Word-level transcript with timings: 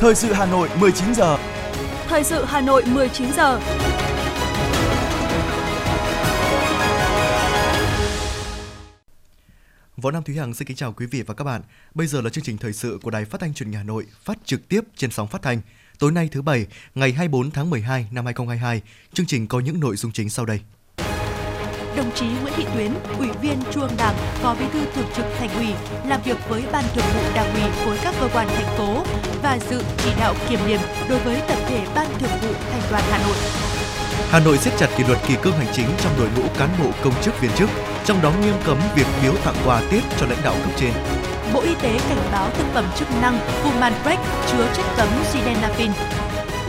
Thời 0.00 0.14
sự 0.14 0.32
Hà 0.32 0.46
Nội 0.46 0.68
19 0.80 1.14
giờ. 1.14 1.38
Thời 2.06 2.24
sự 2.24 2.44
Hà 2.44 2.60
Nội 2.60 2.84
19 2.86 3.32
giờ. 3.32 3.60
Võ 9.96 10.10
Nam 10.10 10.22
Thúy 10.22 10.36
Hằng 10.36 10.54
xin 10.54 10.68
kính 10.68 10.76
chào 10.76 10.92
quý 10.92 11.06
vị 11.06 11.22
và 11.22 11.34
các 11.34 11.44
bạn. 11.44 11.62
Bây 11.94 12.06
giờ 12.06 12.20
là 12.20 12.30
chương 12.30 12.44
trình 12.44 12.58
thời 12.58 12.72
sự 12.72 12.98
của 13.02 13.10
Đài 13.10 13.24
Phát 13.24 13.40
thanh 13.40 13.54
Truyền 13.54 13.68
hình 13.68 13.78
Hà 13.78 13.82
Nội, 13.82 14.06
phát 14.24 14.38
trực 14.44 14.68
tiếp 14.68 14.80
trên 14.96 15.10
sóng 15.10 15.28
phát 15.28 15.42
thanh. 15.42 15.60
Tối 15.98 16.12
nay 16.12 16.28
thứ 16.32 16.42
bảy, 16.42 16.66
ngày 16.94 17.12
24 17.12 17.50
tháng 17.50 17.70
12 17.70 18.06
năm 18.10 18.24
2022, 18.24 18.82
chương 19.12 19.26
trình 19.26 19.46
có 19.46 19.60
những 19.60 19.80
nội 19.80 19.96
dung 19.96 20.12
chính 20.12 20.30
sau 20.30 20.46
đây. 20.46 20.60
Đồng 21.98 22.10
chí 22.14 22.26
Nguyễn 22.42 22.54
Thị 22.56 22.66
Tuyến, 22.74 22.92
Ủy 23.18 23.28
viên 23.42 23.62
Trung 23.72 23.82
ương 23.82 23.96
Đảng, 23.98 24.14
Phó 24.42 24.54
Bí 24.54 24.64
thư 24.72 24.80
Thường 24.94 25.06
trực 25.16 25.24
Thành 25.38 25.48
ủy, 25.54 25.66
làm 26.08 26.20
việc 26.22 26.36
với 26.48 26.62
Ban 26.72 26.84
Thường 26.94 27.04
vụ 27.14 27.20
Đảng 27.34 27.54
ủy 27.54 27.62
khối 27.84 27.98
các 28.02 28.14
cơ 28.20 28.28
quan 28.34 28.48
thành 28.48 28.76
phố 28.76 29.02
và 29.42 29.58
dự 29.70 29.82
chỉ 30.04 30.10
đạo 30.20 30.34
kiểm 30.48 30.60
điểm 30.66 30.80
đối 31.08 31.18
với 31.18 31.36
tập 31.48 31.58
thể 31.68 31.80
Ban 31.94 32.06
Thường 32.18 32.30
vụ 32.42 32.48
Thành 32.72 32.82
đoàn 32.90 33.02
Hà 33.10 33.18
Nội. 33.18 33.36
Hà 34.30 34.40
Nội 34.40 34.58
siết 34.58 34.72
chặt 34.78 34.86
kỷ 34.96 35.04
luật 35.04 35.18
kỷ 35.28 35.34
cương 35.42 35.52
hành 35.52 35.72
chính 35.72 35.86
trong 36.00 36.12
đội 36.18 36.28
ngũ 36.36 36.42
cán 36.58 36.68
bộ 36.82 36.90
công 37.04 37.22
chức 37.22 37.40
viên 37.40 37.50
chức, 37.52 37.70
trong 38.04 38.22
đó 38.22 38.32
nghiêm 38.42 38.54
cấm 38.64 38.78
việc 38.94 39.06
biếu 39.22 39.32
tặng 39.44 39.56
quà 39.64 39.80
Tết 39.90 40.02
cho 40.20 40.26
lãnh 40.26 40.42
đạo 40.44 40.54
cấp 40.62 40.70
trên. 40.76 40.92
Bộ 41.54 41.60
Y 41.60 41.74
tế 41.82 41.98
cảnh 42.08 42.28
báo 42.32 42.50
thực 42.58 42.66
phẩm 42.74 42.84
chức 42.98 43.08
năng 43.22 43.38
Humanprec 43.62 44.18
chứa 44.52 44.66
chất 44.76 44.84
cấm 44.96 45.08
sildenafil. 45.32 45.90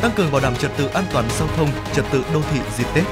Tăng 0.01 0.11
cường 0.11 0.31
bảo 0.31 0.41
đảm 0.41 0.55
trật 0.55 0.77
tự 0.77 0.87
an 0.87 1.03
toàn 1.13 1.25
giao 1.39 1.47
thông, 1.57 1.69
trật 1.95 2.05
tự 2.11 2.23
đô 2.33 2.41
thị 2.53 2.59
dịp 2.77 2.87
Tết. 2.93 3.03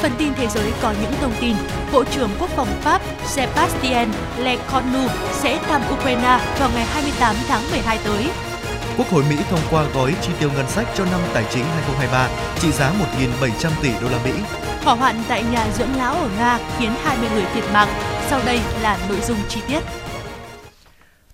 Phần 0.00 0.12
tin 0.18 0.34
thế 0.34 0.46
giới 0.46 0.72
có 0.82 0.94
những 1.02 1.12
thông 1.20 1.32
tin. 1.40 1.56
Bộ 1.92 2.04
trưởng 2.04 2.30
Quốc 2.40 2.50
phòng 2.56 2.68
Pháp 2.80 3.02
Sebastien 3.26 4.08
Lecornu 4.38 5.08
sẽ 5.32 5.58
thăm 5.58 5.82
Ukraine 5.92 6.40
vào 6.58 6.70
ngày 6.74 6.84
28 6.84 7.36
tháng 7.48 7.70
12 7.70 7.98
tới. 8.04 8.26
Quốc 8.96 9.08
hội 9.10 9.24
Mỹ 9.30 9.36
thông 9.50 9.60
qua 9.70 9.84
gói 9.94 10.14
chi 10.22 10.32
tiêu 10.40 10.50
ngân 10.56 10.68
sách 10.68 10.86
cho 10.94 11.04
năm 11.04 11.20
tài 11.34 11.44
chính 11.50 11.64
2023 11.64 12.28
trị 12.60 12.72
giá 12.72 12.92
1.700 13.40 13.70
tỷ 13.82 13.90
đô 14.02 14.08
la 14.08 14.18
Mỹ. 14.24 14.32
Hỏa 14.84 14.94
hoạn 14.94 15.22
tại 15.28 15.44
nhà 15.52 15.66
dưỡng 15.78 15.96
lão 15.96 16.14
ở 16.14 16.28
Nga 16.38 16.58
khiến 16.78 16.90
20 17.04 17.28
người 17.34 17.44
thiệt 17.54 17.64
mạng. 17.72 17.88
Sau 18.30 18.40
đây 18.46 18.60
là 18.82 18.98
nội 19.08 19.18
dung 19.26 19.38
chi 19.48 19.60
tiết. 19.68 19.80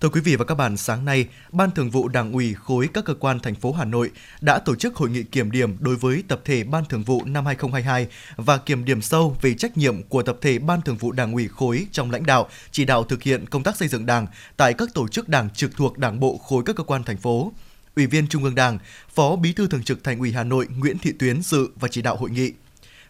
Thưa 0.03 0.09
quý 0.09 0.21
vị 0.21 0.35
và 0.35 0.45
các 0.45 0.55
bạn, 0.55 0.77
sáng 0.77 1.05
nay, 1.05 1.27
Ban 1.51 1.71
Thường 1.71 1.89
vụ 1.89 2.07
Đảng 2.07 2.31
ủy 2.31 2.53
khối 2.53 2.89
các 2.93 3.05
cơ 3.05 3.13
quan 3.13 3.39
thành 3.39 3.55
phố 3.55 3.71
Hà 3.71 3.85
Nội 3.85 4.11
đã 4.41 4.59
tổ 4.59 4.75
chức 4.75 4.95
hội 4.95 5.09
nghị 5.09 5.23
kiểm 5.23 5.51
điểm 5.51 5.77
đối 5.79 5.95
với 5.95 6.23
tập 6.27 6.41
thể 6.45 6.63
Ban 6.63 6.85
Thường 6.85 7.03
vụ 7.03 7.21
năm 7.25 7.45
2022 7.45 8.07
và 8.35 8.57
kiểm 8.57 8.85
điểm 8.85 9.01
sâu 9.01 9.37
về 9.41 9.53
trách 9.53 9.77
nhiệm 9.77 10.03
của 10.03 10.23
tập 10.23 10.37
thể 10.41 10.59
Ban 10.59 10.81
Thường 10.81 10.97
vụ 10.97 11.11
Đảng 11.11 11.33
ủy 11.33 11.47
khối 11.47 11.87
trong 11.91 12.11
lãnh 12.11 12.25
đạo, 12.25 12.49
chỉ 12.71 12.85
đạo 12.85 13.03
thực 13.03 13.23
hiện 13.23 13.45
công 13.45 13.63
tác 13.63 13.77
xây 13.77 13.87
dựng 13.87 14.05
Đảng 14.05 14.27
tại 14.57 14.73
các 14.73 14.89
tổ 14.93 15.07
chức 15.07 15.29
Đảng 15.29 15.49
trực 15.49 15.75
thuộc 15.75 15.97
Đảng 15.97 16.19
bộ 16.19 16.37
khối 16.37 16.63
các 16.65 16.75
cơ 16.75 16.83
quan 16.83 17.03
thành 17.03 17.17
phố. 17.17 17.51
Ủy 17.95 18.07
viên 18.07 18.27
Trung 18.27 18.43
ương 18.43 18.55
Đảng, 18.55 18.77
Phó 19.13 19.35
Bí 19.35 19.53
thư 19.53 19.67
Thường 19.67 19.83
trực 19.83 20.03
Thành 20.03 20.19
ủy 20.19 20.31
Hà 20.31 20.43
Nội 20.43 20.67
Nguyễn 20.77 20.97
Thị 20.97 21.11
Tuyến 21.19 21.41
dự 21.41 21.67
và 21.75 21.87
chỉ 21.87 22.01
đạo 22.01 22.15
hội 22.15 22.29
nghị. 22.29 22.51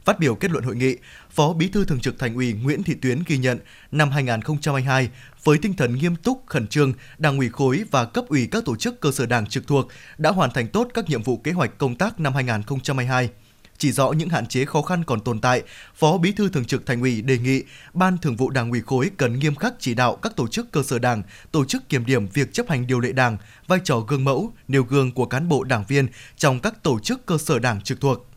Phát 0.06 0.20
biểu 0.20 0.36
kết 0.36 0.52
luận 0.52 0.64
hội 0.64 0.76
nghị, 0.76 0.96
Phó 1.30 1.54
Bí 1.54 1.68
thư 1.68 1.86
Thường 1.86 2.00
trực 2.00 2.20
Thành 2.20 2.36
ủy 2.36 2.54
Nguyễn 2.54 2.84
Thị 2.84 2.94
Tuyến 3.02 3.24
ghi 3.28 3.38
nhận 3.38 3.60
năm 3.92 4.12
2022 4.12 5.10
với 5.44 5.58
tinh 5.58 5.74
thần 5.74 5.96
nghiêm 5.96 6.16
túc, 6.16 6.44
khẩn 6.46 6.68
trương, 6.68 6.94
Đảng 7.18 7.38
ủy 7.38 7.50
khối 7.50 7.84
và 7.92 8.06
cấp 8.06 8.26
ủy 8.28 8.48
các 8.52 8.66
tổ 8.66 8.76
chức 8.76 9.00
cơ 9.00 9.12
sở 9.12 9.26
Đảng 9.26 9.46
trực 9.46 9.68
thuộc 9.68 9.88
đã 10.18 10.32
hoàn 10.32 10.52
thành 10.52 10.68
tốt 10.68 10.88
các 10.94 11.10
nhiệm 11.10 11.24
vụ 11.24 11.38
kế 11.38 11.52
hoạch 11.52 11.78
công 11.78 11.96
tác 11.96 12.20
năm 12.20 12.34
2022 12.34 13.30
chỉ 13.78 13.92
rõ 13.92 14.12
những 14.12 14.30
hạn 14.30 14.46
chế 14.46 14.66
khó 14.66 14.82
khăn 14.82 15.04
còn 15.04 15.20
tồn 15.20 15.42
tại, 15.42 15.64
Phó 15.96 16.18
Bí 16.18 16.32
thư 16.32 16.50
Thường 16.50 16.66
trực 16.66 16.86
Thành 16.86 17.02
ủy 17.02 17.22
đề 17.22 17.38
nghị 17.38 17.64
Ban 17.94 18.18
Thường 18.18 18.36
vụ 18.36 18.50
Đảng 18.50 18.72
ủy 18.72 18.82
khối 18.82 19.12
cần 19.18 19.40
nghiêm 19.40 19.56
khắc 19.56 19.74
chỉ 19.80 19.94
đạo 19.94 20.16
các 20.16 20.36
tổ 20.36 20.48
chức 20.48 20.72
cơ 20.72 20.84
sở 20.84 21.00
Đảng, 21.00 21.24
tổ 21.52 21.66
chức 21.66 21.90
kiểm 21.90 22.06
điểm 22.06 22.28
việc 22.28 22.54
chấp 22.54 22.70
hành 22.70 22.88
điều 22.88 23.00
lệ 23.00 23.12
Đảng, 23.12 23.38
vai 23.68 23.80
trò 23.84 24.00
gương 24.00 24.24
mẫu, 24.24 24.54
nêu 24.68 24.84
gương 24.84 25.12
của 25.12 25.26
cán 25.26 25.50
bộ 25.50 25.64
đảng 25.64 25.84
viên 25.88 26.08
trong 26.38 26.60
các 26.60 26.84
tổ 26.84 27.00
chức 27.00 27.26
cơ 27.26 27.38
sở 27.38 27.60
Đảng 27.60 27.82
trực 27.82 28.02
thuộc. 28.02 28.33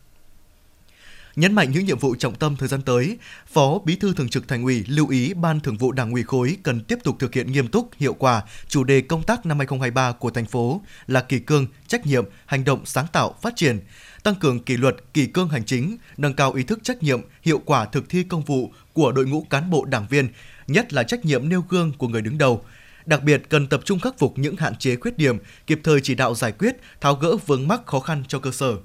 Nhấn 1.37 1.53
mạnh 1.53 1.71
những 1.71 1.85
nhiệm 1.85 1.99
vụ 1.99 2.15
trọng 2.15 2.35
tâm 2.35 2.55
thời 2.55 2.67
gian 2.67 2.81
tới, 2.81 3.17
Phó 3.47 3.79
Bí 3.85 3.95
thư 3.95 4.13
Thường 4.13 4.29
trực 4.29 4.47
Thành 4.47 4.63
ủy 4.63 4.85
lưu 4.87 5.07
ý 5.09 5.33
Ban 5.33 5.59
Thường 5.59 5.77
vụ 5.77 5.91
Đảng 5.91 6.11
ủy 6.11 6.23
khối 6.23 6.57
cần 6.63 6.79
tiếp 6.79 6.99
tục 7.03 7.15
thực 7.19 7.33
hiện 7.33 7.51
nghiêm 7.51 7.67
túc, 7.67 7.89
hiệu 7.97 8.13
quả 8.13 8.43
chủ 8.67 8.83
đề 8.83 9.01
công 9.01 9.23
tác 9.23 9.45
năm 9.45 9.57
2023 9.59 10.11
của 10.11 10.29
thành 10.29 10.45
phố 10.45 10.81
là 11.07 11.21
kỳ 11.21 11.39
cương, 11.39 11.67
trách 11.87 12.05
nhiệm, 12.05 12.25
hành 12.45 12.63
động 12.63 12.85
sáng 12.85 13.05
tạo, 13.13 13.35
phát 13.41 13.55
triển, 13.55 13.79
tăng 14.23 14.35
cường 14.35 14.59
kỷ 14.59 14.77
luật, 14.77 14.95
kỷ 15.13 15.25
cương 15.25 15.49
hành 15.49 15.65
chính, 15.65 15.97
nâng 16.17 16.33
cao 16.33 16.53
ý 16.53 16.63
thức 16.63 16.79
trách 16.83 17.03
nhiệm, 17.03 17.21
hiệu 17.41 17.61
quả 17.65 17.85
thực 17.85 18.09
thi 18.09 18.23
công 18.23 18.43
vụ 18.43 18.71
của 18.93 19.11
đội 19.11 19.25
ngũ 19.25 19.45
cán 19.49 19.69
bộ 19.69 19.85
đảng 19.85 20.07
viên, 20.09 20.27
nhất 20.67 20.93
là 20.93 21.03
trách 21.03 21.25
nhiệm 21.25 21.49
nêu 21.49 21.63
gương 21.69 21.91
của 21.97 22.07
người 22.07 22.21
đứng 22.21 22.37
đầu. 22.37 22.63
Đặc 23.05 23.23
biệt 23.23 23.43
cần 23.49 23.67
tập 23.67 23.81
trung 23.85 23.99
khắc 23.99 24.19
phục 24.19 24.37
những 24.37 24.55
hạn 24.55 24.75
chế 24.75 24.95
khuyết 24.95 25.17
điểm, 25.17 25.37
kịp 25.67 25.79
thời 25.83 26.01
chỉ 26.01 26.15
đạo 26.15 26.35
giải 26.35 26.51
quyết, 26.51 26.77
tháo 27.01 27.15
gỡ 27.15 27.35
vướng 27.45 27.67
mắc 27.67 27.85
khó 27.85 27.99
khăn 27.99 28.23
cho 28.27 28.39
cơ 28.39 28.51
sở. 28.51 28.75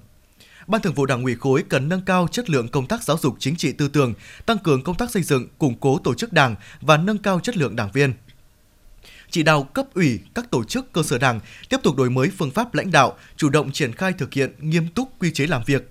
Ban 0.67 0.83
Thường 0.83 0.95
vụ 0.95 1.07
Đảng 1.07 1.25
ủy 1.25 1.35
khối 1.35 1.65
cần 1.69 1.89
nâng 1.89 2.01
cao 2.01 2.29
chất 2.31 2.51
lượng 2.51 2.69
công 2.69 2.87
tác 2.87 3.03
giáo 3.03 3.19
dục 3.19 3.37
chính 3.39 3.57
trị 3.57 3.73
tư 3.73 3.89
tưởng, 3.89 4.15
tăng 4.47 4.59
cường 4.59 4.83
công 4.83 4.97
tác 4.97 5.11
xây 5.11 5.23
dựng, 5.23 5.49
củng 5.59 5.75
cố 5.81 5.99
tổ 5.99 6.15
chức 6.15 6.33
Đảng 6.33 6.55
và 6.81 6.97
nâng 6.97 7.19
cao 7.19 7.41
chất 7.41 7.57
lượng 7.57 7.77
đảng 7.77 7.93
viên. 7.93 8.13
Chỉ 9.31 9.43
đạo 9.43 9.63
cấp 9.63 9.87
ủy 9.95 10.21
các 10.35 10.51
tổ 10.51 10.65
chức 10.65 10.93
cơ 10.93 11.03
sở 11.03 11.19
Đảng 11.19 11.41
tiếp 11.69 11.81
tục 11.83 11.97
đổi 11.97 12.11
mới 12.11 12.31
phương 12.39 12.51
pháp 12.51 12.75
lãnh 12.75 12.91
đạo, 12.91 13.17
chủ 13.37 13.49
động 13.49 13.73
triển 13.73 13.93
khai 13.93 14.13
thực 14.13 14.35
hiện 14.35 14.53
nghiêm 14.59 14.89
túc 14.89 15.09
quy 15.19 15.31
chế 15.33 15.47
làm 15.47 15.63
việc, 15.67 15.91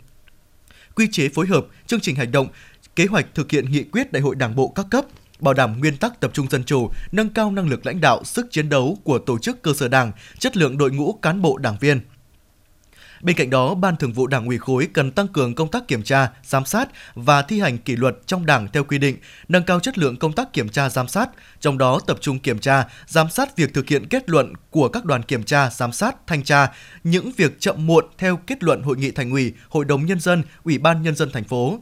quy 0.95 1.07
chế 1.11 1.29
phối 1.29 1.47
hợp, 1.47 1.65
chương 1.87 1.99
trình 1.99 2.15
hành 2.15 2.31
động, 2.31 2.47
kế 2.95 3.05
hoạch 3.05 3.25
thực 3.35 3.51
hiện 3.51 3.71
nghị 3.71 3.83
quyết 3.83 4.11
Đại 4.11 4.21
hội 4.21 4.35
Đảng 4.35 4.55
bộ 4.55 4.67
các 4.75 4.85
cấp, 4.91 5.05
bảo 5.39 5.53
đảm 5.53 5.79
nguyên 5.79 5.97
tắc 5.97 6.19
tập 6.19 6.31
trung 6.33 6.49
dân 6.49 6.63
chủ, 6.63 6.89
nâng 7.11 7.29
cao 7.29 7.51
năng 7.51 7.69
lực 7.69 7.85
lãnh 7.85 8.01
đạo, 8.01 8.23
sức 8.23 8.47
chiến 8.51 8.69
đấu 8.69 8.97
của 9.03 9.19
tổ 9.19 9.37
chức 9.37 9.61
cơ 9.61 9.73
sở 9.73 9.87
Đảng, 9.87 10.11
chất 10.39 10.57
lượng 10.57 10.77
đội 10.77 10.91
ngũ 10.91 11.13
cán 11.13 11.41
bộ 11.41 11.57
đảng 11.57 11.77
viên. 11.79 12.01
Bên 13.21 13.35
cạnh 13.35 13.49
đó, 13.49 13.75
Ban 13.75 13.95
Thường 13.95 14.13
vụ 14.13 14.27
Đảng 14.27 14.47
ủy 14.47 14.57
khối 14.57 14.87
cần 14.93 15.11
tăng 15.11 15.27
cường 15.27 15.55
công 15.55 15.71
tác 15.71 15.87
kiểm 15.87 16.03
tra, 16.03 16.29
giám 16.43 16.65
sát 16.65 16.89
và 17.15 17.41
thi 17.41 17.59
hành 17.59 17.77
kỷ 17.77 17.95
luật 17.95 18.17
trong 18.25 18.45
Đảng 18.45 18.67
theo 18.73 18.83
quy 18.83 18.97
định, 18.97 19.17
nâng 19.47 19.63
cao 19.63 19.79
chất 19.79 19.97
lượng 19.97 20.17
công 20.17 20.33
tác 20.33 20.53
kiểm 20.53 20.69
tra 20.69 20.89
giám 20.89 21.07
sát, 21.07 21.29
trong 21.59 21.77
đó 21.77 21.99
tập 22.07 22.17
trung 22.21 22.39
kiểm 22.39 22.59
tra, 22.59 22.87
giám 23.07 23.29
sát 23.29 23.57
việc 23.57 23.73
thực 23.73 23.87
hiện 23.87 24.07
kết 24.09 24.29
luận 24.29 24.53
của 24.69 24.87
các 24.87 25.05
đoàn 25.05 25.23
kiểm 25.23 25.43
tra, 25.43 25.69
giám 25.69 25.91
sát, 25.91 26.27
thanh 26.27 26.43
tra, 26.43 26.71
những 27.03 27.31
việc 27.37 27.59
chậm 27.59 27.87
muộn 27.87 28.05
theo 28.17 28.39
kết 28.47 28.63
luận 28.63 28.81
hội 28.81 28.97
nghị 28.97 29.11
thành 29.11 29.31
ủy, 29.31 29.53
hội 29.69 29.85
đồng 29.85 30.05
nhân 30.05 30.19
dân, 30.19 30.43
ủy 30.63 30.77
ban 30.77 31.03
nhân 31.03 31.15
dân 31.15 31.29
thành 31.31 31.43
phố. 31.43 31.79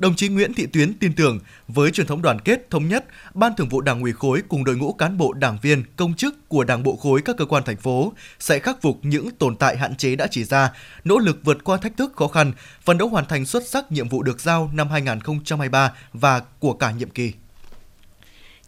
Đồng 0.00 0.14
chí 0.14 0.28
Nguyễn 0.28 0.54
Thị 0.54 0.66
Tuyến 0.66 0.94
tin 0.94 1.12
tưởng 1.12 1.38
với 1.68 1.90
truyền 1.90 2.06
thống 2.06 2.22
đoàn 2.22 2.40
kết 2.40 2.70
thống 2.70 2.88
nhất, 2.88 3.04
Ban 3.34 3.52
Thường 3.56 3.68
vụ 3.68 3.80
Đảng 3.80 4.02
ủy 4.02 4.12
khối 4.12 4.42
cùng 4.48 4.64
đội 4.64 4.76
ngũ 4.76 4.92
cán 4.92 5.18
bộ 5.18 5.32
đảng 5.32 5.58
viên, 5.62 5.82
công 5.96 6.14
chức 6.14 6.48
của 6.48 6.64
Đảng 6.64 6.82
bộ 6.82 6.96
khối 6.96 7.22
các 7.24 7.36
cơ 7.36 7.44
quan 7.44 7.62
thành 7.64 7.76
phố 7.76 8.12
sẽ 8.38 8.58
khắc 8.58 8.82
phục 8.82 8.98
những 9.02 9.30
tồn 9.30 9.56
tại 9.56 9.76
hạn 9.76 9.96
chế 9.96 10.16
đã 10.16 10.26
chỉ 10.30 10.44
ra, 10.44 10.72
nỗ 11.04 11.18
lực 11.18 11.40
vượt 11.44 11.64
qua 11.64 11.76
thách 11.76 11.96
thức 11.96 12.12
khó 12.16 12.28
khăn, 12.28 12.52
phấn 12.82 12.98
đấu 12.98 13.08
hoàn 13.08 13.26
thành 13.26 13.46
xuất 13.46 13.68
sắc 13.68 13.92
nhiệm 13.92 14.08
vụ 14.08 14.22
được 14.22 14.40
giao 14.40 14.70
năm 14.74 14.88
2023 14.88 15.92
và 16.12 16.40
của 16.58 16.72
cả 16.72 16.90
nhiệm 16.90 17.10
kỳ 17.10 17.32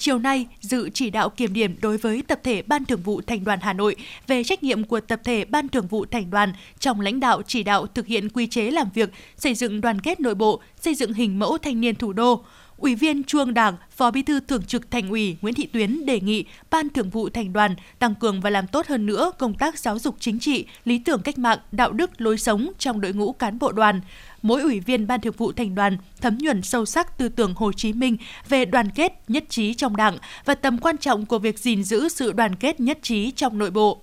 chiều 0.03 0.19
nay 0.19 0.47
dự 0.61 0.91
chỉ 0.95 1.11
đạo 1.11 1.31
kiểm 1.31 1.53
điểm 1.53 1.77
đối 1.83 1.97
với 1.97 2.23
tập 2.23 2.41
thể 2.45 2.63
Ban 2.63 2.85
Thường 2.85 3.01
vụ 3.05 3.21
Thành 3.21 3.45
đoàn 3.45 3.59
Hà 3.63 3.73
Nội 3.73 3.97
về 4.27 4.45
trách 4.45 4.63
nhiệm 4.63 4.85
của 4.85 5.01
tập 5.01 5.21
thể 5.25 5.45
Ban 5.45 5.69
Thường 5.69 5.87
vụ 5.87 6.05
Thành 6.05 6.31
đoàn 6.31 6.53
trong 6.79 7.01
lãnh 7.01 7.21
đạo 7.21 7.43
chỉ 7.47 7.63
đạo 7.63 7.87
thực 7.87 8.07
hiện 8.07 8.29
quy 8.29 8.47
chế 8.47 8.71
làm 8.71 8.89
việc, 8.95 9.11
xây 9.37 9.55
dựng 9.55 9.81
đoàn 9.81 10.01
kết 10.01 10.21
nội 10.21 10.35
bộ, 10.35 10.61
xây 10.81 10.95
dựng 10.95 11.13
hình 11.13 11.39
mẫu 11.39 11.59
thanh 11.59 11.81
niên 11.81 11.95
thủ 11.95 12.13
đô. 12.13 12.45
Ủy 12.77 12.95
viên 12.95 13.23
Trung 13.23 13.55
Đảng, 13.55 13.77
Phó 13.91 14.11
Bí 14.11 14.23
thư 14.23 14.41
Thường 14.41 14.63
trực 14.63 14.91
Thành 14.91 15.11
ủy 15.11 15.37
Nguyễn 15.43 15.55
Thị 15.55 15.67
Tuyến 15.67 16.07
đề 16.07 16.21
nghị 16.21 16.45
Ban 16.71 16.89
Thường 16.89 17.11
vụ 17.11 17.29
Thành 17.29 17.53
đoàn 17.53 17.75
tăng 17.99 18.15
cường 18.15 18.41
và 18.41 18.51
làm 18.51 18.67
tốt 18.67 18.87
hơn 18.87 19.07
nữa 19.07 19.33
công 19.39 19.55
tác 19.55 19.79
giáo 19.79 19.99
dục 19.99 20.17
chính 20.21 20.39
trị, 20.39 20.67
lý 20.84 20.99
tưởng 20.99 21.23
cách 21.23 21.39
mạng, 21.39 21.59
đạo 21.73 21.93
đức, 21.93 22.21
lối 22.21 22.39
sống 22.39 22.73
trong 22.79 23.01
đội 23.01 23.13
ngũ 23.13 23.33
cán 23.33 23.59
bộ 23.59 23.73
đoàn. 23.73 24.01
Mỗi 24.42 24.62
ủy 24.62 24.80
viên 24.80 25.06
Ban 25.06 25.20
Thường 25.20 25.34
vụ 25.36 25.53
Thành 25.53 25.75
đoàn 25.75 25.97
thấm 26.20 26.38
nhuần 26.38 26.62
sâu 26.62 26.84
sắc 26.84 27.19
tư 27.19 27.28
tưởng 27.28 27.54
Hồ 27.56 27.72
Chí 27.72 27.92
Minh 27.92 28.16
về 28.48 28.64
đoàn 28.64 28.91
kết, 28.91 29.12
nhất 29.28 29.44
trí 29.48 29.75
trong 29.75 29.97
Đảng 29.97 30.19
và 30.44 30.54
tầm 30.54 30.78
quan 30.78 30.98
trọng 30.98 31.27
của 31.27 31.39
việc 31.39 31.59
gìn 31.59 31.84
giữ 31.84 32.09
sự 32.09 32.33
đoàn 32.33 32.56
kết 32.56 32.80
nhất 32.80 32.98
trí 33.03 33.30
trong 33.30 33.59
nội 33.59 33.71
bộ 33.71 34.03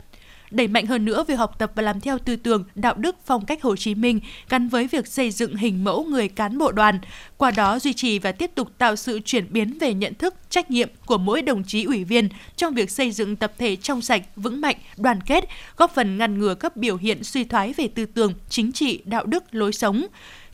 đẩy 0.52 0.68
mạnh 0.68 0.86
hơn 0.86 1.06
nữa 1.06 1.24
việc 1.28 1.36
học 1.36 1.60
tập 1.60 1.72
và 1.76 1.84
làm 1.84 2.00
theo 2.00 2.20
tư 2.20 2.36
tưởng, 2.36 2.64
đạo 2.76 2.94
đức, 2.98 3.16
phong 3.26 3.46
cách 3.46 3.62
Hồ 3.62 3.76
Chí 3.76 3.96
Minh 3.96 4.20
gắn 4.50 4.70
với 4.70 4.88
việc 4.88 5.08
xây 5.08 5.32
dựng 5.32 5.56
hình 5.56 5.84
mẫu 5.84 6.04
người 6.04 6.28
cán 6.28 6.58
bộ 6.58 6.72
đoàn, 6.72 7.00
qua 7.38 7.52
đó 7.52 7.80
duy 7.80 7.94
trì 7.94 8.20
và 8.20 8.32
tiếp 8.32 8.52
tục 8.56 8.72
tạo 8.78 8.96
sự 8.96 9.20
chuyển 9.26 9.46
biến 9.50 9.78
về 9.80 9.94
nhận 9.94 10.14
thức, 10.14 10.36
trách 10.50 10.72
nhiệm 10.72 10.90
của 11.06 11.18
mỗi 11.18 11.42
đồng 11.42 11.64
chí 11.64 11.84
ủy 11.84 12.04
viên 12.04 12.30
trong 12.56 12.74
việc 12.74 12.92
xây 12.92 13.12
dựng 13.12 13.36
tập 13.36 13.54
thể 13.58 13.76
trong 13.76 14.02
sạch, 14.02 14.22
vững 14.36 14.62
mạnh, 14.62 14.76
đoàn 14.98 15.20
kết, 15.22 15.44
góp 15.78 15.96
phần 15.96 16.18
ngăn 16.18 16.40
ngừa 16.40 16.56
các 16.56 16.78
biểu 16.78 16.98
hiện 16.98 17.24
suy 17.24 17.44
thoái 17.44 17.74
về 17.74 17.88
tư 17.88 18.06
tưởng, 18.06 18.34
chính 18.50 18.72
trị, 18.72 19.02
đạo 19.06 19.26
đức, 19.26 19.44
lối 19.52 19.74
sống. 19.74 20.06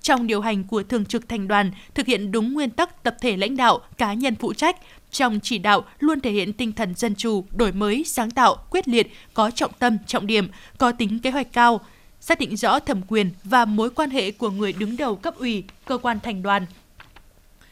Trong 0.01 0.27
điều 0.27 0.41
hành 0.41 0.63
của 0.63 0.83
thường 0.83 1.05
trực 1.05 1.29
thành 1.29 1.47
đoàn 1.47 1.71
thực 1.93 2.05
hiện 2.05 2.31
đúng 2.31 2.53
nguyên 2.53 2.69
tắc 2.69 3.03
tập 3.03 3.15
thể 3.21 3.37
lãnh 3.37 3.57
đạo 3.57 3.79
cá 3.97 4.13
nhân 4.13 4.35
phụ 4.35 4.53
trách 4.53 4.75
trong 5.15 5.39
chỉ 5.39 5.57
đạo 5.57 5.85
luôn 5.99 6.19
thể 6.21 6.31
hiện 6.31 6.53
tinh 6.53 6.71
thần 6.71 6.95
dân 6.95 7.15
chủ 7.15 7.45
đổi 7.55 7.71
mới 7.71 8.03
sáng 8.03 8.31
tạo 8.31 8.55
quyết 8.69 8.87
liệt 8.87 9.11
có 9.33 9.51
trọng 9.51 9.71
tâm 9.79 9.97
trọng 10.07 10.27
điểm 10.27 10.47
có 10.77 10.91
tính 10.91 11.19
kế 11.19 11.31
hoạch 11.31 11.53
cao 11.53 11.81
xác 12.19 12.39
định 12.39 12.57
rõ 12.57 12.79
thẩm 12.79 13.01
quyền 13.07 13.31
và 13.43 13.65
mối 13.65 13.89
quan 13.89 14.09
hệ 14.09 14.31
của 14.31 14.49
người 14.49 14.73
đứng 14.73 14.97
đầu 14.97 15.15
cấp 15.15 15.35
ủy 15.37 15.63
cơ 15.85 15.97
quan 15.97 16.19
thành 16.19 16.41
đoàn. 16.41 16.65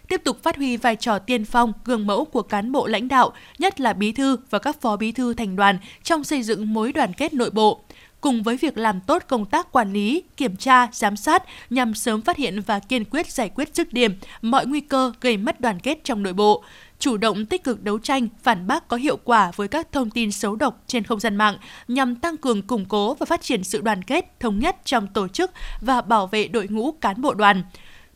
Tiếp 0.07 0.21
tục 0.23 0.43
phát 0.43 0.55
huy 0.55 0.77
vai 0.77 0.95
trò 0.95 1.19
tiên 1.19 1.45
phong, 1.45 1.73
gương 1.85 2.07
mẫu 2.07 2.25
của 2.25 2.41
cán 2.41 2.71
bộ 2.71 2.87
lãnh 2.87 3.07
đạo, 3.07 3.33
nhất 3.59 3.79
là 3.79 3.93
bí 3.93 4.11
thư 4.11 4.37
và 4.49 4.59
các 4.59 4.81
phó 4.81 4.97
bí 4.97 5.11
thư 5.11 5.33
thành 5.33 5.55
đoàn 5.55 5.77
trong 6.03 6.23
xây 6.23 6.43
dựng 6.43 6.73
mối 6.73 6.91
đoàn 6.91 7.13
kết 7.13 7.33
nội 7.33 7.49
bộ, 7.49 7.83
cùng 8.21 8.43
với 8.43 8.57
việc 8.57 8.77
làm 8.77 9.01
tốt 9.01 9.23
công 9.27 9.45
tác 9.45 9.71
quản 9.71 9.93
lý, 9.93 10.23
kiểm 10.37 10.55
tra, 10.55 10.87
giám 10.91 11.15
sát 11.15 11.43
nhằm 11.69 11.93
sớm 11.93 12.21
phát 12.21 12.37
hiện 12.37 12.61
và 12.61 12.79
kiên 12.79 13.05
quyết 13.05 13.31
giải 13.31 13.49
quyết 13.55 13.75
dứt 13.75 13.93
điểm 13.93 14.13
mọi 14.41 14.65
nguy 14.65 14.81
cơ 14.81 15.11
gây 15.21 15.37
mất 15.37 15.61
đoàn 15.61 15.79
kết 15.79 16.03
trong 16.03 16.23
nội 16.23 16.33
bộ 16.33 16.63
chủ 17.03 17.17
động 17.17 17.45
tích 17.45 17.63
cực 17.63 17.83
đấu 17.83 17.99
tranh, 17.99 18.27
phản 18.43 18.67
bác 18.67 18.87
có 18.87 18.97
hiệu 18.97 19.17
quả 19.17 19.51
với 19.55 19.67
các 19.67 19.91
thông 19.91 20.09
tin 20.09 20.31
xấu 20.31 20.55
độc 20.55 20.83
trên 20.87 21.03
không 21.03 21.19
gian 21.19 21.35
mạng 21.35 21.57
nhằm 21.87 22.15
tăng 22.15 22.37
cường 22.37 22.61
củng 22.61 22.85
cố 22.85 23.13
và 23.13 23.25
phát 23.25 23.41
triển 23.41 23.63
sự 23.63 23.81
đoàn 23.81 24.03
kết, 24.03 24.39
thống 24.39 24.59
nhất 24.59 24.75
trong 24.85 25.07
tổ 25.07 25.27
chức 25.27 25.51
và 25.81 26.01
bảo 26.01 26.27
vệ 26.27 26.47
đội 26.47 26.67
ngũ 26.67 26.91
cán 26.91 27.21
bộ 27.21 27.33
đoàn. 27.33 27.63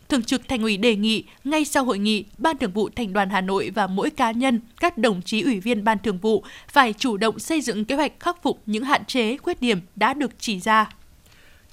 Thường 0.10 0.24
trực 0.24 0.48
Thành 0.48 0.62
ủy 0.62 0.78
đề 0.78 0.96
nghị 0.96 1.24
ngay 1.44 1.66
sau 1.66 1.84
hội 1.84 2.00
nghị, 2.00 2.26
Ban 2.38 2.58
Thường 2.58 2.72
vụ 2.72 2.90
Thành 2.96 3.14
đoàn 3.14 3.30
Hà 3.30 3.42
Nội 3.42 3.72
và 3.76 3.88
mỗi 3.88 4.10
cá 4.10 4.32
nhân, 4.32 4.62
các 4.80 4.98
đồng 4.98 5.22
chí 5.22 5.42
ủy 5.42 5.60
viên 5.60 5.84
Ban 5.84 5.98
Thường 6.00 6.18
vụ 6.18 6.44
phải 6.68 6.94
chủ 6.94 7.18
động 7.18 7.40
xây 7.40 7.62
dựng 7.62 7.86
kế 7.86 7.96
hoạch 7.96 8.20
khắc 8.20 8.44
phục 8.44 8.62
những 8.66 8.84
hạn 8.84 9.06
chế, 9.06 9.38
khuyết 9.38 9.62
điểm 9.62 9.80
đã 9.96 10.14
được 10.14 10.32
chỉ 10.40 10.60
ra. 10.60 10.90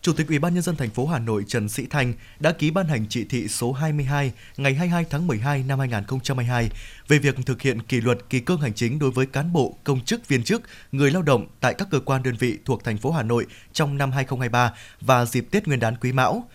Chủ 0.05 0.13
tịch 0.13 0.29
Ủy 0.29 0.39
ban 0.39 0.55
nhân 0.55 0.63
dân 0.63 0.77
thành 0.77 0.91
phố 0.91 1.07
Hà 1.07 1.19
Nội 1.19 1.45
Trần 1.49 1.69
Sĩ 1.69 1.87
Thanh 1.91 2.13
đã 2.41 2.53
ký 2.53 2.71
ban 2.71 2.89
hành 2.89 3.07
chỉ 3.09 3.25
thị 3.25 3.49
số 3.49 3.73
22 3.73 4.33
ngày 4.57 4.75
22 4.75 5.05
tháng 5.11 5.27
12 5.27 5.65
năm 5.69 5.79
2022 5.79 6.71
về 7.09 7.19
việc 7.19 7.37
thực 7.47 7.63
hiện 7.63 7.83
kỷ 7.83 8.01
luật 8.01 8.19
kỳ 8.31 8.41
cương 8.41 8.61
hành 8.61 8.75
chính 8.75 8.99
đối 8.99 9.11
với 9.11 9.27
cán 9.27 9.53
bộ, 9.53 9.79
công 9.85 10.05
chức, 10.05 10.29
viên 10.29 10.43
chức, 10.43 10.63
người 10.93 11.11
lao 11.11 11.23
động 11.23 11.47
tại 11.61 11.75
các 11.79 11.89
cơ 11.91 12.01
quan 12.01 12.23
đơn 12.23 12.35
vị 12.39 12.59
thuộc 12.65 12.85
thành 12.85 12.99
phố 12.99 13.11
Hà 13.11 13.23
Nội 13.23 13.47
trong 13.73 13.99
năm 13.99 14.13
2023 14.13 14.73
và 15.01 15.25
dịp 15.25 15.47
Tết 15.51 15.67
Nguyên 15.67 15.81
đán 15.81 15.97
Quý 15.97 16.13
Mão. 16.13 16.49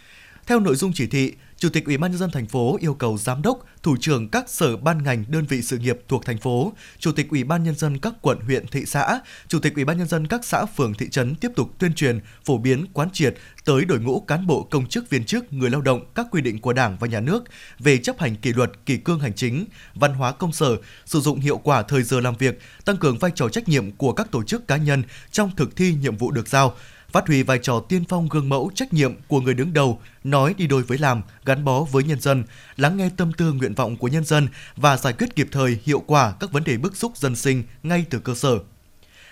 Theo 0.48 0.60
nội 0.60 0.76
dung 0.76 0.92
chỉ 0.94 1.08
thị, 1.08 1.34
Chủ 1.60 1.70
tịch 1.70 1.86
Ủy 1.86 1.98
ban 1.98 2.12
nhân 2.12 2.20
dân 2.20 2.32
thành 2.32 2.46
phố 2.46 2.78
yêu 2.82 2.94
cầu 2.94 3.18
giám 3.18 3.42
đốc, 3.42 3.66
thủ 3.84 3.96
trưởng 4.00 4.30
các 4.30 4.50
sở 4.50 4.78
ban 4.78 5.04
ngành 5.04 5.24
đơn 5.28 5.46
vị 5.46 5.62
sự 5.62 5.78
nghiệp 5.78 6.00
thuộc 6.08 6.26
thành 6.26 6.38
phố, 6.38 6.74
chủ 7.00 7.12
tịch 7.12 7.30
Ủy 7.30 7.44
ban 7.44 7.64
nhân 7.64 7.76
dân 7.76 7.98
các 7.98 8.14
quận 8.22 8.40
huyện 8.40 8.68
thị 8.68 8.86
xã, 8.86 9.20
chủ 9.48 9.60
tịch 9.60 9.76
Ủy 9.76 9.86
ban 9.86 9.98
nhân 9.98 10.08
dân 10.08 10.28
các 10.28 10.46
xã 10.46 10.66
phường 10.66 10.94
thị 10.94 11.10
trấn 11.10 11.36
tiếp 11.36 11.52
tục 11.56 11.70
tuyên 11.80 11.94
truyền, 11.94 12.20
phổ 12.46 12.58
biến 12.58 12.86
quán 12.94 13.10
triệt 13.14 13.36
tới 13.66 13.86
đội 13.86 14.00
ngũ 14.00 14.20
cán 14.20 14.48
bộ 14.48 14.68
công 14.72 14.88
chức 14.88 15.10
viên 15.10 15.26
chức, 15.26 15.54
người 15.54 15.70
lao 15.70 15.82
động 15.82 16.06
các 16.16 16.28
quy 16.32 16.42
định 16.42 16.60
của 16.60 16.74
Đảng 16.74 16.98
và 17.00 17.08
Nhà 17.08 17.20
nước 17.20 17.44
về 17.80 17.98
chấp 17.98 18.20
hành 18.20 18.36
kỷ 18.36 18.54
luật, 18.54 18.72
kỷ 18.86 18.98
cương 18.98 19.20
hành 19.20 19.34
chính, 19.34 19.66
văn 19.96 20.14
hóa 20.14 20.32
công 20.32 20.52
sở, 20.52 20.78
sử 21.06 21.20
dụng 21.20 21.40
hiệu 21.40 21.58
quả 21.58 21.82
thời 21.82 22.04
giờ 22.04 22.20
làm 22.20 22.36
việc, 22.36 22.60
tăng 22.86 22.98
cường 22.98 23.18
vai 23.18 23.32
trò 23.36 23.50
trách 23.50 23.70
nhiệm 23.70 23.92
của 23.92 24.14
các 24.14 24.32
tổ 24.32 24.44
chức 24.44 24.68
cá 24.68 24.78
nhân 24.78 25.04
trong 25.32 25.52
thực 25.58 25.76
thi 25.76 25.94
nhiệm 25.94 26.18
vụ 26.18 26.32
được 26.32 26.48
giao 26.48 26.76
phát 27.12 27.28
huy 27.28 27.44
vai 27.44 27.60
trò 27.62 27.80
tiên 27.90 28.04
phong 28.10 28.30
gương 28.30 28.50
mẫu 28.50 28.72
trách 28.76 28.94
nhiệm 28.94 29.14
của 29.28 29.42
người 29.42 29.54
đứng 29.54 29.74
đầu, 29.74 30.02
nói 30.24 30.54
đi 30.58 30.68
đôi 30.68 30.84
với 30.84 30.98
làm, 30.98 31.22
gắn 31.46 31.66
bó 31.66 31.84
với 31.84 32.04
nhân 32.04 32.20
dân, 32.20 32.44
lắng 32.78 32.98
nghe 32.98 33.10
tâm 33.18 33.34
tư 33.34 33.54
nguyện 33.54 33.74
vọng 33.74 33.98
của 33.98 34.08
nhân 34.08 34.26
dân 34.26 34.48
và 34.76 34.98
giải 34.98 35.14
quyết 35.14 35.36
kịp 35.36 35.48
thời 35.52 35.80
hiệu 35.84 36.04
quả 36.08 36.34
các 36.40 36.52
vấn 36.52 36.64
đề 36.64 36.78
bức 36.78 36.98
xúc 36.98 37.18
dân 37.18 37.36
sinh 37.36 37.64
ngay 37.84 38.06
từ 38.10 38.20
cơ 38.20 38.36
sở. 38.36 38.60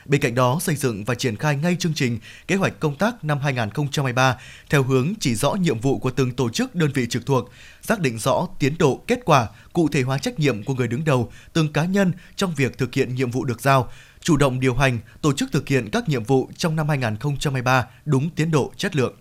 Bên 0.08 0.22
cạnh 0.22 0.36
đó, 0.36 0.60
xây 0.62 0.76
dựng 0.76 1.04
và 1.04 1.16
triển 1.16 1.36
khai 1.36 1.56
ngay 1.56 1.76
chương 1.80 1.94
trình, 1.94 2.20
kế 2.48 2.56
hoạch 2.56 2.80
công 2.80 2.96
tác 2.96 3.24
năm 3.24 3.40
2023 3.40 4.38
theo 4.70 4.84
hướng 4.84 5.14
chỉ 5.20 5.36
rõ 5.36 5.54
nhiệm 5.54 5.80
vụ 5.80 6.00
của 6.00 6.12
từng 6.12 6.32
tổ 6.32 6.50
chức 6.50 6.76
đơn 6.76 6.92
vị 6.94 7.08
trực 7.10 7.26
thuộc, 7.26 7.52
xác 7.82 8.00
định 8.00 8.20
rõ 8.20 8.48
tiến 8.60 8.78
độ, 8.80 9.04
kết 9.08 9.20
quả, 9.26 9.48
cụ 9.74 9.90
thể 9.92 10.02
hóa 10.02 10.18
trách 10.18 10.40
nhiệm 10.40 10.64
của 10.64 10.74
người 10.74 10.88
đứng 10.88 11.06
đầu, 11.06 11.32
từng 11.54 11.74
cá 11.74 11.86
nhân 11.86 12.12
trong 12.36 12.54
việc 12.56 12.78
thực 12.78 12.94
hiện 12.94 13.16
nhiệm 13.16 13.32
vụ 13.32 13.44
được 13.44 13.62
giao, 13.62 13.92
chủ 14.28 14.38
động 14.38 14.60
điều 14.60 14.76
hành, 14.76 15.00
tổ 15.22 15.34
chức 15.34 15.52
thực 15.52 15.68
hiện 15.68 15.90
các 15.92 16.10
nhiệm 16.10 16.24
vụ 16.24 16.50
trong 16.58 16.76
năm 16.76 16.90
2023 16.90 17.88
đúng 18.06 18.30
tiến 18.30 18.52
độ 18.52 18.72
chất 18.78 18.96
lượng 18.96 19.14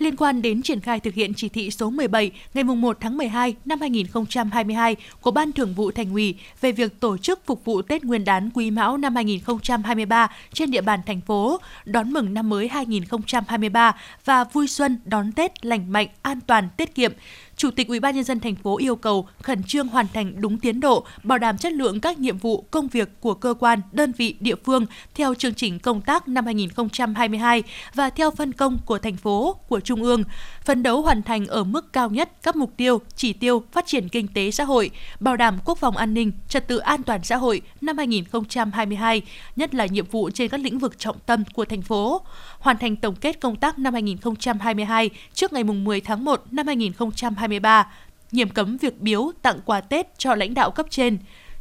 liên 0.00 0.16
quan 0.16 0.42
đến 0.42 0.62
triển 0.62 0.80
khai 0.80 1.00
thực 1.00 1.14
hiện 1.14 1.34
chỉ 1.34 1.48
thị 1.48 1.70
số 1.70 1.90
17 1.90 2.30
ngày 2.54 2.64
1 2.64 2.96
tháng 3.00 3.16
12 3.16 3.54
năm 3.64 3.80
2022 3.80 4.96
của 5.20 5.30
Ban 5.30 5.52
Thường 5.52 5.74
vụ 5.74 5.90
Thành 5.90 6.12
ủy 6.12 6.34
về 6.60 6.72
việc 6.72 7.00
tổ 7.00 7.18
chức 7.18 7.46
phục 7.46 7.64
vụ 7.64 7.82
Tết 7.82 8.04
Nguyên 8.04 8.24
đán 8.24 8.50
Quý 8.54 8.70
Mão 8.70 8.96
năm 8.96 9.14
2023 9.14 10.30
trên 10.52 10.70
địa 10.70 10.80
bàn 10.80 11.00
thành 11.06 11.20
phố, 11.20 11.60
đón 11.84 12.12
mừng 12.12 12.34
năm 12.34 12.48
mới 12.48 12.68
2023 12.68 13.96
và 14.24 14.44
vui 14.44 14.68
xuân 14.68 14.98
đón 15.04 15.32
Tết 15.32 15.66
lành 15.66 15.92
mạnh, 15.92 16.08
an 16.22 16.40
toàn, 16.46 16.68
tiết 16.76 16.94
kiệm. 16.94 17.12
Chủ 17.60 17.70
tịch 17.70 17.88
UBND 17.96 18.30
thành 18.42 18.54
phố 18.54 18.78
yêu 18.78 18.96
cầu 18.96 19.28
khẩn 19.42 19.62
trương 19.62 19.88
hoàn 19.88 20.06
thành 20.14 20.40
đúng 20.40 20.58
tiến 20.58 20.80
độ, 20.80 21.04
bảo 21.22 21.38
đảm 21.38 21.58
chất 21.58 21.72
lượng 21.72 22.00
các 22.00 22.18
nhiệm 22.18 22.38
vụ, 22.38 22.64
công 22.70 22.88
việc 22.88 23.08
của 23.20 23.34
cơ 23.34 23.54
quan, 23.60 23.80
đơn 23.92 24.12
vị, 24.12 24.36
địa 24.40 24.54
phương 24.54 24.86
theo 25.14 25.34
chương 25.34 25.54
trình 25.54 25.78
công 25.78 26.00
tác 26.00 26.28
năm 26.28 26.46
2022 26.46 27.62
và 27.94 28.10
theo 28.10 28.30
phân 28.30 28.52
công 28.52 28.78
của 28.86 28.98
thành 28.98 29.16
phố, 29.16 29.56
của 29.68 29.80
trung 29.80 30.02
ương, 30.02 30.22
phấn 30.64 30.82
đấu 30.82 31.02
hoàn 31.02 31.22
thành 31.22 31.46
ở 31.46 31.64
mức 31.64 31.92
cao 31.92 32.10
nhất 32.10 32.30
các 32.42 32.56
mục 32.56 32.72
tiêu, 32.76 33.00
chỉ 33.16 33.32
tiêu 33.32 33.62
phát 33.72 33.86
triển 33.86 34.08
kinh 34.08 34.28
tế 34.28 34.50
xã 34.50 34.64
hội, 34.64 34.90
bảo 35.20 35.36
đảm 35.36 35.58
quốc 35.64 35.78
phòng 35.78 35.96
an 35.96 36.14
ninh, 36.14 36.32
trật 36.48 36.68
tự 36.68 36.78
an 36.78 37.02
toàn 37.02 37.24
xã 37.24 37.36
hội 37.36 37.62
năm 37.80 37.98
2022, 37.98 39.22
nhất 39.56 39.74
là 39.74 39.86
nhiệm 39.86 40.06
vụ 40.06 40.30
trên 40.30 40.48
các 40.48 40.60
lĩnh 40.60 40.78
vực 40.78 40.98
trọng 40.98 41.16
tâm 41.26 41.44
của 41.54 41.64
thành 41.64 41.82
phố, 41.82 42.20
hoàn 42.58 42.78
thành 42.78 42.96
tổng 42.96 43.14
kết 43.14 43.40
công 43.40 43.56
tác 43.56 43.78
năm 43.78 43.92
2022 43.92 45.10
trước 45.34 45.52
ngày 45.52 45.64
10 45.64 46.00
tháng 46.00 46.24
1 46.24 46.44
năm 46.50 46.66
2022 46.66 47.49
2023, 47.50 47.86
nghiêm 48.32 48.48
cấm 48.48 48.76
việc 48.76 49.00
biếu 49.00 49.32
tặng 49.42 49.58
quà 49.64 49.80
Tết 49.80 50.18
cho 50.18 50.34
lãnh 50.34 50.54
đạo 50.54 50.70
cấp 50.70 50.86
trên. 50.90 51.18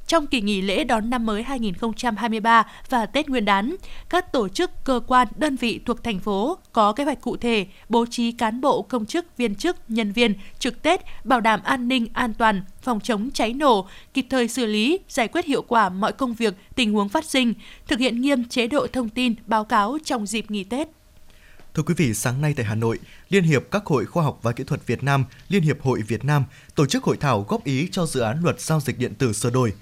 Trong 0.07 0.27
kỳ 0.27 0.41
nghỉ 0.41 0.61
lễ 0.61 0.83
đón 0.83 1.09
năm 1.09 1.25
mới 1.25 1.43
2023 1.43 2.67
và 2.89 3.05
Tết 3.05 3.29
Nguyên 3.29 3.45
đán, 3.45 3.75
các 4.09 4.31
tổ 4.31 4.47
chức, 4.47 4.71
cơ 4.83 4.99
quan, 5.07 5.27
đơn 5.35 5.55
vị 5.55 5.79
thuộc 5.85 6.03
thành 6.03 6.19
phố 6.19 6.57
có 6.71 6.93
kế 6.93 7.03
hoạch 7.03 7.21
cụ 7.21 7.37
thể 7.37 7.65
bố 7.89 8.05
trí 8.05 8.31
cán 8.31 8.61
bộ, 8.61 8.81
công 8.81 9.05
chức, 9.05 9.37
viên 9.37 9.55
chức, 9.55 9.77
nhân 9.87 10.11
viên 10.11 10.33
trực 10.59 10.81
Tết 10.81 11.01
bảo 11.23 11.41
đảm 11.41 11.59
an 11.63 11.87
ninh, 11.87 12.07
an 12.13 12.33
toàn, 12.33 12.63
phòng 12.81 12.99
chống 12.99 13.29
cháy 13.33 13.53
nổ, 13.53 13.87
kịp 14.13 14.25
thời 14.29 14.47
xử 14.47 14.65
lý, 14.65 14.99
giải 15.07 15.27
quyết 15.27 15.45
hiệu 15.45 15.61
quả 15.61 15.89
mọi 15.89 16.11
công 16.11 16.33
việc, 16.33 16.53
tình 16.75 16.93
huống 16.93 17.09
phát 17.09 17.25
sinh, 17.25 17.53
thực 17.87 17.99
hiện 17.99 18.21
nghiêm 18.21 18.45
chế 18.45 18.67
độ 18.67 18.87
thông 18.87 19.09
tin, 19.09 19.35
báo 19.45 19.65
cáo 19.65 19.97
trong 20.03 20.25
dịp 20.25 20.51
nghỉ 20.51 20.63
Tết. 20.63 20.98
Thưa 21.79 21.83
quý 21.83 21.93
vị, 21.97 22.13
sáng 22.13 22.41
nay 22.41 22.53
tại 22.57 22.65
Hà 22.65 22.75
Nội, 22.75 22.99
Liên 23.29 23.43
hiệp 23.43 23.63
các 23.71 23.85
hội 23.85 24.05
khoa 24.05 24.23
học 24.23 24.39
và 24.41 24.51
kỹ 24.51 24.63
thuật 24.63 24.87
Việt 24.87 25.03
Nam, 25.03 25.25
Liên 25.49 25.63
hiệp 25.63 25.81
hội 25.81 26.01
Việt 26.01 26.25
Nam 26.25 26.43
tổ 26.75 26.85
chức 26.85 27.03
hội 27.03 27.17
thảo 27.17 27.45
góp 27.47 27.63
ý 27.63 27.89
cho 27.91 28.05
dự 28.05 28.19
án 28.19 28.43
luật 28.43 28.61
giao 28.61 28.79
dịch 28.79 28.97
điện 28.97 29.15
tử 29.15 29.33
sửa 29.33 29.49
đổi. 29.49 29.73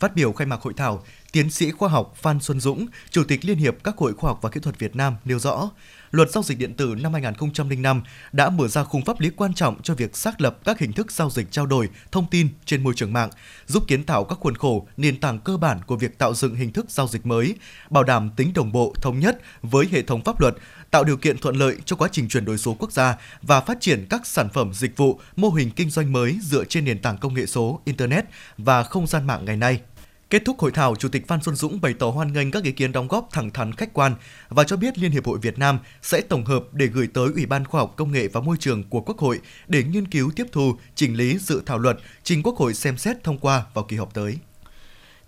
Phát 0.00 0.14
biểu 0.14 0.32
khai 0.32 0.46
mạc 0.46 0.60
hội 0.60 0.74
thảo, 0.76 1.04
tiến 1.32 1.50
sĩ 1.50 1.70
khoa 1.70 1.88
học 1.88 2.14
Phan 2.16 2.40
Xuân 2.40 2.60
Dũng, 2.60 2.86
Chủ 3.10 3.24
tịch 3.24 3.44
Liên 3.44 3.58
hiệp 3.58 3.74
các 3.84 3.96
hội 3.96 4.14
khoa 4.14 4.30
học 4.30 4.38
và 4.42 4.50
kỹ 4.50 4.60
thuật 4.60 4.78
Việt 4.78 4.96
Nam 4.96 5.14
nêu 5.24 5.38
rõ, 5.38 5.70
Luật 6.10 6.30
giao 6.30 6.42
dịch 6.42 6.58
điện 6.58 6.74
tử 6.74 6.94
năm 7.00 7.12
2005 7.12 8.02
đã 8.32 8.50
mở 8.50 8.68
ra 8.68 8.84
khung 8.84 9.04
pháp 9.04 9.20
lý 9.20 9.30
quan 9.30 9.54
trọng 9.54 9.82
cho 9.82 9.94
việc 9.94 10.16
xác 10.16 10.40
lập 10.40 10.58
các 10.64 10.78
hình 10.78 10.92
thức 10.92 11.12
giao 11.12 11.30
dịch 11.30 11.50
trao 11.50 11.66
đổi 11.66 11.88
thông 12.12 12.26
tin 12.30 12.48
trên 12.64 12.84
môi 12.84 12.94
trường 12.96 13.12
mạng, 13.12 13.30
giúp 13.66 13.84
kiến 13.88 14.04
tạo 14.04 14.24
các 14.24 14.38
khuôn 14.40 14.54
khổ, 14.54 14.86
nền 14.96 15.20
tảng 15.20 15.38
cơ 15.38 15.56
bản 15.56 15.80
của 15.86 15.96
việc 15.96 16.18
tạo 16.18 16.34
dựng 16.34 16.54
hình 16.54 16.72
thức 16.72 16.90
giao 16.90 17.08
dịch 17.08 17.26
mới, 17.26 17.54
bảo 17.90 18.04
đảm 18.04 18.30
tính 18.36 18.52
đồng 18.54 18.72
bộ, 18.72 18.94
thống 19.02 19.18
nhất 19.18 19.40
với 19.62 19.88
hệ 19.92 20.02
thống 20.02 20.24
pháp 20.24 20.40
luật, 20.40 20.54
tạo 20.90 21.04
điều 21.04 21.16
kiện 21.16 21.38
thuận 21.38 21.56
lợi 21.56 21.76
cho 21.84 21.96
quá 21.96 22.08
trình 22.12 22.28
chuyển 22.28 22.44
đổi 22.44 22.58
số 22.58 22.76
quốc 22.78 22.92
gia 22.92 23.16
và 23.42 23.60
phát 23.60 23.80
triển 23.80 24.06
các 24.10 24.26
sản 24.26 24.48
phẩm 24.54 24.74
dịch 24.74 24.96
vụ, 24.96 25.20
mô 25.36 25.50
hình 25.50 25.70
kinh 25.70 25.90
doanh 25.90 26.12
mới 26.12 26.38
dựa 26.42 26.64
trên 26.64 26.84
nền 26.84 26.98
tảng 26.98 27.18
công 27.18 27.34
nghệ 27.34 27.46
số, 27.46 27.80
internet 27.84 28.24
và 28.58 28.82
không 28.82 29.06
gian 29.06 29.26
mạng 29.26 29.44
ngày 29.44 29.56
nay. 29.56 29.80
Kết 30.30 30.42
thúc 30.44 30.58
hội 30.58 30.70
thảo, 30.72 30.96
Chủ 30.96 31.08
tịch 31.08 31.28
Phan 31.28 31.42
Xuân 31.42 31.54
Dũng 31.56 31.80
bày 31.80 31.94
tỏ 31.98 32.10
hoan 32.10 32.32
nghênh 32.32 32.50
các 32.50 32.64
ý 32.64 32.72
kiến 32.72 32.92
đóng 32.92 33.08
góp 33.08 33.28
thẳng 33.32 33.50
thắn 33.50 33.72
khách 33.72 33.94
quan 33.94 34.14
và 34.48 34.64
cho 34.64 34.76
biết 34.76 34.98
Liên 34.98 35.10
hiệp 35.10 35.26
hội 35.26 35.38
Việt 35.42 35.58
Nam 35.58 35.78
sẽ 36.02 36.20
tổng 36.20 36.44
hợp 36.44 36.64
để 36.72 36.86
gửi 36.86 37.08
tới 37.14 37.28
Ủy 37.34 37.46
ban 37.46 37.64
Khoa 37.64 37.80
học 37.80 37.94
Công 37.96 38.12
nghệ 38.12 38.28
và 38.28 38.40
Môi 38.40 38.56
trường 38.60 38.82
của 38.82 39.00
Quốc 39.00 39.18
hội 39.18 39.40
để 39.68 39.82
nghiên 39.82 40.08
cứu 40.08 40.30
tiếp 40.36 40.46
thu, 40.52 40.72
chỉnh 40.94 41.16
lý 41.16 41.38
dự 41.38 41.62
thảo 41.66 41.78
luật 41.78 41.98
trình 42.22 42.42
Quốc 42.42 42.56
hội 42.56 42.74
xem 42.74 42.96
xét 42.98 43.24
thông 43.24 43.38
qua 43.38 43.64
vào 43.74 43.84
kỳ 43.84 43.96
họp 43.96 44.14
tới. 44.14 44.38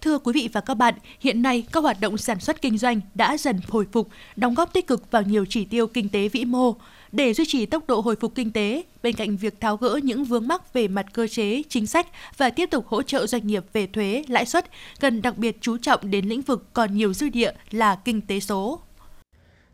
Thưa 0.00 0.18
quý 0.18 0.32
vị 0.34 0.48
và 0.52 0.60
các 0.60 0.74
bạn, 0.74 0.94
hiện 1.20 1.42
nay 1.42 1.64
các 1.72 1.82
hoạt 1.82 2.00
động 2.00 2.18
sản 2.18 2.40
xuất 2.40 2.62
kinh 2.62 2.78
doanh 2.78 3.00
đã 3.14 3.36
dần 3.36 3.60
hồi 3.68 3.86
phục, 3.92 4.08
đóng 4.36 4.54
góp 4.54 4.72
tích 4.72 4.86
cực 4.86 5.10
vào 5.10 5.22
nhiều 5.22 5.44
chỉ 5.48 5.64
tiêu 5.64 5.86
kinh 5.86 6.08
tế 6.08 6.28
vĩ 6.28 6.44
mô. 6.44 6.74
Để 7.12 7.34
duy 7.34 7.44
trì 7.48 7.66
tốc 7.66 7.86
độ 7.86 8.00
hồi 8.00 8.16
phục 8.20 8.34
kinh 8.34 8.52
tế, 8.52 8.82
bên 9.02 9.14
cạnh 9.14 9.36
việc 9.36 9.60
tháo 9.60 9.76
gỡ 9.76 10.00
những 10.02 10.24
vướng 10.24 10.48
mắc 10.48 10.72
về 10.72 10.88
mặt 10.88 11.06
cơ 11.12 11.26
chế, 11.26 11.62
chính 11.68 11.86
sách 11.86 12.06
và 12.36 12.50
tiếp 12.50 12.68
tục 12.70 12.86
hỗ 12.86 13.02
trợ 13.02 13.26
doanh 13.26 13.46
nghiệp 13.46 13.64
về 13.72 13.86
thuế, 13.86 14.24
lãi 14.28 14.46
suất, 14.46 14.66
cần 15.00 15.22
đặc 15.22 15.38
biệt 15.38 15.56
chú 15.60 15.78
trọng 15.78 16.10
đến 16.10 16.24
lĩnh 16.24 16.42
vực 16.42 16.66
còn 16.72 16.96
nhiều 16.96 17.12
dư 17.12 17.28
địa 17.28 17.52
là 17.70 17.96
kinh 18.04 18.20
tế 18.20 18.40
số. 18.40 18.80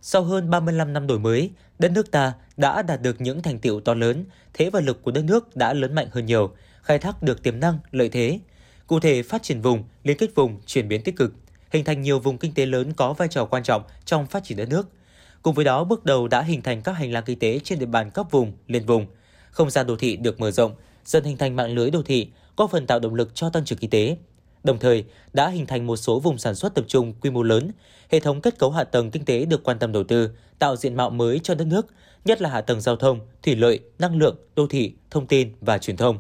Sau 0.01 0.23
hơn 0.23 0.51
35 0.51 0.93
năm 0.93 1.07
đổi 1.07 1.19
mới, 1.19 1.51
đất 1.79 1.93
nước 1.93 2.11
ta 2.11 2.33
đã 2.57 2.83
đạt 2.83 3.03
được 3.03 3.21
những 3.21 3.43
thành 3.43 3.59
tiệu 3.59 3.81
to 3.81 3.95
lớn, 3.95 4.25
thế 4.55 4.71
và 4.71 4.81
lực 4.81 5.03
của 5.03 5.11
đất 5.11 5.25
nước 5.25 5.57
đã 5.57 5.73
lớn 5.73 5.95
mạnh 5.95 6.09
hơn 6.13 6.27
nhiều, 6.27 6.51
khai 6.83 6.99
thác 6.99 7.23
được 7.23 7.43
tiềm 7.43 7.61
năng, 7.61 7.79
lợi 7.91 8.09
thế. 8.09 8.41
Cụ 8.87 9.01
thể, 9.01 9.23
phát 9.23 9.43
triển 9.43 9.61
vùng, 9.61 9.85
liên 10.03 10.17
kết 10.17 10.35
vùng, 10.35 10.61
chuyển 10.67 10.89
biến 10.89 11.03
tích 11.03 11.17
cực, 11.17 11.35
hình 11.71 11.85
thành 11.85 12.03
nhiều 12.03 12.19
vùng 12.19 12.39
kinh 12.39 12.55
tế 12.55 12.67
lớn 12.67 12.93
có 12.97 13.13
vai 13.13 13.29
trò 13.29 13.45
quan 13.45 13.63
trọng 13.63 13.83
trong 14.05 14.27
phát 14.27 14.45
triển 14.45 14.59
đất 14.59 14.69
nước– 14.69 14.89
Cùng 15.45 15.55
với 15.55 15.65
đó, 15.65 15.85
bước 15.85 16.05
đầu 16.05 16.29
đã 16.29 16.43
hình 16.43 16.63
thành 16.63 16.83
các 16.83 16.93
hành 16.93 17.13
lang 17.13 17.25
kinh 17.27 17.39
tế 17.39 17.61
trên 17.65 17.79
địa 17.79 17.87
bàn 17.87 18.11
cấp 18.11 18.27
vùng, 18.31 18.53
liên 18.67 18.87
vùng. 18.87 19.07
Không 19.51 19.71
gian 19.71 19.87
đô 19.87 19.97
thị 19.97 20.17
được 20.17 20.41
mở 20.41 20.51
rộng, 20.51 20.75
dần 21.05 21.25
hình 21.25 21.37
thành 21.37 21.57
mạng 21.57 21.75
lưới 21.75 21.91
đô 21.91 22.03
thị, 22.03 22.29
có 22.57 22.67
phần 22.67 22.87
tạo 22.87 22.99
động 22.99 23.15
lực 23.15 23.35
cho 23.35 23.51
tăng 23.51 23.65
trưởng 23.65 23.79
kinh 23.79 23.91
tế. 23.91 24.17
Đồng 24.65 24.79
thời, 24.79 25.05
đã 25.33 25.49
hình 25.49 25.67
thành 25.67 25.87
một 25.87 25.97
số 25.97 26.21
vùng 26.21 26.39
sản 26.39 26.55
xuất 26.55 26.75
tập 26.75 26.85
trung 26.89 27.15
quy 27.21 27.31
mô 27.31 27.43
lớn, 27.43 27.71
hệ 28.11 28.21
thống 28.21 28.41
kết 28.41 28.59
cấu 28.59 28.71
hạ 28.71 28.85
tầng 28.85 29.11
kinh 29.11 29.25
tế 29.25 29.45
được 29.45 29.65
quan 29.65 29.79
tâm 29.79 29.93
đầu 29.93 30.05
tư, 30.05 30.31
tạo 30.59 30.77
diện 30.77 30.95
mạo 30.95 31.11
mới 31.11 31.41
cho 31.43 31.55
đất 31.55 31.65
nước, 31.65 31.87
nhất 32.25 32.43
là 32.43 32.51
hạ 32.51 32.61
tầng 32.61 32.81
giao 32.81 32.97
thông, 32.97 33.21
thủy 33.43 33.57
lợi, 33.57 33.81
năng 33.99 34.17
lượng, 34.17 34.37
đô 34.57 34.67
thị, 34.67 34.95
thông 35.11 35.27
tin 35.27 35.53
và 35.61 35.79
truyền 35.79 35.97
thông. 35.97 36.19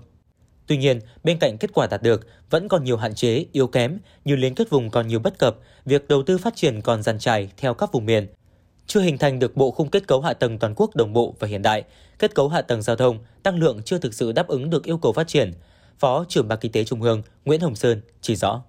Tuy 0.66 0.76
nhiên, 0.76 1.00
bên 1.24 1.38
cạnh 1.38 1.58
kết 1.58 1.70
quả 1.74 1.86
đạt 1.86 2.02
được, 2.02 2.26
vẫn 2.50 2.68
còn 2.68 2.84
nhiều 2.84 2.96
hạn 2.96 3.14
chế, 3.14 3.46
yếu 3.52 3.66
kém 3.66 3.98
như 4.24 4.36
liên 4.36 4.54
kết 4.54 4.70
vùng 4.70 4.90
còn 4.90 5.08
nhiều 5.08 5.18
bất 5.18 5.38
cập, 5.38 5.56
việc 5.84 6.08
đầu 6.08 6.22
tư 6.22 6.38
phát 6.38 6.56
triển 6.56 6.80
còn 6.80 7.02
dàn 7.02 7.18
trải 7.18 7.50
theo 7.56 7.74
các 7.74 7.92
vùng 7.92 8.06
miền, 8.06 8.26
chưa 8.86 9.00
hình 9.00 9.18
thành 9.18 9.38
được 9.38 9.56
bộ 9.56 9.70
khung 9.70 9.88
kết 9.88 10.06
cấu 10.06 10.20
hạ 10.20 10.34
tầng 10.34 10.58
toàn 10.58 10.74
quốc 10.76 10.96
đồng 10.96 11.12
bộ 11.12 11.34
và 11.38 11.48
hiện 11.48 11.62
đại, 11.62 11.84
kết 12.18 12.34
cấu 12.34 12.48
hạ 12.48 12.62
tầng 12.62 12.82
giao 12.82 12.96
thông, 12.96 13.18
tăng 13.42 13.56
lượng 13.56 13.80
chưa 13.84 13.98
thực 13.98 14.14
sự 14.14 14.32
đáp 14.32 14.48
ứng 14.48 14.70
được 14.70 14.84
yêu 14.84 14.98
cầu 14.98 15.12
phát 15.12 15.28
triển. 15.28 15.52
Phó 15.98 16.24
trưởng 16.28 16.48
Ban 16.48 16.58
Kinh 16.58 16.72
tế 16.72 16.84
Trung 16.84 17.02
ương 17.02 17.22
Nguyễn 17.44 17.60
Hồng 17.60 17.74
Sơn 17.74 18.00
chỉ 18.20 18.36
rõ. 18.36 18.62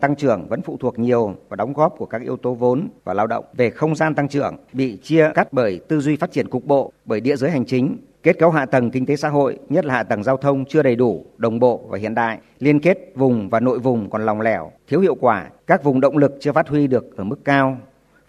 Tăng 0.00 0.16
trưởng 0.16 0.48
vẫn 0.48 0.62
phụ 0.62 0.76
thuộc 0.80 0.98
nhiều 0.98 1.34
vào 1.48 1.56
đóng 1.56 1.72
góp 1.72 1.94
của 1.98 2.06
các 2.06 2.22
yếu 2.22 2.36
tố 2.36 2.54
vốn 2.54 2.88
và 3.04 3.14
lao 3.14 3.26
động. 3.26 3.44
Về 3.52 3.70
không 3.70 3.96
gian 3.96 4.14
tăng 4.14 4.28
trưởng 4.28 4.56
bị 4.72 4.98
chia 5.02 5.30
cắt 5.34 5.52
bởi 5.52 5.80
tư 5.88 6.00
duy 6.00 6.16
phát 6.16 6.32
triển 6.32 6.48
cục 6.48 6.64
bộ, 6.64 6.92
bởi 7.04 7.20
địa 7.20 7.36
giới 7.36 7.50
hành 7.50 7.66
chính, 7.66 7.96
kết 8.22 8.38
cấu 8.38 8.50
hạ 8.50 8.66
tầng 8.66 8.90
kinh 8.90 9.06
tế 9.06 9.16
xã 9.16 9.28
hội, 9.28 9.58
nhất 9.68 9.84
là 9.84 9.94
hạ 9.94 10.02
tầng 10.02 10.24
giao 10.24 10.36
thông 10.36 10.64
chưa 10.64 10.82
đầy 10.82 10.96
đủ, 10.96 11.26
đồng 11.36 11.58
bộ 11.58 11.80
và 11.88 11.98
hiện 11.98 12.14
đại, 12.14 12.38
liên 12.58 12.80
kết 12.80 12.98
vùng 13.14 13.48
và 13.48 13.60
nội 13.60 13.78
vùng 13.78 14.10
còn 14.10 14.26
lòng 14.26 14.40
lẻo, 14.40 14.72
thiếu 14.88 15.00
hiệu 15.00 15.14
quả, 15.14 15.50
các 15.66 15.84
vùng 15.84 16.00
động 16.00 16.16
lực 16.16 16.32
chưa 16.40 16.52
phát 16.52 16.68
huy 16.68 16.86
được 16.86 17.16
ở 17.16 17.24
mức 17.24 17.44
cao, 17.44 17.78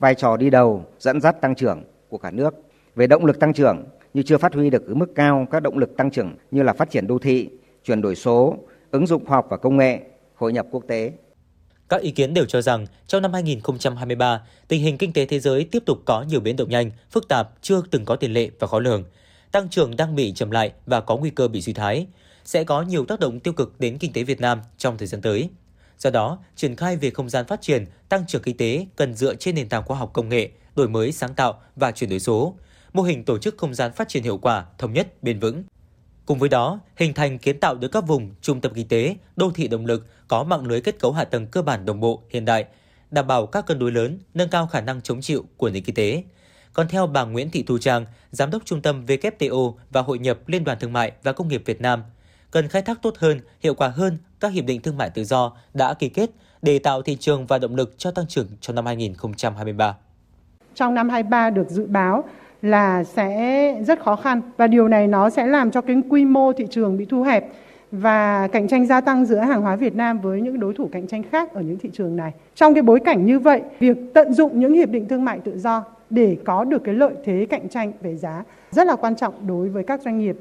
vai 0.05 0.15
trò 0.15 0.37
đi 0.37 0.49
đầu 0.49 0.85
dẫn 0.99 1.21
dắt 1.21 1.41
tăng 1.41 1.55
trưởng 1.55 1.83
của 2.09 2.17
cả 2.17 2.31
nước. 2.31 2.53
Về 2.95 3.07
động 3.07 3.25
lực 3.25 3.39
tăng 3.39 3.53
trưởng 3.53 3.83
như 4.13 4.23
chưa 4.23 4.37
phát 4.37 4.53
huy 4.53 4.69
được 4.69 4.87
ở 4.87 4.93
mức 4.93 5.15
cao 5.15 5.47
các 5.51 5.59
động 5.59 5.77
lực 5.77 5.97
tăng 5.97 6.11
trưởng 6.11 6.35
như 6.51 6.63
là 6.63 6.73
phát 6.73 6.89
triển 6.91 7.07
đô 7.07 7.19
thị, 7.19 7.49
chuyển 7.83 8.01
đổi 8.01 8.15
số, 8.15 8.57
ứng 8.91 9.07
dụng 9.07 9.25
khoa 9.25 9.37
học 9.37 9.47
và 9.49 9.57
công 9.57 9.77
nghệ, 9.77 9.99
hội 10.35 10.53
nhập 10.53 10.65
quốc 10.71 10.83
tế. 10.87 11.11
Các 11.89 12.01
ý 12.01 12.11
kiến 12.11 12.33
đều 12.33 12.45
cho 12.45 12.61
rằng 12.61 12.85
trong 13.07 13.21
năm 13.21 13.33
2023, 13.33 14.41
tình 14.67 14.81
hình 14.81 14.97
kinh 14.97 15.13
tế 15.13 15.25
thế 15.25 15.39
giới 15.39 15.67
tiếp 15.71 15.83
tục 15.85 15.97
có 16.05 16.25
nhiều 16.29 16.39
biến 16.39 16.55
động 16.55 16.69
nhanh, 16.69 16.91
phức 17.11 17.27
tạp, 17.27 17.49
chưa 17.61 17.81
từng 17.91 18.05
có 18.05 18.15
tiền 18.15 18.33
lệ 18.33 18.49
và 18.59 18.67
khó 18.67 18.79
lường. 18.79 19.03
Tăng 19.51 19.69
trưởng 19.69 19.95
đang 19.95 20.15
bị 20.15 20.33
chậm 20.33 20.51
lại 20.51 20.71
và 20.85 21.01
có 21.01 21.17
nguy 21.17 21.29
cơ 21.29 21.47
bị 21.47 21.61
suy 21.61 21.73
thoái. 21.73 22.07
Sẽ 22.43 22.63
có 22.63 22.81
nhiều 22.81 23.05
tác 23.05 23.19
động 23.19 23.39
tiêu 23.39 23.53
cực 23.53 23.79
đến 23.79 23.97
kinh 23.97 24.13
tế 24.13 24.23
Việt 24.23 24.41
Nam 24.41 24.59
trong 24.77 24.97
thời 24.97 25.07
gian 25.07 25.21
tới. 25.21 25.49
Do 25.97 26.09
đó, 26.09 26.39
triển 26.55 26.75
khai 26.75 26.97
về 26.97 27.09
không 27.09 27.29
gian 27.29 27.45
phát 27.45 27.61
triển, 27.61 27.85
tăng 28.09 28.27
trưởng 28.27 28.41
kinh 28.41 28.57
tế 28.57 28.85
cần 28.95 29.13
dựa 29.13 29.35
trên 29.35 29.55
nền 29.55 29.69
tảng 29.69 29.83
khoa 29.83 29.97
học 29.97 30.09
công 30.13 30.29
nghệ, 30.29 30.49
đổi 30.75 30.89
mới 30.89 31.11
sáng 31.11 31.33
tạo 31.33 31.61
và 31.75 31.91
chuyển 31.91 32.09
đổi 32.09 32.19
số, 32.19 32.55
mô 32.93 33.03
hình 33.03 33.23
tổ 33.25 33.37
chức 33.37 33.57
không 33.57 33.73
gian 33.73 33.93
phát 33.93 34.09
triển 34.09 34.23
hiệu 34.23 34.37
quả, 34.37 34.65
thống 34.77 34.93
nhất, 34.93 35.23
bền 35.23 35.39
vững. 35.39 35.63
Cùng 36.25 36.39
với 36.39 36.49
đó, 36.49 36.79
hình 36.95 37.13
thành 37.13 37.37
kiến 37.37 37.59
tạo 37.59 37.75
được 37.75 37.87
các 37.87 38.07
vùng 38.07 38.35
trung 38.41 38.61
tâm 38.61 38.73
kinh 38.75 38.87
tế, 38.87 39.15
đô 39.35 39.51
thị 39.51 39.67
động 39.67 39.85
lực 39.85 40.07
có 40.27 40.43
mạng 40.43 40.67
lưới 40.67 40.81
kết 40.81 40.99
cấu 40.99 41.11
hạ 41.11 41.23
tầng 41.23 41.47
cơ 41.47 41.61
bản 41.61 41.85
đồng 41.85 41.99
bộ, 41.99 42.23
hiện 42.29 42.45
đại, 42.45 42.65
đảm 43.11 43.27
bảo 43.27 43.45
các 43.45 43.65
cân 43.65 43.79
đối 43.79 43.91
lớn, 43.91 44.19
nâng 44.33 44.49
cao 44.49 44.67
khả 44.67 44.81
năng 44.81 45.01
chống 45.01 45.21
chịu 45.21 45.45
của 45.57 45.69
nền 45.69 45.83
kinh 45.83 45.95
tế. 45.95 46.23
Còn 46.73 46.87
theo 46.87 47.07
bà 47.07 47.23
Nguyễn 47.23 47.49
Thị 47.49 47.63
Thu 47.63 47.77
Trang, 47.77 48.05
Giám 48.31 48.51
đốc 48.51 48.65
Trung 48.65 48.81
tâm 48.81 49.05
WTO 49.05 49.75
và 49.91 50.01
Hội 50.01 50.19
nhập 50.19 50.39
Liên 50.47 50.63
đoàn 50.63 50.79
Thương 50.79 50.93
mại 50.93 51.11
và 51.23 51.33
Công 51.33 51.47
nghiệp 51.47 51.61
Việt 51.65 51.81
Nam, 51.81 52.03
cần 52.51 52.67
khai 52.67 52.81
thác 52.81 53.01
tốt 53.01 53.15
hơn, 53.17 53.39
hiệu 53.59 53.73
quả 53.73 53.87
hơn 53.87 54.17
các 54.45 54.51
hiệp 54.51 54.65
định 54.65 54.81
thương 54.81 54.97
mại 54.97 55.09
tự 55.09 55.23
do 55.23 55.51
đã 55.73 55.93
ký 55.93 56.09
kết 56.09 56.29
để 56.61 56.79
tạo 56.79 57.01
thị 57.01 57.17
trường 57.19 57.45
và 57.45 57.57
động 57.57 57.75
lực 57.75 57.93
cho 57.97 58.11
tăng 58.11 58.27
trưởng 58.27 58.47
trong 58.61 58.75
năm 58.75 58.85
2023. 58.85 59.95
Trong 60.75 60.93
năm 60.93 61.09
23 61.09 61.49
được 61.49 61.69
dự 61.69 61.85
báo 61.85 62.23
là 62.61 63.03
sẽ 63.03 63.83
rất 63.87 63.99
khó 63.99 64.15
khăn 64.15 64.41
và 64.57 64.67
điều 64.67 64.87
này 64.87 65.07
nó 65.07 65.29
sẽ 65.29 65.47
làm 65.47 65.71
cho 65.71 65.81
cái 65.81 65.95
quy 66.09 66.25
mô 66.25 66.53
thị 66.53 66.65
trường 66.71 66.97
bị 66.97 67.05
thu 67.05 67.23
hẹp 67.23 67.45
và 67.91 68.47
cạnh 68.47 68.67
tranh 68.67 68.85
gia 68.85 69.01
tăng 69.01 69.25
giữa 69.25 69.39
hàng 69.39 69.61
hóa 69.61 69.75
Việt 69.75 69.95
Nam 69.95 70.19
với 70.19 70.41
những 70.41 70.59
đối 70.59 70.73
thủ 70.73 70.89
cạnh 70.91 71.07
tranh 71.07 71.23
khác 71.31 71.53
ở 71.53 71.61
những 71.61 71.79
thị 71.79 71.89
trường 71.93 72.15
này. 72.15 72.33
Trong 72.55 72.73
cái 72.73 72.83
bối 72.83 72.99
cảnh 72.99 73.25
như 73.25 73.39
vậy, 73.39 73.61
việc 73.79 73.97
tận 74.13 74.33
dụng 74.33 74.59
những 74.59 74.73
hiệp 74.73 74.89
định 74.89 75.07
thương 75.07 75.25
mại 75.25 75.39
tự 75.39 75.59
do 75.59 75.83
để 76.09 76.37
có 76.45 76.63
được 76.63 76.83
cái 76.83 76.93
lợi 76.93 77.13
thế 77.23 77.47
cạnh 77.49 77.69
tranh 77.69 77.91
về 78.01 78.15
giá 78.15 78.43
rất 78.71 78.87
là 78.87 78.95
quan 78.95 79.15
trọng 79.15 79.47
đối 79.47 79.69
với 79.69 79.83
các 79.83 80.01
doanh 80.01 80.19
nghiệp. 80.19 80.37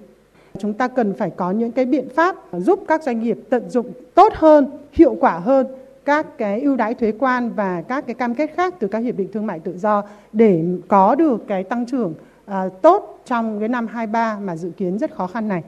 Chúng 0.59 0.75
ta 0.75 0.89
cần 0.89 1.15
phải 1.15 1.31
có 1.31 1.51
những 1.51 1.73
cái 1.73 1.85
biện 1.85 2.09
pháp 2.17 2.37
giúp 2.53 2.85
các 2.89 3.03
doanh 3.03 3.23
nghiệp 3.23 3.39
tận 3.51 3.71
dụng 3.71 3.93
tốt 4.15 4.33
hơn, 4.35 4.71
hiệu 4.93 5.17
quả 5.21 5.39
hơn 5.39 5.67
các 6.05 6.39
cái 6.39 6.61
ưu 6.61 6.77
đãi 6.77 6.95
thuế 6.95 7.13
quan 7.19 7.51
và 7.51 7.83
các 7.83 8.07
cái 8.07 8.15
cam 8.15 8.35
kết 8.35 8.51
khác 8.57 8.75
từ 8.81 8.89
các 8.89 8.99
hiệp 8.99 9.17
định 9.17 9.29
thương 9.33 9.47
mại 9.47 9.61
tự 9.61 9.79
do 9.79 10.03
để 10.33 10.65
có 10.89 11.15
được 11.15 11.45
cái 11.49 11.65
tăng 11.65 11.87
trưởng 11.87 12.15
à, 12.47 12.69
tốt 12.83 13.23
trong 13.27 13.61
cái 13.61 13.69
năm 13.69 13.87
23 13.87 14.39
mà 14.39 14.57
dự 14.57 14.71
kiến 14.77 14.99
rất 14.99 15.15
khó 15.15 15.27
khăn 15.27 15.49
này. 15.49 15.63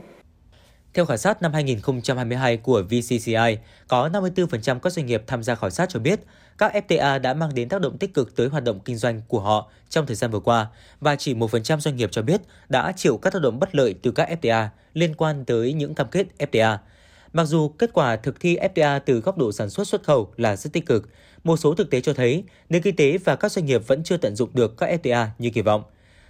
Theo 0.94 1.04
khảo 1.04 1.16
sát 1.16 1.42
năm 1.42 1.52
2022 1.52 2.56
của 2.56 2.82
VCCI, 2.82 3.58
có 3.88 4.08
54% 4.12 4.78
các 4.78 4.92
doanh 4.92 5.06
nghiệp 5.06 5.22
tham 5.26 5.42
gia 5.42 5.54
khảo 5.54 5.70
sát 5.70 5.88
cho 5.88 6.00
biết 6.00 6.20
các 6.58 6.72
FTA 6.88 7.20
đã 7.20 7.34
mang 7.34 7.54
đến 7.54 7.68
tác 7.68 7.80
động 7.80 7.98
tích 7.98 8.14
cực 8.14 8.36
tới 8.36 8.48
hoạt 8.48 8.64
động 8.64 8.80
kinh 8.84 8.96
doanh 8.96 9.22
của 9.28 9.40
họ 9.40 9.70
trong 9.88 10.06
thời 10.06 10.16
gian 10.16 10.30
vừa 10.30 10.40
qua 10.40 10.66
và 11.00 11.16
chỉ 11.16 11.34
1% 11.34 11.80
doanh 11.80 11.96
nghiệp 11.96 12.08
cho 12.12 12.22
biết 12.22 12.40
đã 12.68 12.92
chịu 12.96 13.18
các 13.22 13.32
tác 13.32 13.42
động 13.42 13.60
bất 13.60 13.75
lợi 13.75 13.94
từ 14.02 14.10
các 14.10 14.28
FTA 14.40 14.68
liên 14.94 15.14
quan 15.14 15.44
tới 15.44 15.72
những 15.72 15.94
cam 15.94 16.08
kết 16.10 16.26
FTA. 16.38 16.76
Mặc 17.32 17.44
dù 17.44 17.68
kết 17.68 17.90
quả 17.92 18.16
thực 18.16 18.40
thi 18.40 18.56
FTA 18.56 19.00
từ 19.06 19.20
góc 19.20 19.38
độ 19.38 19.52
sản 19.52 19.70
xuất 19.70 19.88
xuất 19.88 20.02
khẩu 20.02 20.32
là 20.36 20.56
rất 20.56 20.72
tích 20.72 20.86
cực, 20.86 21.08
một 21.44 21.56
số 21.56 21.75
thực 21.75 21.90
tế 21.90 22.00
cho 22.00 22.12
thấy 22.12 22.44
nền 22.68 22.82
kinh 22.82 22.96
tế 22.96 23.18
và 23.18 23.36
các 23.36 23.52
doanh 23.52 23.66
nghiệp 23.66 23.86
vẫn 23.86 24.02
chưa 24.04 24.16
tận 24.16 24.36
dụng 24.36 24.50
được 24.54 24.78
các 24.78 25.00
FTA 25.02 25.26
như 25.38 25.50
kỳ 25.50 25.62
vọng. 25.62 25.82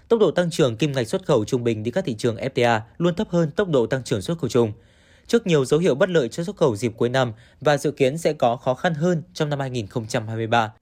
Tốc 0.08 0.20
độ 0.20 0.30
tăng 0.30 0.50
trưởng 0.50 0.76
kim 0.76 0.92
ngạch 0.92 1.08
xuất 1.08 1.26
khẩu 1.26 1.44
trung 1.44 1.64
bình 1.64 1.82
đi 1.82 1.90
các 1.90 2.04
thị 2.04 2.14
trường 2.14 2.36
FTA 2.36 2.80
luôn 2.98 3.14
thấp 3.14 3.28
hơn 3.30 3.50
tốc 3.50 3.68
độ 3.68 3.86
tăng 3.86 4.04
trưởng 4.04 4.22
xuất 4.22 4.38
khẩu 4.38 4.48
chung. 4.48 4.72
Trước 5.26 5.46
nhiều 5.46 5.64
dấu 5.64 5.80
hiệu 5.80 5.94
bất 5.94 6.08
lợi 6.08 6.28
cho 6.28 6.44
xuất 6.44 6.56
khẩu 6.56 6.76
dịp 6.76 6.92
cuối 6.96 7.08
năm 7.08 7.32
và 7.60 7.76
dự 7.76 7.90
kiến 7.90 8.18
sẽ 8.18 8.32
có 8.32 8.56
khó 8.56 8.74
khăn 8.74 8.94
hơn 8.94 9.22
trong 9.34 9.48
năm 9.48 9.60
2023. 9.60 10.72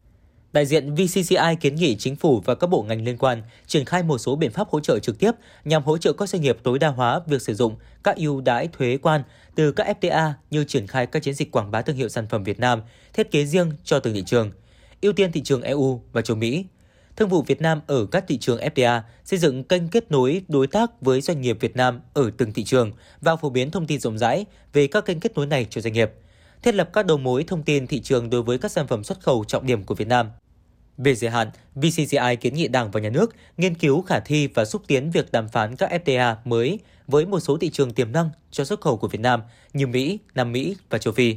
Đại 0.53 0.67
diện 0.67 0.95
VCCI 0.95 1.57
kiến 1.61 1.75
nghị 1.75 1.97
chính 1.97 2.17
phủ 2.17 2.43
và 2.45 2.55
các 2.55 2.67
bộ 2.67 2.83
ngành 2.83 3.05
liên 3.05 3.19
quan 3.19 3.43
triển 3.67 3.85
khai 3.85 4.03
một 4.03 4.19
số 4.19 4.37
biện 4.37 4.51
pháp 4.51 4.69
hỗ 4.69 4.81
trợ 4.81 4.99
trực 4.99 5.19
tiếp 5.19 5.33
nhằm 5.65 5.83
hỗ 5.83 5.99
trợ 5.99 6.13
các 6.13 6.29
doanh 6.29 6.43
nghiệp 6.43 6.59
tối 6.63 6.79
đa 6.79 6.89
hóa 6.89 7.21
việc 7.27 7.43
sử 7.43 7.55
dụng 7.55 7.77
các 8.05 8.17
ưu 8.17 8.41
đãi 8.41 8.69
thuế 8.73 8.99
quan 9.03 9.23
từ 9.55 9.73
các 9.73 9.97
FTA 10.01 10.33
như 10.51 10.65
triển 10.65 10.87
khai 10.87 11.07
các 11.07 11.23
chiến 11.23 11.35
dịch 11.35 11.51
quảng 11.53 11.71
bá 11.71 11.83
thương 11.83 11.97
hiệu 11.97 12.09
sản 12.09 12.27
phẩm 12.29 12.45
Việt 12.45 12.61
Nam, 12.61 12.83
thiết 13.13 13.31
kế 13.31 13.45
riêng 13.45 13.73
cho 13.85 13.99
từng 13.99 14.15
thị 14.15 14.23
trường, 14.27 14.53
ưu 15.01 15.13
tiên 15.13 15.33
thị 15.33 15.43
trường 15.43 15.63
EU 15.63 16.03
và 16.13 16.23
châu 16.23 16.37
Mỹ. 16.37 16.65
Thương 17.17 17.29
vụ 17.29 17.43
Việt 17.43 17.61
Nam 17.61 17.81
ở 17.87 18.07
các 18.07 18.25
thị 18.29 18.39
trường 18.39 18.59
FTA 18.59 19.01
xây 19.25 19.39
dựng 19.39 19.65
kênh 19.65 19.89
kết 19.89 20.11
nối 20.11 20.43
đối 20.49 20.67
tác 20.67 20.91
với 21.01 21.21
doanh 21.21 21.41
nghiệp 21.41 21.57
Việt 21.61 21.77
Nam 21.77 22.01
ở 22.15 22.31
từng 22.37 22.53
thị 22.53 22.65
trường 22.65 22.93
và 23.21 23.37
phổ 23.37 23.51
biến 23.51 23.71
thông 23.71 23.87
tin 23.87 24.01
rộng 24.01 24.19
rãi 24.19 24.47
về 24.73 24.87
các 24.87 25.05
kênh 25.05 25.21
kết 25.21 25.35
nối 25.35 25.47
này 25.47 25.67
cho 25.71 25.81
doanh 25.81 25.93
nghiệp 25.93 26.13
thiết 26.65 26.75
lập 26.75 26.91
các 26.93 27.07
đầu 27.07 27.19
mối 27.19 27.45
thông 27.45 27.63
tin 27.63 27.87
thị 27.87 28.01
trường 28.01 28.31
đối 28.31 28.43
với 28.43 28.59
các 28.59 28.73
sản 28.73 28.87
phẩm 28.87 29.05
xuất 29.05 29.21
khẩu 29.21 29.45
trọng 29.45 29.67
điểm 29.67 29.85
của 29.85 29.95
Việt 29.95 30.09
Nam. 30.09 30.31
Về 30.99 31.15
dài 31.15 31.31
hạn, 31.31 31.51
VCCI 31.75 32.37
kiến 32.41 32.55
nghị 32.55 32.69
Đảng 32.69 32.91
và 32.91 33.01
Nhà 33.01 33.11
nước 33.11 33.35
nghiên 33.57 33.75
cứu 33.75 34.03
khả 34.03 34.21
thi 34.21 34.47
và 34.47 34.65
xúc 34.65 34.83
tiến 34.87 35.11
việc 35.11 35.33
đàm 35.33 35.49
phán 35.49 35.77
các 35.77 35.91
FTA 36.05 36.35
mới 36.45 36.79
với 37.07 37.27
một 37.27 37.41
số 37.41 37.57
thị 37.57 37.71
trường 37.71 37.93
tiềm 37.93 38.13
năng 38.13 38.31
cho 38.51 38.65
xuất 38.65 38.81
khẩu 38.81 38.97
của 38.97 39.09
Việt 39.09 39.21
Nam 39.21 39.43
như 39.73 39.87
Mỹ, 39.87 40.19
Nam 40.35 40.53
Mỹ 40.53 40.77
và 40.91 40.99
châu 40.99 41.13
Phi. 41.13 41.37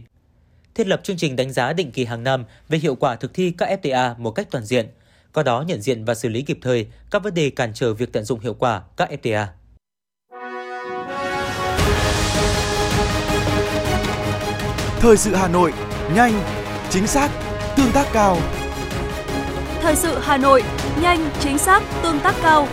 Thiết 0.75 0.87
lập 0.87 1.01
chương 1.03 1.17
trình 1.17 1.35
đánh 1.35 1.51
giá 1.51 1.73
định 1.73 1.91
kỳ 1.91 2.05
hàng 2.05 2.23
năm 2.23 2.45
về 2.69 2.77
hiệu 2.77 2.95
quả 2.95 3.15
thực 3.15 3.33
thi 3.33 3.53
các 3.57 3.81
FTA 3.81 4.15
một 4.17 4.31
cách 4.31 4.47
toàn 4.51 4.63
diện, 4.65 4.87
có 5.37 5.43
đó 5.43 5.63
nhận 5.67 5.81
diện 5.81 6.05
và 6.05 6.15
xử 6.15 6.29
lý 6.29 6.41
kịp 6.41 6.57
thời 6.61 6.87
các 7.11 7.23
vấn 7.23 7.33
đề 7.33 7.49
cản 7.49 7.73
trở 7.73 7.93
việc 7.93 8.13
tận 8.13 8.23
dụng 8.23 8.39
hiệu 8.39 8.53
quả 8.53 8.81
các 8.97 9.09
FTA. 9.23 9.45
Thời 14.99 15.17
sự 15.17 15.35
Hà 15.35 15.47
Nội, 15.47 15.73
nhanh, 16.15 16.33
chính 16.89 17.07
xác, 17.07 17.31
tương 17.75 17.91
tác 17.93 18.07
cao. 18.13 18.37
Thời 19.81 19.95
sự 19.95 20.17
Hà 20.21 20.37
Nội, 20.37 20.63
nhanh, 21.01 21.29
chính 21.39 21.57
xác, 21.57 21.83
tương 22.03 22.19
tác 22.19 22.35
cao. 22.41 22.67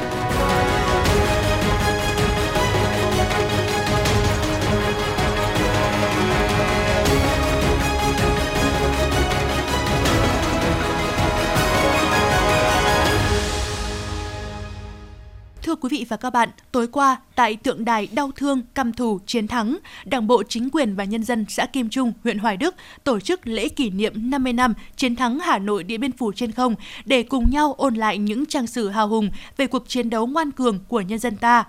Thưa 15.64 15.74
quý 15.74 15.88
vị 15.92 16.06
và 16.08 16.16
các 16.16 16.30
bạn, 16.30 16.48
tối 16.72 16.86
qua 16.86 17.16
tại 17.34 17.56
tượng 17.56 17.84
đài 17.84 18.08
đau 18.12 18.30
thương 18.36 18.62
căm 18.74 18.92
thù 18.92 19.18
chiến 19.26 19.48
thắng, 19.48 19.78
Đảng 20.04 20.26
bộ 20.26 20.42
chính 20.48 20.70
quyền 20.70 20.94
và 20.94 21.04
nhân 21.04 21.24
dân 21.24 21.46
xã 21.48 21.66
Kim 21.66 21.88
Trung, 21.88 22.12
huyện 22.24 22.38
Hoài 22.38 22.56
Đức 22.56 22.74
tổ 23.04 23.20
chức 23.20 23.46
lễ 23.46 23.68
kỷ 23.68 23.90
niệm 23.90 24.30
50 24.30 24.52
năm 24.52 24.74
chiến 24.96 25.16
thắng 25.16 25.38
Hà 25.38 25.58
Nội 25.58 25.84
Điện 25.84 26.00
Biên 26.00 26.12
Phủ 26.12 26.32
trên 26.32 26.52
không 26.52 26.74
để 27.04 27.22
cùng 27.22 27.50
nhau 27.50 27.74
ôn 27.78 27.94
lại 27.94 28.18
những 28.18 28.46
trang 28.46 28.66
sử 28.66 28.88
hào 28.88 29.08
hùng 29.08 29.30
về 29.56 29.66
cuộc 29.66 29.88
chiến 29.88 30.10
đấu 30.10 30.26
ngoan 30.26 30.50
cường 30.50 30.78
của 30.88 31.00
nhân 31.00 31.18
dân 31.18 31.36
ta. 31.36 31.64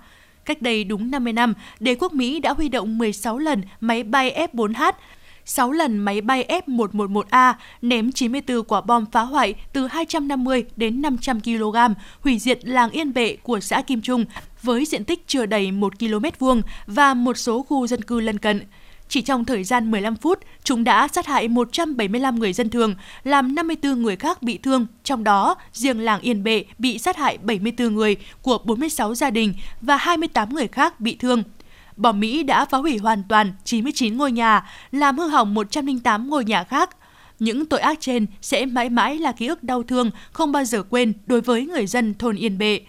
Cách 0.45 0.61
đây 0.61 0.83
đúng 0.83 1.11
50 1.11 1.33
năm, 1.33 1.53
đế 1.79 1.95
quốc 1.95 2.13
Mỹ 2.13 2.39
đã 2.39 2.53
huy 2.53 2.69
động 2.69 2.97
16 2.97 3.37
lần 3.37 3.61
máy 3.79 4.03
bay 4.03 4.47
F-4H 4.53 4.91
6 5.45 5.71
lần 5.71 5.97
máy 5.97 6.21
bay 6.21 6.45
F-111A 6.67 7.53
ném 7.81 8.11
94 8.11 8.63
quả 8.63 8.81
bom 8.81 9.05
phá 9.11 9.21
hoại 9.21 9.53
từ 9.73 9.87
250 9.87 10.65
đến 10.75 11.01
500 11.01 11.41
kg, 11.41 11.75
hủy 12.21 12.39
diệt 12.39 12.65
làng 12.65 12.89
Yên 12.89 13.13
Bệ 13.13 13.35
của 13.43 13.59
xã 13.59 13.81
Kim 13.81 14.01
Trung 14.01 14.25
với 14.61 14.85
diện 14.85 15.03
tích 15.03 15.27
chưa 15.27 15.45
đầy 15.45 15.71
1 15.71 15.99
km 15.99 16.25
vuông 16.39 16.61
và 16.87 17.13
một 17.13 17.37
số 17.37 17.63
khu 17.63 17.87
dân 17.87 18.01
cư 18.01 18.19
lân 18.19 18.37
cận. 18.37 18.61
Chỉ 19.09 19.21
trong 19.21 19.45
thời 19.45 19.63
gian 19.63 19.91
15 19.91 20.15
phút, 20.15 20.39
chúng 20.63 20.83
đã 20.83 21.07
sát 21.07 21.25
hại 21.25 21.47
175 21.47 22.39
người 22.39 22.53
dân 22.53 22.69
thường, 22.69 22.95
làm 23.23 23.55
54 23.55 24.01
người 24.01 24.15
khác 24.15 24.43
bị 24.43 24.57
thương, 24.57 24.87
trong 25.03 25.23
đó 25.23 25.55
riêng 25.73 25.99
làng 25.99 26.21
Yên 26.21 26.43
Bệ 26.43 26.65
bị 26.77 26.99
sát 26.99 27.17
hại 27.17 27.37
74 27.37 27.95
người 27.95 28.15
của 28.41 28.57
46 28.57 29.15
gia 29.15 29.29
đình 29.29 29.53
và 29.81 29.97
28 29.97 30.53
người 30.53 30.67
khác 30.67 30.99
bị 30.99 31.15
thương 31.15 31.43
bom 31.97 32.19
Mỹ 32.19 32.43
đã 32.43 32.65
phá 32.65 32.77
hủy 32.77 32.97
hoàn 32.97 33.23
toàn 33.29 33.53
99 33.63 34.17
ngôi 34.17 34.31
nhà, 34.31 34.65
làm 34.91 35.17
hư 35.17 35.27
hỏng 35.27 35.53
108 35.53 36.29
ngôi 36.29 36.45
nhà 36.45 36.63
khác. 36.63 36.89
Những 37.39 37.65
tội 37.65 37.79
ác 37.79 37.97
trên 38.01 38.25
sẽ 38.41 38.65
mãi 38.65 38.89
mãi 38.89 39.17
là 39.17 39.31
ký 39.31 39.47
ức 39.47 39.63
đau 39.63 39.83
thương, 39.83 40.11
không 40.31 40.51
bao 40.51 40.63
giờ 40.63 40.83
quên 40.83 41.13
đối 41.25 41.41
với 41.41 41.65
người 41.65 41.87
dân 41.87 42.13
thôn 42.13 42.35
Yên 42.35 42.57
Bệ. 42.57 42.79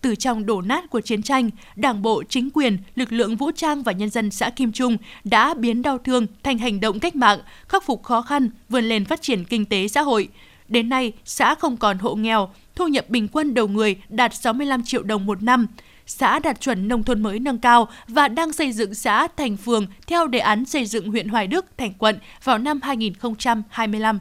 Từ 0.00 0.14
trong 0.14 0.46
đổ 0.46 0.62
nát 0.62 0.90
của 0.90 1.00
chiến 1.00 1.22
tranh, 1.22 1.50
Đảng 1.76 2.02
bộ, 2.02 2.22
chính 2.28 2.50
quyền, 2.54 2.78
lực 2.94 3.12
lượng 3.12 3.36
vũ 3.36 3.50
trang 3.56 3.82
và 3.82 3.92
nhân 3.92 4.10
dân 4.10 4.30
xã 4.30 4.50
Kim 4.50 4.72
Trung 4.72 4.96
đã 5.24 5.54
biến 5.54 5.82
đau 5.82 5.98
thương 5.98 6.26
thành 6.42 6.58
hành 6.58 6.80
động 6.80 7.00
cách 7.00 7.16
mạng, 7.16 7.38
khắc 7.68 7.84
phục 7.84 8.02
khó 8.02 8.22
khăn, 8.22 8.50
vươn 8.68 8.84
lên 8.84 9.04
phát 9.04 9.22
triển 9.22 9.44
kinh 9.44 9.66
tế 9.66 9.88
xã 9.88 10.02
hội. 10.02 10.28
Đến 10.68 10.88
nay, 10.88 11.12
xã 11.24 11.54
không 11.54 11.76
còn 11.76 11.98
hộ 11.98 12.14
nghèo, 12.14 12.48
thu 12.74 12.88
nhập 12.88 13.10
bình 13.10 13.28
quân 13.28 13.54
đầu 13.54 13.68
người 13.68 13.96
đạt 14.08 14.34
65 14.34 14.82
triệu 14.84 15.02
đồng 15.02 15.26
một 15.26 15.42
năm. 15.42 15.66
Xã 16.10 16.38
đạt 16.38 16.60
chuẩn 16.60 16.88
nông 16.88 17.02
thôn 17.02 17.22
mới 17.22 17.38
nâng 17.38 17.58
cao 17.58 17.88
và 18.08 18.28
đang 18.28 18.52
xây 18.52 18.72
dựng 18.72 18.94
xã 18.94 19.28
thành 19.36 19.56
phường 19.56 19.86
theo 20.06 20.26
đề 20.26 20.38
án 20.38 20.64
xây 20.64 20.86
dựng 20.86 21.10
huyện 21.10 21.28
Hoài 21.28 21.46
Đức, 21.46 21.66
thành 21.78 21.92
quận 21.98 22.18
vào 22.44 22.58
năm 22.58 22.80
2025. 22.82 24.18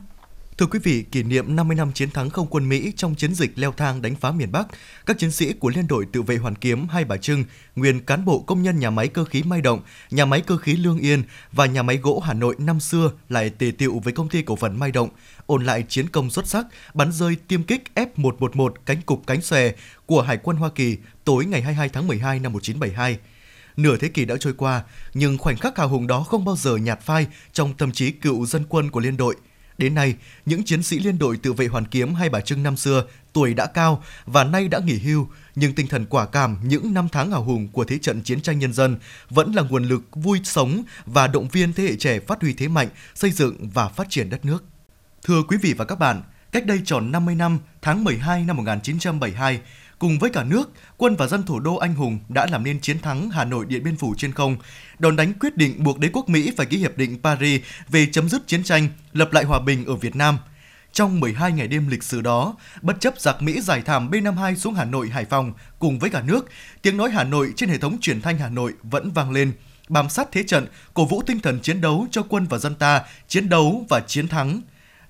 Thưa 0.59 0.65
quý 0.65 0.79
vị, 0.83 1.05
kỷ 1.11 1.23
niệm 1.23 1.55
50 1.55 1.75
năm 1.77 1.91
chiến 1.93 2.11
thắng 2.11 2.29
không 2.29 2.47
quân 2.49 2.69
Mỹ 2.69 2.93
trong 2.95 3.15
chiến 3.15 3.33
dịch 3.33 3.51
leo 3.55 3.71
thang 3.71 4.01
đánh 4.01 4.15
phá 4.15 4.31
miền 4.31 4.51
Bắc, 4.51 4.67
các 5.05 5.17
chiến 5.17 5.31
sĩ 5.31 5.53
của 5.53 5.69
Liên 5.69 5.87
đội 5.87 6.05
tự 6.11 6.21
vệ 6.21 6.37
Hoàn 6.37 6.55
Kiếm 6.55 6.87
Hai 6.87 7.05
Bà 7.05 7.17
Trưng, 7.17 7.43
nguyên 7.75 7.99
cán 7.99 8.25
bộ 8.25 8.39
công 8.39 8.63
nhân 8.63 8.79
nhà 8.79 8.89
máy 8.89 9.07
cơ 9.07 9.25
khí 9.25 9.43
Mai 9.43 9.61
Động, 9.61 9.81
nhà 10.11 10.25
máy 10.25 10.41
cơ 10.41 10.57
khí 10.57 10.75
Lương 10.75 10.97
Yên 10.99 11.23
và 11.51 11.65
nhà 11.65 11.83
máy 11.83 11.97
gỗ 11.97 12.19
Hà 12.25 12.33
Nội 12.33 12.55
năm 12.57 12.79
xưa 12.79 13.11
lại 13.29 13.49
tề 13.49 13.71
tiệu 13.77 13.99
với 14.03 14.13
công 14.13 14.29
ty 14.29 14.41
cổ 14.41 14.55
phần 14.55 14.79
Mai 14.79 14.91
Động, 14.91 15.09
ôn 15.45 15.63
lại 15.63 15.83
chiến 15.89 16.09
công 16.09 16.29
xuất 16.29 16.47
sắc 16.47 16.65
bắn 16.93 17.11
rơi 17.11 17.37
tiêm 17.47 17.63
kích 17.63 17.83
F-111 17.95 18.71
cánh 18.85 19.01
cục 19.01 19.27
cánh 19.27 19.41
xòe 19.41 19.71
của 20.05 20.21
Hải 20.21 20.37
quân 20.37 20.57
Hoa 20.57 20.69
Kỳ 20.75 20.97
tối 21.23 21.45
ngày 21.45 21.61
22 21.61 21.89
tháng 21.89 22.07
12 22.07 22.39
năm 22.39 22.53
1972. 22.53 23.17
Nửa 23.77 23.97
thế 23.97 24.07
kỷ 24.07 24.25
đã 24.25 24.35
trôi 24.39 24.53
qua, 24.53 24.83
nhưng 25.13 25.37
khoảnh 25.37 25.57
khắc 25.57 25.77
hào 25.77 25.87
hùng 25.87 26.07
đó 26.07 26.23
không 26.23 26.45
bao 26.45 26.55
giờ 26.55 26.75
nhạt 26.75 27.01
phai 27.01 27.27
trong 27.53 27.73
tâm 27.73 27.91
trí 27.91 28.11
cựu 28.11 28.45
dân 28.45 28.63
quân 28.69 28.91
của 28.91 28.99
liên 28.99 29.17
đội– 29.17 29.35
Đến 29.79 29.95
nay, 29.95 30.15
những 30.45 30.63
chiến 30.63 30.83
sĩ 30.83 30.99
liên 30.99 31.19
đội 31.19 31.37
tự 31.37 31.53
vệ 31.53 31.67
Hoàn 31.67 31.85
Kiếm 31.85 32.13
hay 32.13 32.29
Bà 32.29 32.41
Trưng 32.41 32.63
năm 32.63 32.77
xưa 32.77 33.03
tuổi 33.33 33.53
đã 33.53 33.65
cao 33.65 34.03
và 34.25 34.43
nay 34.43 34.67
đã 34.67 34.79
nghỉ 34.79 34.97
hưu, 34.97 35.27
nhưng 35.55 35.75
tinh 35.75 35.87
thần 35.87 36.05
quả 36.05 36.25
cảm 36.25 36.57
những 36.63 36.93
năm 36.93 37.07
tháng 37.11 37.31
hào 37.31 37.43
hùng 37.43 37.67
của 37.67 37.83
thế 37.83 37.97
trận 37.97 38.21
chiến 38.21 38.41
tranh 38.41 38.59
nhân 38.59 38.73
dân 38.73 38.97
vẫn 39.29 39.53
là 39.53 39.63
nguồn 39.63 39.83
lực 39.83 40.03
vui 40.11 40.39
sống 40.43 40.83
và 41.05 41.27
động 41.27 41.47
viên 41.47 41.73
thế 41.73 41.83
hệ 41.83 41.95
trẻ 41.95 42.19
phát 42.19 42.41
huy 42.41 42.53
thế 42.53 42.67
mạnh, 42.67 42.87
xây 43.15 43.31
dựng 43.31 43.69
và 43.73 43.87
phát 43.87 44.09
triển 44.09 44.29
đất 44.29 44.45
nước. 44.45 44.63
Thưa 45.23 45.43
quý 45.47 45.57
vị 45.61 45.73
và 45.73 45.85
các 45.85 45.99
bạn, 45.99 46.21
cách 46.51 46.65
đây 46.65 46.81
tròn 46.85 47.11
50 47.11 47.35
năm, 47.35 47.59
tháng 47.81 48.03
12 48.03 48.43
năm 48.45 48.57
1972, 48.57 49.59
cùng 49.99 50.19
với 50.19 50.29
cả 50.29 50.43
nước, 50.43 50.71
quân 50.97 51.15
và 51.15 51.27
dân 51.27 51.43
thủ 51.43 51.59
đô 51.59 51.75
anh 51.75 51.95
hùng 51.95 52.19
đã 52.29 52.47
làm 52.51 52.63
nên 52.63 52.79
chiến 52.79 52.99
thắng 52.99 53.29
Hà 53.29 53.45
Nội 53.45 53.65
Điện 53.65 53.83
Biên 53.83 53.97
Phủ 53.97 54.15
trên 54.17 54.33
không, 54.33 54.57
đòn 54.99 55.15
đánh 55.15 55.33
quyết 55.33 55.57
định 55.57 55.83
buộc 55.83 55.99
đế 55.99 56.09
quốc 56.13 56.29
Mỹ 56.29 56.51
phải 56.57 56.65
ký 56.65 56.77
hiệp 56.77 56.97
định 56.97 57.17
Paris 57.23 57.61
về 57.89 58.05
chấm 58.05 58.29
dứt 58.29 58.47
chiến 58.47 58.63
tranh, 58.63 58.89
lập 59.13 59.33
lại 59.33 59.43
hòa 59.43 59.59
bình 59.59 59.85
ở 59.85 59.95
Việt 59.95 60.15
Nam. 60.15 60.37
Trong 60.93 61.19
12 61.19 61.51
ngày 61.51 61.67
đêm 61.67 61.87
lịch 61.87 62.03
sử 62.03 62.21
đó, 62.21 62.55
bất 62.81 62.99
chấp 62.99 63.19
giặc 63.19 63.41
Mỹ 63.41 63.61
giải 63.61 63.81
thảm 63.81 64.11
B-52 64.11 64.55
xuống 64.55 64.73
Hà 64.73 64.85
Nội, 64.85 65.09
Hải 65.09 65.25
Phòng 65.25 65.53
cùng 65.79 65.99
với 65.99 66.09
cả 66.09 66.21
nước, 66.21 66.49
tiếng 66.81 66.97
nói 66.97 67.09
Hà 67.09 67.23
Nội 67.23 67.53
trên 67.55 67.69
hệ 67.69 67.77
thống 67.77 67.97
truyền 68.01 68.21
thanh 68.21 68.37
Hà 68.37 68.49
Nội 68.49 68.73
vẫn 68.83 69.11
vang 69.11 69.31
lên, 69.31 69.51
bám 69.89 70.09
sát 70.09 70.27
thế 70.31 70.43
trận, 70.43 70.67
cổ 70.93 71.05
vũ 71.05 71.21
tinh 71.25 71.39
thần 71.39 71.59
chiến 71.59 71.81
đấu 71.81 72.07
cho 72.11 72.23
quân 72.29 72.45
và 72.49 72.57
dân 72.57 72.75
ta, 72.75 73.01
chiến 73.27 73.49
đấu 73.49 73.85
và 73.89 73.99
chiến 73.99 74.27
thắng. 74.27 74.61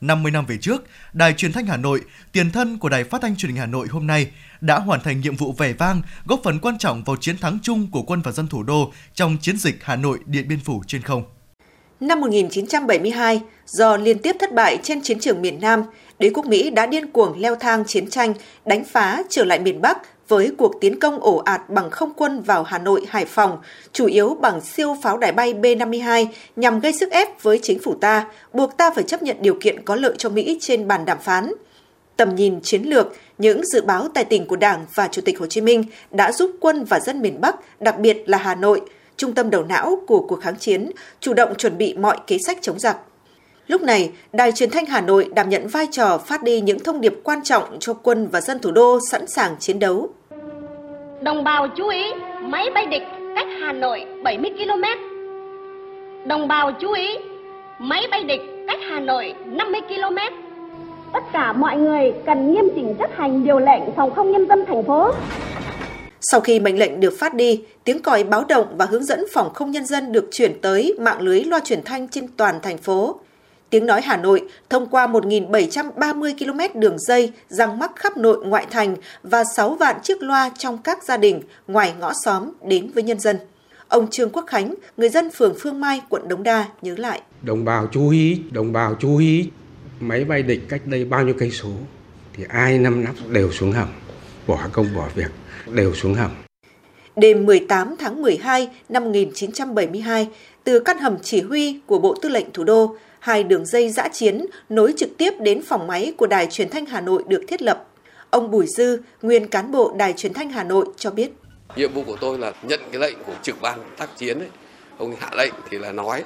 50 0.02 0.32
năm 0.32 0.46
về 0.46 0.58
trước, 0.58 0.84
Đài 1.14 1.34
Truyền 1.34 1.52
thanh 1.52 1.66
Hà 1.66 1.78
Nội, 1.78 2.02
tiền 2.32 2.52
thân 2.52 2.78
của 2.78 2.90
Đài 2.90 3.04
Phát 3.04 3.22
thanh 3.22 3.36
Truyền 3.36 3.52
hình 3.52 3.60
Hà 3.60 3.66
Nội 3.66 3.88
hôm 3.92 4.08
nay 4.08 4.32
đã 4.62 4.80
hoàn 4.80 5.02
thành 5.02 5.22
nhiệm 5.22 5.36
vụ 5.36 5.52
vẻ 5.58 5.74
vang, 5.74 6.02
góp 6.26 6.40
phần 6.44 6.60
quan 6.60 6.78
trọng 6.78 7.04
vào 7.04 7.16
chiến 7.16 7.38
thắng 7.38 7.60
chung 7.64 7.88
của 7.92 8.02
quân 8.02 8.22
và 8.22 8.32
dân 8.32 8.48
thủ 8.48 8.64
đô 8.64 8.92
trong 9.14 9.38
chiến 9.42 9.58
dịch 9.58 9.76
Hà 9.82 9.96
Nội 9.96 10.20
Điện 10.26 10.48
Biên 10.48 10.60
Phủ 10.60 10.82
trên 10.88 11.02
không. 11.02 11.24
Năm 12.00 12.22
1972, 12.22 13.42
do 13.66 13.98
liên 13.98 14.20
tiếp 14.20 14.36
thất 14.40 14.54
bại 14.54 14.78
trên 14.84 15.02
chiến 15.02 15.20
trường 15.20 15.42
miền 15.42 15.60
Nam, 15.62 15.84
đế 16.20 16.30
quốc 16.30 16.46
Mỹ 16.46 16.70
đã 16.70 16.86
điên 16.86 17.12
cuồng 17.12 17.40
leo 17.40 17.56
thang 17.56 17.86
chiến 17.86 18.10
tranh, 18.10 18.34
đánh 18.66 18.84
phá 18.84 19.24
trở 19.30 19.44
lại 19.46 19.60
miền 19.60 19.82
Bắc 19.82 19.98
với 20.28 20.52
cuộc 20.58 20.74
tiến 20.82 21.00
công 21.00 21.20
ổ 21.20 21.38
ạt 21.38 21.70
bằng 21.70 21.90
không 21.90 22.14
quân 22.16 22.42
vào 22.42 22.64
Hà 22.64 22.78
Nội, 22.78 23.06
Hải 23.10 23.26
Phòng, 23.26 23.58
chủ 23.94 24.06
yếu 24.06 24.38
bằng 24.42 24.62
siêu 24.62 24.98
pháo 25.02 25.18
đài 25.18 25.32
bay 25.32 25.54
B-52 25.54 26.26
nhằm 26.56 26.80
gây 26.80 26.94
sức 26.94 27.12
ép 27.12 27.44
với 27.44 27.60
chính 27.64 27.80
phủ 27.84 27.96
ta, 28.02 28.26
buộc 28.54 28.78
ta 28.78 28.92
phải 28.96 29.04
chấp 29.04 29.24
nhận 29.24 29.38
điều 29.42 29.58
kiện 29.62 29.84
có 29.84 29.96
lợi 29.96 30.14
cho 30.18 30.30
Mỹ 30.30 30.58
trên 30.62 30.88
bàn 30.88 31.06
đàm 31.06 31.18
phán. 31.22 31.54
Tầm 32.18 32.36
nhìn 32.36 32.62
chiến 32.62 32.84
lược, 32.84 33.14
những 33.40 33.66
dự 33.66 33.82
báo 33.82 34.08
tài 34.14 34.26
tình 34.26 34.46
của 34.46 34.56
Đảng 34.56 34.86
và 34.96 35.08
Chủ 35.08 35.22
tịch 35.26 35.40
Hồ 35.40 35.46
Chí 35.46 35.62
Minh 35.62 35.84
đã 36.12 36.32
giúp 36.32 36.52
quân 36.60 36.84
và 36.84 37.00
dân 37.00 37.22
miền 37.22 37.42
Bắc, 37.42 37.56
đặc 37.82 38.00
biệt 38.00 38.24
là 38.26 38.38
Hà 38.38 38.56
Nội, 38.56 38.82
trung 39.18 39.34
tâm 39.34 39.50
đầu 39.50 39.64
não 39.64 40.00
của 40.08 40.20
cuộc 40.20 40.42
kháng 40.42 40.58
chiến, 40.58 40.92
chủ 41.20 41.34
động 41.34 41.56
chuẩn 41.56 41.78
bị 41.78 41.94
mọi 41.94 42.18
kế 42.28 42.38
sách 42.38 42.58
chống 42.62 42.80
giặc. 42.80 42.98
Lúc 43.68 43.82
này, 43.82 44.12
Đài 44.34 44.52
Truyền 44.52 44.70
thanh 44.70 44.86
Hà 44.86 45.02
Nội 45.02 45.30
đảm 45.36 45.50
nhận 45.50 45.68
vai 45.68 45.88
trò 45.92 46.18
phát 46.18 46.44
đi 46.44 46.62
những 46.62 46.80
thông 46.80 47.02
điệp 47.02 47.14
quan 47.24 47.44
trọng 47.44 47.64
cho 47.80 47.94
quân 47.94 48.28
và 48.28 48.42
dân 48.42 48.60
thủ 48.60 48.72
đô 48.72 49.00
sẵn 49.12 49.28
sàng 49.28 49.56
chiến 49.60 49.80
đấu. 49.80 50.10
Đồng 51.22 51.44
bào 51.44 51.68
chú 51.78 51.88
ý, 51.88 52.04
máy 52.42 52.70
bay 52.74 52.86
địch 52.86 53.04
cách 53.36 53.48
Hà 53.62 53.74
Nội 53.74 54.06
70 54.24 54.52
km. 54.52 54.84
Đồng 56.28 56.48
bào 56.48 56.72
chú 56.82 56.92
ý, 56.92 57.08
máy 57.80 58.08
bay 58.12 58.24
địch 58.24 58.42
cách 58.68 58.80
Hà 58.90 59.00
Nội 59.00 59.34
50 59.46 59.82
km. 59.82 60.49
Tất 61.14 61.24
cả 61.34 61.54
mọi 61.54 61.78
người 61.78 62.14
cần 62.26 62.54
nghiêm 62.54 62.66
chỉnh 62.76 62.96
chấp 63.00 63.10
hành 63.18 63.44
điều 63.44 63.60
lệnh 63.60 63.82
phòng 63.96 64.16
không 64.16 64.32
nhân 64.32 64.48
dân 64.48 64.66
thành 64.68 64.84
phố. 64.84 65.12
Sau 66.22 66.40
khi 66.40 66.60
mệnh 66.60 66.80
lệnh 66.80 67.00
được 67.00 67.14
phát 67.20 67.34
đi, 67.34 67.64
tiếng 67.84 68.02
còi 68.02 68.24
báo 68.24 68.44
động 68.50 68.68
và 68.78 68.86
hướng 68.86 69.04
dẫn 69.04 69.26
phòng 69.34 69.54
không 69.54 69.72
nhân 69.72 69.86
dân 69.86 70.12
được 70.12 70.28
chuyển 70.32 70.62
tới 70.62 70.96
mạng 71.00 71.22
lưới 71.22 71.44
loa 71.44 71.60
truyền 71.60 71.84
thanh 71.84 72.08
trên 72.08 72.28
toàn 72.38 72.60
thành 72.62 72.78
phố. 72.78 73.20
Tiếng 73.70 73.86
nói 73.86 74.02
Hà 74.02 74.18
Nội 74.18 74.42
thông 74.70 74.88
qua 74.88 75.08
1.730 75.08 76.34
km 76.74 76.80
đường 76.80 77.00
dây 77.00 77.32
răng 77.48 77.80
mắc 77.80 77.92
khắp 77.96 78.18
nội 78.18 78.46
ngoại 78.46 78.66
thành 78.72 78.96
và 79.24 79.44
6 79.56 79.76
vạn 79.76 79.96
chiếc 80.04 80.24
loa 80.24 80.50
trong 80.58 80.78
các 80.78 81.04
gia 81.04 81.18
đình 81.18 81.42
ngoài 81.68 81.94
ngõ 82.00 82.12
xóm 82.26 82.52
đến 82.64 82.92
với 82.94 83.04
nhân 83.04 83.20
dân. 83.20 83.38
Ông 83.88 84.08
Trương 84.08 84.30
Quốc 84.30 84.46
Khánh, 84.48 84.76
người 84.98 85.10
dân 85.10 85.30
phường 85.30 85.54
Phương 85.60 85.80
Mai, 85.80 86.02
quận 86.10 86.28
Đống 86.28 86.44
Đa 86.44 86.66
nhớ 86.82 86.96
lại. 86.98 87.22
Đồng 87.42 87.66
bào 87.66 87.88
chú 87.92 88.10
ý, 88.10 88.42
đồng 88.52 88.74
bào 88.74 88.96
chú 89.00 89.18
ý, 89.18 89.50
máy 90.00 90.26
bay 90.26 90.44
địch 90.44 90.62
cách 90.70 90.82
đây 90.86 91.06
bao 91.06 91.26
nhiêu 91.26 91.36
cây 91.40 91.52
số 91.52 91.70
thì 92.34 92.44
ai 92.50 92.80
năm 92.80 93.04
nắp 93.04 93.16
đều 93.30 93.52
xuống 93.52 93.72
hầm, 93.72 93.88
bỏ 94.48 94.68
công 94.74 94.96
bỏ 94.96 95.10
việc, 95.16 95.32
đều 95.72 95.94
xuống 95.96 96.14
hầm. 96.14 96.32
Đêm 97.16 97.46
18 97.46 97.96
tháng 98.00 98.22
12 98.22 98.70
năm 98.90 99.04
1972, 99.04 100.28
từ 100.64 100.80
căn 100.80 100.98
hầm 100.98 101.18
chỉ 101.24 101.42
huy 101.42 101.80
của 101.86 102.00
Bộ 102.00 102.16
Tư 102.22 102.30
lệnh 102.30 102.52
Thủ 102.52 102.64
đô, 102.64 102.96
hai 103.20 103.44
đường 103.44 103.66
dây 103.66 103.90
giã 103.90 104.08
chiến 104.08 104.46
nối 104.70 104.94
trực 104.98 105.10
tiếp 105.18 105.34
đến 105.40 105.64
phòng 105.64 105.88
máy 105.88 106.14
của 106.18 106.28
Đài 106.28 106.48
Truyền 106.48 106.70
thanh 106.70 106.86
Hà 106.86 107.02
Nội 107.02 107.24
được 107.28 107.42
thiết 107.48 107.62
lập. 107.62 107.88
Ông 108.30 108.52
Bùi 108.52 108.66
Dư, 108.68 109.02
nguyên 109.22 109.48
cán 109.48 109.72
bộ 109.72 109.94
Đài 109.98 110.14
Truyền 110.14 110.34
thanh 110.34 110.50
Hà 110.50 110.64
Nội 110.64 110.86
cho 110.98 111.12
biết. 111.12 111.30
Nhiệm 111.76 111.94
vụ 111.94 112.04
của 112.04 112.18
tôi 112.22 112.40
là 112.40 112.54
nhận 112.64 112.80
cái 112.92 113.02
lệnh 113.02 113.18
của 113.26 113.34
trực 113.42 113.62
ban 113.62 113.80
tác 113.98 114.18
chiến 114.18 114.40
ấy. 114.40 114.50
Ông 114.98 115.16
hạ 115.20 115.30
lệnh 115.38 115.54
thì 115.70 115.78
là 115.78 115.92
nói 115.92 116.24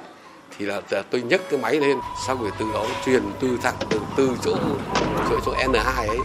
thì 0.58 0.66
là 0.66 0.80
tôi 1.10 1.22
nhấc 1.22 1.40
cái 1.50 1.60
máy 1.60 1.80
lên 1.80 1.96
xong 2.26 2.42
rồi 2.42 2.50
từ 2.58 2.66
đó 2.74 2.86
truyền 3.04 3.22
từ 3.40 3.58
thẳng 3.62 3.74
từ 3.90 4.00
từ 4.16 4.30
chỗ 4.44 4.56
chỗ 5.30 5.36
chỗ 5.46 5.54
N2 5.54 6.08
ấy 6.08 6.18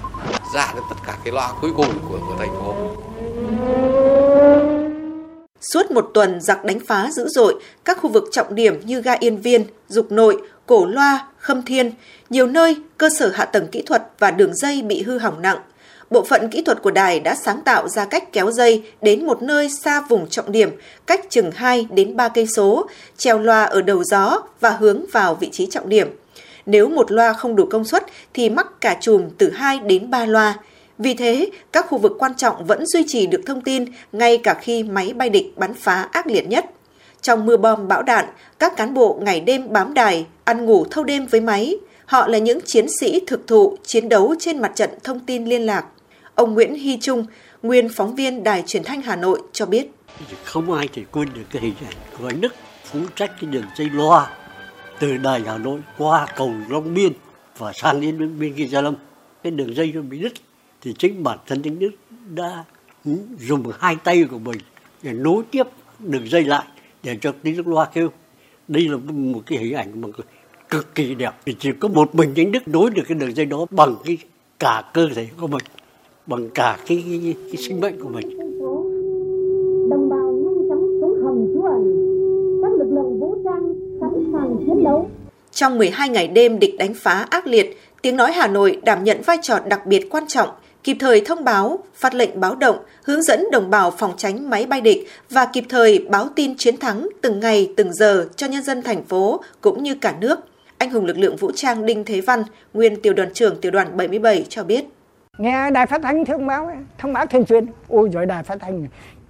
ra 0.55 0.71
đến 0.73 0.83
tất 0.89 0.95
cả 1.07 1.17
cái 1.23 1.33
loa 1.33 1.53
cuối 1.61 1.71
cùng 1.77 1.99
của, 2.09 2.19
của 2.27 2.35
thành 2.39 2.53
phố 2.53 2.75
Suốt 5.73 5.91
một 5.91 6.11
tuần 6.13 6.41
giặc 6.41 6.65
đánh 6.65 6.79
phá 6.87 7.09
dữ 7.11 7.27
dội 7.27 7.55
các 7.85 7.97
khu 8.01 8.09
vực 8.09 8.23
trọng 8.31 8.55
điểm 8.55 8.81
như 8.85 9.01
ga 9.01 9.15
Yên 9.19 9.37
Viên, 9.37 9.65
Dục 9.87 10.11
Nội, 10.11 10.41
Cổ 10.65 10.85
Loa, 10.85 11.27
Khâm 11.37 11.61
Thiên, 11.61 11.91
nhiều 12.29 12.47
nơi 12.47 12.75
cơ 12.97 13.09
sở 13.09 13.29
hạ 13.29 13.45
tầng 13.45 13.67
kỹ 13.67 13.81
thuật 13.81 14.03
và 14.19 14.31
đường 14.31 14.55
dây 14.55 14.81
bị 14.81 15.01
hư 15.01 15.17
hỏng 15.17 15.41
nặng. 15.41 15.57
Bộ 16.09 16.23
phận 16.23 16.49
kỹ 16.49 16.61
thuật 16.61 16.81
của 16.81 16.91
đài 16.91 17.19
đã 17.19 17.35
sáng 17.35 17.61
tạo 17.61 17.87
ra 17.87 18.05
cách 18.05 18.33
kéo 18.33 18.51
dây 18.51 18.83
đến 19.01 19.25
một 19.25 19.41
nơi 19.41 19.69
xa 19.69 20.01
vùng 20.09 20.29
trọng 20.29 20.51
điểm, 20.51 20.69
cách 21.05 21.25
chừng 21.29 21.51
2 21.51 21.87
đến 21.89 22.15
3 22.15 22.29
cây 22.29 22.47
số, 22.47 22.87
treo 23.17 23.39
loa 23.39 23.63
ở 23.63 23.81
đầu 23.81 24.03
gió 24.03 24.41
và 24.59 24.69
hướng 24.69 25.05
vào 25.11 25.35
vị 25.35 25.49
trí 25.51 25.65
trọng 25.65 25.89
điểm. 25.89 26.07
Nếu 26.65 26.89
một 26.89 27.11
loa 27.11 27.33
không 27.33 27.55
đủ 27.55 27.65
công 27.65 27.85
suất 27.85 28.05
thì 28.33 28.49
mắc 28.49 28.67
cả 28.81 28.97
chùm 29.01 29.29
từ 29.37 29.51
2 29.51 29.79
đến 29.79 30.09
3 30.09 30.25
loa. 30.25 30.57
Vì 30.97 31.13
thế, 31.13 31.49
các 31.71 31.85
khu 31.89 31.97
vực 31.97 32.11
quan 32.19 32.35
trọng 32.35 32.65
vẫn 32.65 32.85
duy 32.85 33.03
trì 33.07 33.27
được 33.27 33.41
thông 33.45 33.61
tin 33.61 33.85
ngay 34.11 34.37
cả 34.37 34.53
khi 34.53 34.83
máy 34.83 35.13
bay 35.13 35.29
địch 35.29 35.53
bắn 35.57 35.73
phá 35.73 36.07
ác 36.11 36.27
liệt 36.27 36.47
nhất. 36.47 36.65
Trong 37.21 37.45
mưa 37.45 37.57
bom 37.57 37.87
bão 37.87 38.03
đạn, 38.03 38.25
các 38.59 38.75
cán 38.75 38.93
bộ 38.93 39.19
ngày 39.21 39.41
đêm 39.41 39.73
bám 39.73 39.93
đài, 39.93 40.25
ăn 40.43 40.65
ngủ 40.65 40.85
thâu 40.91 41.03
đêm 41.03 41.25
với 41.25 41.41
máy. 41.41 41.77
Họ 42.05 42.27
là 42.27 42.37
những 42.37 42.59
chiến 42.65 42.87
sĩ 42.99 43.21
thực 43.27 43.47
thụ 43.47 43.77
chiến 43.83 44.09
đấu 44.09 44.35
trên 44.39 44.61
mặt 44.61 44.71
trận 44.75 44.89
thông 45.03 45.19
tin 45.19 45.45
liên 45.45 45.65
lạc. 45.65 45.85
Ông 46.39 46.53
Nguyễn 46.53 46.75
Hy 46.75 46.97
Trung, 47.01 47.25
nguyên 47.63 47.89
phóng 47.89 48.15
viên 48.15 48.43
Đài 48.43 48.63
Truyền 48.67 48.83
thanh 48.83 49.01
Hà 49.01 49.15
Nội 49.15 49.41
cho 49.53 49.65
biết. 49.65 49.87
Không 50.43 50.71
ai 50.71 50.87
thể 50.87 51.03
quên 51.11 51.29
được 51.33 51.41
cái 51.51 51.61
hình 51.61 51.73
ảnh 51.85 51.95
của 52.17 52.27
anh 52.27 52.41
Đức 52.41 52.53
phụ 52.83 52.99
trách 53.15 53.31
cái 53.41 53.49
đường 53.51 53.65
dây 53.75 53.89
loa 53.89 54.31
từ 54.99 55.17
Đài 55.17 55.41
Hà 55.41 55.57
Nội 55.57 55.79
qua 55.97 56.27
cầu 56.35 56.53
Long 56.69 56.93
Biên 56.93 57.11
và 57.57 57.73
sang 57.73 58.01
đến 58.01 58.39
bên 58.39 58.53
kia 58.53 58.65
Gia 58.65 58.81
Lâm. 58.81 58.95
Cái 59.43 59.51
đường 59.51 59.75
dây 59.75 59.91
nó 59.95 60.01
bị 60.01 60.19
đứt 60.19 60.33
thì 60.81 60.93
chính 60.97 61.23
bản 61.23 61.37
thân 61.47 61.61
anh 61.63 61.79
Đức 61.79 61.91
đã 62.35 62.63
dùng 63.39 63.71
hai 63.79 63.95
tay 63.95 64.23
của 64.23 64.39
mình 64.39 64.57
để 65.03 65.13
nối 65.13 65.43
tiếp 65.51 65.67
đường 65.99 66.29
dây 66.29 66.43
lại 66.43 66.65
để 67.03 67.17
cho 67.21 67.33
tiếng 67.43 67.67
loa 67.67 67.85
kêu 67.85 68.11
đây 68.67 68.87
là 68.87 68.97
một 68.97 69.41
cái 69.45 69.57
hình 69.57 69.73
ảnh 69.73 70.01
mà 70.01 70.07
cực 70.69 70.95
kỳ 70.95 71.15
đẹp 71.15 71.31
vì 71.45 71.55
chỉ 71.59 71.69
có 71.79 71.87
một 71.87 72.15
mình 72.15 72.33
anh 72.35 72.51
Đức 72.51 72.67
nối 72.67 72.89
được 72.89 73.03
cái 73.07 73.17
đường 73.17 73.35
dây 73.35 73.45
đó 73.45 73.65
bằng 73.71 73.95
cái 74.05 74.17
cả 74.59 74.83
cơ 74.93 75.09
thể 75.15 75.27
của 75.39 75.47
mình 75.47 75.63
bằng 76.29 76.49
cả 76.53 76.77
cái, 76.87 77.03
cái, 77.09 77.19
cái, 77.23 77.35
cái 77.51 77.57
sinh 77.57 77.81
mệnh 77.81 77.99
của 77.99 78.09
mình 78.09 78.37
đồng 79.89 80.09
bào 80.09 80.31
nhanh 80.31 80.69
chóng 80.69 80.99
xuống 81.01 81.23
hầm 81.23 81.53
trú 81.53 81.61
ẩn 81.63 81.83
các 82.63 82.71
lực 82.71 82.95
lượng 82.95 83.19
vũ 83.19 83.35
trang 83.43 83.73
sẵn 84.01 84.31
sàng 84.33 84.55
chiến 84.65 84.83
đấu 84.83 85.09
trong 85.51 85.77
12 85.77 86.09
ngày 86.09 86.27
đêm 86.27 86.59
địch 86.59 86.75
đánh 86.77 86.93
phá 86.93 87.25
ác 87.29 87.47
liệt, 87.47 87.77
tiếng 88.01 88.15
nói 88.15 88.31
Hà 88.31 88.47
Nội 88.47 88.81
đảm 88.83 89.03
nhận 89.03 89.21
vai 89.21 89.37
trò 89.41 89.59
đặc 89.59 89.85
biệt 89.85 90.07
quan 90.09 90.27
trọng, 90.27 90.49
kịp 90.83 90.97
thời 90.99 91.21
thông 91.21 91.43
báo, 91.43 91.79
phát 91.95 92.13
lệnh 92.13 92.39
báo 92.39 92.55
động, 92.55 92.77
hướng 93.03 93.21
dẫn 93.21 93.43
đồng 93.51 93.69
bào 93.69 93.91
phòng 93.91 94.13
tránh 94.17 94.49
máy 94.49 94.65
bay 94.65 94.81
địch 94.81 95.07
và 95.29 95.47
kịp 95.53 95.63
thời 95.69 96.05
báo 96.09 96.29
tin 96.35 96.57
chiến 96.57 96.77
thắng 96.77 97.07
từng 97.21 97.39
ngày 97.39 97.73
từng 97.77 97.93
giờ 97.93 98.27
cho 98.35 98.47
nhân 98.47 98.63
dân 98.63 98.81
thành 98.81 99.03
phố 99.03 99.41
cũng 99.61 99.83
như 99.83 99.95
cả 99.95 100.15
nước. 100.21 100.39
Anh 100.77 100.91
hùng 100.91 101.05
lực 101.05 101.17
lượng 101.17 101.35
vũ 101.35 101.51
trang 101.51 101.85
Đinh 101.85 102.03
Thế 102.03 102.21
Văn, 102.21 102.43
nguyên 102.73 103.01
tiểu 103.01 103.13
đoàn 103.13 103.33
trưởng 103.33 103.61
tiểu 103.61 103.71
đoàn 103.71 103.97
77 103.97 104.45
cho 104.49 104.63
biết. 104.63 104.85
Nghe 105.39 105.71
đài 105.71 105.85
phát 105.85 106.01
thanh 106.03 106.25
thông 106.25 106.47
báo, 106.47 106.71
thông 106.97 107.13
báo 107.13 107.25
thường 107.25 107.45
xuyên. 107.45 107.65
Ôi 107.87 108.09
rồi 108.13 108.25
đài 108.25 108.43
phát 108.43 108.57
thanh 108.59 108.87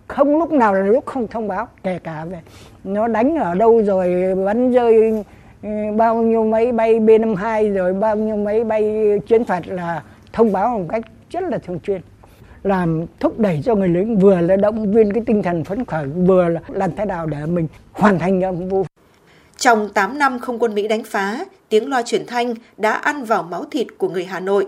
không 0.08 0.38
lúc 0.40 0.52
nào 0.52 0.74
là 0.74 0.82
lúc 0.82 1.06
không 1.06 1.28
thông 1.28 1.48
báo, 1.48 1.68
kể 1.84 2.00
cả 2.04 2.26
về 2.26 2.40
nó 2.84 3.08
đánh 3.08 3.36
ở 3.36 3.56
đâu 3.56 3.84
rồi 3.84 4.36
bắn 4.46 4.72
rơi 4.72 5.24
ừ, 5.64 5.70
bao 5.98 6.16
nhiêu 6.16 6.44
máy 6.44 6.72
bay 6.72 7.00
B-52 7.00 7.74
rồi 7.74 7.94
bao 7.94 8.16
nhiêu 8.16 8.36
máy 8.36 8.64
bay 8.64 9.04
chiến 9.28 9.46
thuật 9.46 9.68
là 9.68 10.04
thông 10.34 10.52
báo 10.52 10.80
một 10.80 10.86
cách 10.90 11.04
rất 11.30 11.44
là 11.44 11.58
thường 11.58 11.80
xuyên 11.88 12.02
làm 12.64 13.06
thúc 13.20 13.40
đẩy 13.40 13.62
cho 13.66 13.76
người 13.76 13.88
lính 13.88 14.18
vừa 14.18 14.42
là 14.42 14.56
động 14.56 14.94
viên 14.94 15.14
cái 15.14 15.24
tinh 15.26 15.44
thần 15.44 15.64
phấn 15.64 15.86
khởi 15.86 16.08
vừa 16.08 16.50
là 16.50 16.60
làm 16.68 16.96
thế 16.96 17.06
nào 17.06 17.26
để 17.26 17.46
mình 17.46 17.68
hoàn 17.92 18.20
thành 18.20 18.40
nhiệm 18.40 18.70
vụ 18.70 18.86
trong 19.58 19.90
8 19.90 20.20
năm 20.20 20.40
không 20.40 20.60
quân 20.60 20.76
Mỹ 20.76 20.88
đánh 20.88 21.04
phá, 21.04 21.46
tiếng 21.70 21.90
loa 21.90 22.02
truyền 22.02 22.26
thanh 22.28 22.54
đã 22.78 22.92
ăn 22.92 23.24
vào 23.24 23.44
máu 23.44 23.66
thịt 23.72 23.88
của 23.98 24.10
người 24.10 24.26
Hà 24.26 24.40
Nội. 24.40 24.68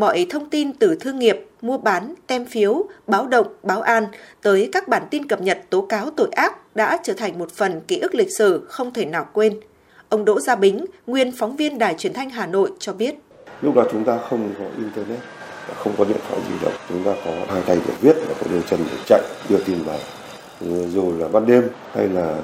Mọi 0.00 0.26
thông 0.30 0.50
tin 0.50 0.72
từ 0.72 0.94
thương 1.00 1.18
nghiệp, 1.18 1.46
mua 1.62 1.78
bán, 1.78 2.14
tem 2.26 2.44
phiếu, 2.44 2.84
báo 3.06 3.26
động, 3.26 3.46
báo 3.62 3.82
an 3.82 4.06
tới 4.42 4.68
các 4.72 4.88
bản 4.88 5.02
tin 5.10 5.26
cập 5.26 5.40
nhật 5.40 5.58
tố 5.70 5.80
cáo 5.80 6.10
tội 6.16 6.28
ác 6.36 6.76
đã 6.76 6.98
trở 7.02 7.12
thành 7.12 7.38
một 7.38 7.50
phần 7.52 7.80
ký 7.88 7.98
ức 7.98 8.14
lịch 8.14 8.36
sử 8.36 8.66
không 8.68 8.92
thể 8.92 9.04
nào 9.04 9.26
quên. 9.32 9.60
Ông 10.08 10.24
Đỗ 10.24 10.40
Gia 10.40 10.56
Bính, 10.56 10.84
nguyên 11.06 11.32
phóng 11.32 11.56
viên 11.56 11.78
Đài 11.78 11.94
truyền 11.94 12.12
thanh 12.12 12.30
Hà 12.30 12.46
Nội 12.46 12.70
cho 12.78 12.92
biết. 12.92 13.14
Lúc 13.62 13.74
đó 13.74 13.84
chúng 13.92 14.04
ta 14.04 14.18
không 14.30 14.50
có 14.58 14.64
Internet, 14.76 15.18
không 15.76 15.92
có 15.98 16.04
điện 16.04 16.16
thoại 16.28 16.40
di 16.48 16.54
động, 16.62 16.72
chúng 16.88 17.04
ta 17.04 17.12
có 17.24 17.32
hai 17.48 17.62
tay 17.66 17.78
để 17.88 17.94
viết 18.00 18.16
và 18.28 18.34
có 18.40 18.46
đôi 18.50 18.62
chân 18.70 18.80
để 18.90 18.96
chạy 19.06 19.20
đưa 19.48 19.58
tin 19.58 19.78
vào. 19.82 19.98
Dù 20.88 21.12
là 21.18 21.28
ban 21.28 21.46
đêm 21.46 21.68
hay 21.94 22.08
là 22.08 22.36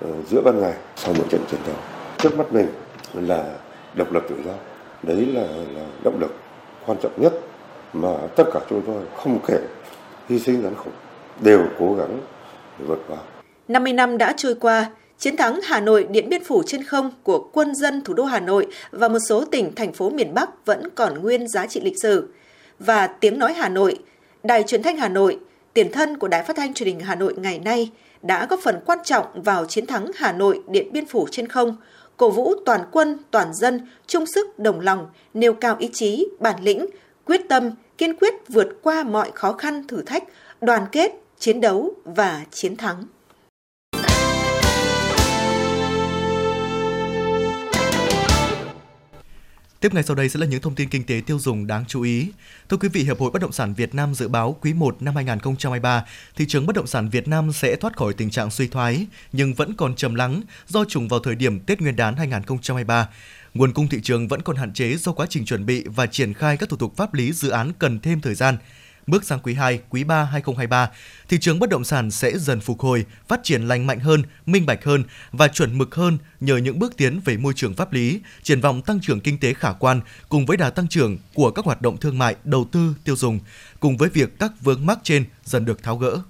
ờ, 0.00 0.08
giữa 0.30 0.40
ban 0.40 0.60
ngày 0.60 0.74
sau 0.96 1.14
một 1.14 1.24
trận 1.30 1.40
chiến 1.50 1.60
đấu 1.66 1.76
trước 2.18 2.38
mắt 2.38 2.52
mình 2.52 2.66
là 3.14 3.54
độc 3.94 4.12
lập 4.12 4.22
tự 4.28 4.36
do 4.44 4.52
đấy 5.02 5.26
là, 5.34 5.42
là 5.74 5.84
động 6.04 6.20
lực 6.20 6.34
quan 6.86 6.98
trọng 7.02 7.12
nhất 7.22 7.32
mà 7.92 8.16
tất 8.36 8.44
cả 8.54 8.60
chúng 8.70 8.82
tôi 8.86 9.02
không 9.16 9.38
kể 9.46 9.58
hy 10.28 10.38
sinh 10.38 10.62
gian 10.62 10.74
khổ 10.74 10.90
đều 11.40 11.66
cố 11.78 11.94
gắng 11.94 12.20
để 12.78 12.84
vượt 12.86 12.98
qua 13.08 13.18
50 13.68 13.92
năm 13.92 14.18
đã 14.18 14.34
trôi 14.36 14.54
qua, 14.54 14.90
chiến 15.18 15.36
thắng 15.36 15.60
Hà 15.64 15.80
Nội 15.80 16.06
Điện 16.10 16.28
Biên 16.28 16.44
Phủ 16.44 16.62
trên 16.66 16.84
không 16.84 17.10
của 17.22 17.48
quân 17.52 17.74
dân 17.74 18.04
thủ 18.04 18.14
đô 18.14 18.24
Hà 18.24 18.40
Nội 18.40 18.66
và 18.90 19.08
một 19.08 19.18
số 19.28 19.44
tỉnh, 19.44 19.74
thành 19.74 19.92
phố 19.92 20.10
miền 20.10 20.34
Bắc 20.34 20.66
vẫn 20.66 20.88
còn 20.94 21.22
nguyên 21.22 21.48
giá 21.48 21.66
trị 21.66 21.80
lịch 21.80 22.02
sử. 22.02 22.28
Và 22.78 23.06
tiếng 23.06 23.38
nói 23.38 23.52
Hà 23.52 23.68
Nội, 23.68 23.98
Đài 24.42 24.62
truyền 24.62 24.82
thanh 24.82 24.96
Hà 24.96 25.08
Nội, 25.08 25.38
tiền 25.74 25.92
thân 25.92 26.18
của 26.18 26.28
Đài 26.28 26.42
phát 26.42 26.56
thanh 26.56 26.74
truyền 26.74 26.86
hình 26.86 27.00
Hà 27.00 27.14
Nội 27.14 27.34
ngày 27.36 27.58
nay 27.58 27.90
đã 28.22 28.46
góp 28.50 28.60
phần 28.60 28.80
quan 28.86 28.98
trọng 29.04 29.26
vào 29.34 29.64
chiến 29.66 29.86
thắng 29.86 30.10
Hà 30.14 30.32
Nội 30.32 30.60
Điện 30.68 30.92
Biên 30.92 31.06
Phủ 31.06 31.26
trên 31.30 31.48
không, 31.48 31.76
cổ 32.16 32.30
vũ 32.30 32.54
toàn 32.66 32.80
quân, 32.92 33.18
toàn 33.30 33.54
dân 33.54 33.88
chung 34.06 34.26
sức 34.26 34.58
đồng 34.58 34.80
lòng, 34.80 35.06
nêu 35.34 35.52
cao 35.52 35.76
ý 35.78 35.90
chí, 35.92 36.26
bản 36.40 36.62
lĩnh, 36.62 36.86
quyết 37.24 37.40
tâm, 37.48 37.70
kiên 37.98 38.16
quyết 38.16 38.34
vượt 38.48 38.68
qua 38.82 39.02
mọi 39.02 39.30
khó 39.34 39.52
khăn 39.52 39.86
thử 39.86 40.02
thách, 40.02 40.24
đoàn 40.60 40.86
kết, 40.92 41.12
chiến 41.38 41.60
đấu 41.60 41.94
và 42.04 42.44
chiến 42.50 42.76
thắng. 42.76 43.04
Tiếp 49.82 49.94
ngay 49.94 50.02
sau 50.02 50.16
đây 50.16 50.28
sẽ 50.28 50.40
là 50.40 50.46
những 50.46 50.60
thông 50.60 50.74
tin 50.74 50.88
kinh 50.88 51.04
tế 51.04 51.20
tiêu 51.26 51.38
dùng 51.38 51.66
đáng 51.66 51.84
chú 51.88 52.02
ý. 52.02 52.28
Thưa 52.68 52.76
quý 52.76 52.88
vị, 52.88 53.02
Hiệp 53.02 53.18
hội 53.18 53.30
Bất 53.30 53.42
động 53.42 53.52
sản 53.52 53.74
Việt 53.74 53.94
Nam 53.94 54.14
dự 54.14 54.28
báo 54.28 54.56
quý 54.60 54.72
1 54.72 55.02
năm 55.02 55.14
2023, 55.14 56.04
thị 56.36 56.44
trường 56.48 56.66
bất 56.66 56.76
động 56.76 56.86
sản 56.86 57.08
Việt 57.08 57.28
Nam 57.28 57.52
sẽ 57.52 57.76
thoát 57.76 57.96
khỏi 57.96 58.12
tình 58.14 58.30
trạng 58.30 58.50
suy 58.50 58.68
thoái 58.68 59.06
nhưng 59.32 59.54
vẫn 59.54 59.74
còn 59.74 59.94
trầm 59.94 60.14
lắng 60.14 60.42
do 60.66 60.84
trùng 60.88 61.08
vào 61.08 61.20
thời 61.20 61.34
điểm 61.34 61.60
Tết 61.60 61.80
Nguyên 61.80 61.96
đán 61.96 62.16
2023. 62.16 63.08
Nguồn 63.54 63.72
cung 63.72 63.88
thị 63.88 64.00
trường 64.02 64.28
vẫn 64.28 64.42
còn 64.42 64.56
hạn 64.56 64.72
chế 64.72 64.96
do 64.96 65.12
quá 65.12 65.26
trình 65.30 65.44
chuẩn 65.44 65.66
bị 65.66 65.84
và 65.86 66.06
triển 66.06 66.34
khai 66.34 66.56
các 66.56 66.68
thủ 66.68 66.76
tục 66.76 66.96
pháp 66.96 67.14
lý 67.14 67.32
dự 67.32 67.48
án 67.48 67.72
cần 67.78 68.00
thêm 68.00 68.20
thời 68.20 68.34
gian. 68.34 68.56
Bước 69.06 69.24
sang 69.24 69.40
quý 69.42 69.54
2, 69.54 69.80
quý 69.90 70.04
3 70.04 70.24
2023, 70.24 70.90
thị 71.28 71.38
trường 71.40 71.58
bất 71.58 71.70
động 71.70 71.84
sản 71.84 72.10
sẽ 72.10 72.38
dần 72.38 72.60
phục 72.60 72.80
hồi, 72.80 73.04
phát 73.28 73.40
triển 73.42 73.62
lành 73.62 73.86
mạnh 73.86 74.00
hơn, 74.00 74.22
minh 74.46 74.66
bạch 74.66 74.84
hơn 74.84 75.04
và 75.32 75.48
chuẩn 75.48 75.78
mực 75.78 75.94
hơn 75.94 76.18
nhờ 76.40 76.56
những 76.56 76.78
bước 76.78 76.96
tiến 76.96 77.20
về 77.24 77.36
môi 77.36 77.52
trường 77.56 77.74
pháp 77.74 77.92
lý, 77.92 78.20
triển 78.42 78.60
vọng 78.60 78.82
tăng 78.82 79.00
trưởng 79.00 79.20
kinh 79.20 79.38
tế 79.38 79.54
khả 79.54 79.72
quan 79.72 80.00
cùng 80.28 80.46
với 80.46 80.56
đà 80.56 80.70
tăng 80.70 80.88
trưởng 80.88 81.18
của 81.34 81.50
các 81.50 81.64
hoạt 81.64 81.82
động 81.82 81.96
thương 81.96 82.18
mại, 82.18 82.36
đầu 82.44 82.68
tư, 82.72 82.94
tiêu 83.04 83.16
dùng, 83.16 83.40
cùng 83.80 83.96
với 83.96 84.08
việc 84.08 84.38
các 84.38 84.52
vướng 84.60 84.86
mắc 84.86 84.98
trên 85.02 85.24
dần 85.44 85.64
được 85.64 85.82
tháo 85.82 85.96
gỡ. 85.96 86.22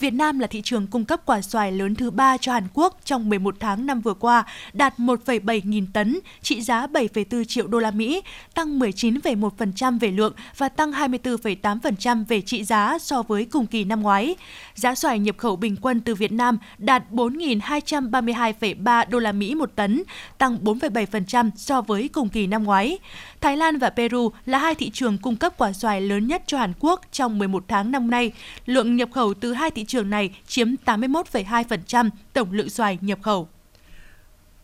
Việt 0.00 0.14
Nam 0.14 0.38
là 0.38 0.46
thị 0.46 0.60
trường 0.64 0.86
cung 0.86 1.04
cấp 1.04 1.20
quả 1.26 1.42
xoài 1.42 1.72
lớn 1.72 1.94
thứ 1.94 2.10
ba 2.10 2.36
cho 2.36 2.52
Hàn 2.52 2.64
Quốc 2.74 3.00
trong 3.04 3.28
11 3.28 3.56
tháng 3.60 3.86
năm 3.86 4.00
vừa 4.00 4.14
qua, 4.14 4.44
đạt 4.72 4.98
1,7 4.98 5.60
nghìn 5.64 5.86
tấn, 5.92 6.18
trị 6.42 6.60
giá 6.60 6.86
7,4 6.86 7.44
triệu 7.44 7.66
đô 7.66 7.78
la 7.78 7.90
Mỹ, 7.90 8.22
tăng 8.54 8.78
19,1% 8.78 9.98
về 9.98 10.10
lượng 10.10 10.32
và 10.56 10.68
tăng 10.68 10.92
24,8% 10.92 12.24
về 12.28 12.40
trị 12.40 12.64
giá 12.64 12.98
so 12.98 13.22
với 13.22 13.44
cùng 13.44 13.66
kỳ 13.66 13.84
năm 13.84 14.02
ngoái. 14.02 14.36
Giá 14.74 14.94
xoài 14.94 15.18
nhập 15.18 15.38
khẩu 15.38 15.56
bình 15.56 15.76
quân 15.82 16.00
từ 16.00 16.14
Việt 16.14 16.32
Nam 16.32 16.58
đạt 16.78 17.02
4.232,3 17.10 19.04
đô 19.08 19.18
la 19.18 19.32
Mỹ 19.32 19.54
một 19.54 19.70
tấn, 19.76 20.02
tăng 20.38 20.58
4,7% 20.64 21.50
so 21.56 21.80
với 21.80 22.08
cùng 22.08 22.28
kỳ 22.28 22.46
năm 22.46 22.64
ngoái. 22.64 22.98
Thái 23.40 23.56
Lan 23.56 23.78
và 23.78 23.90
Peru 23.90 24.30
là 24.46 24.58
hai 24.58 24.74
thị 24.74 24.90
trường 24.90 25.18
cung 25.18 25.36
cấp 25.36 25.54
quả 25.58 25.72
xoài 25.72 26.00
lớn 26.00 26.26
nhất 26.26 26.42
cho 26.46 26.58
Hàn 26.58 26.72
Quốc 26.80 27.00
trong 27.12 27.38
11 27.38 27.64
tháng 27.68 27.90
năm 27.90 28.10
nay. 28.10 28.32
Lượng 28.66 28.96
nhập 28.96 29.08
khẩu 29.12 29.34
từ 29.34 29.52
hai 29.52 29.70
thị 29.70 29.83
trường 29.86 30.10
này 30.10 30.30
chiếm 30.46 30.68
81,2% 30.84 32.10
tổng 32.32 32.52
lượng 32.52 32.70
xoài 32.70 32.98
nhập 33.00 33.18
khẩu. 33.22 33.48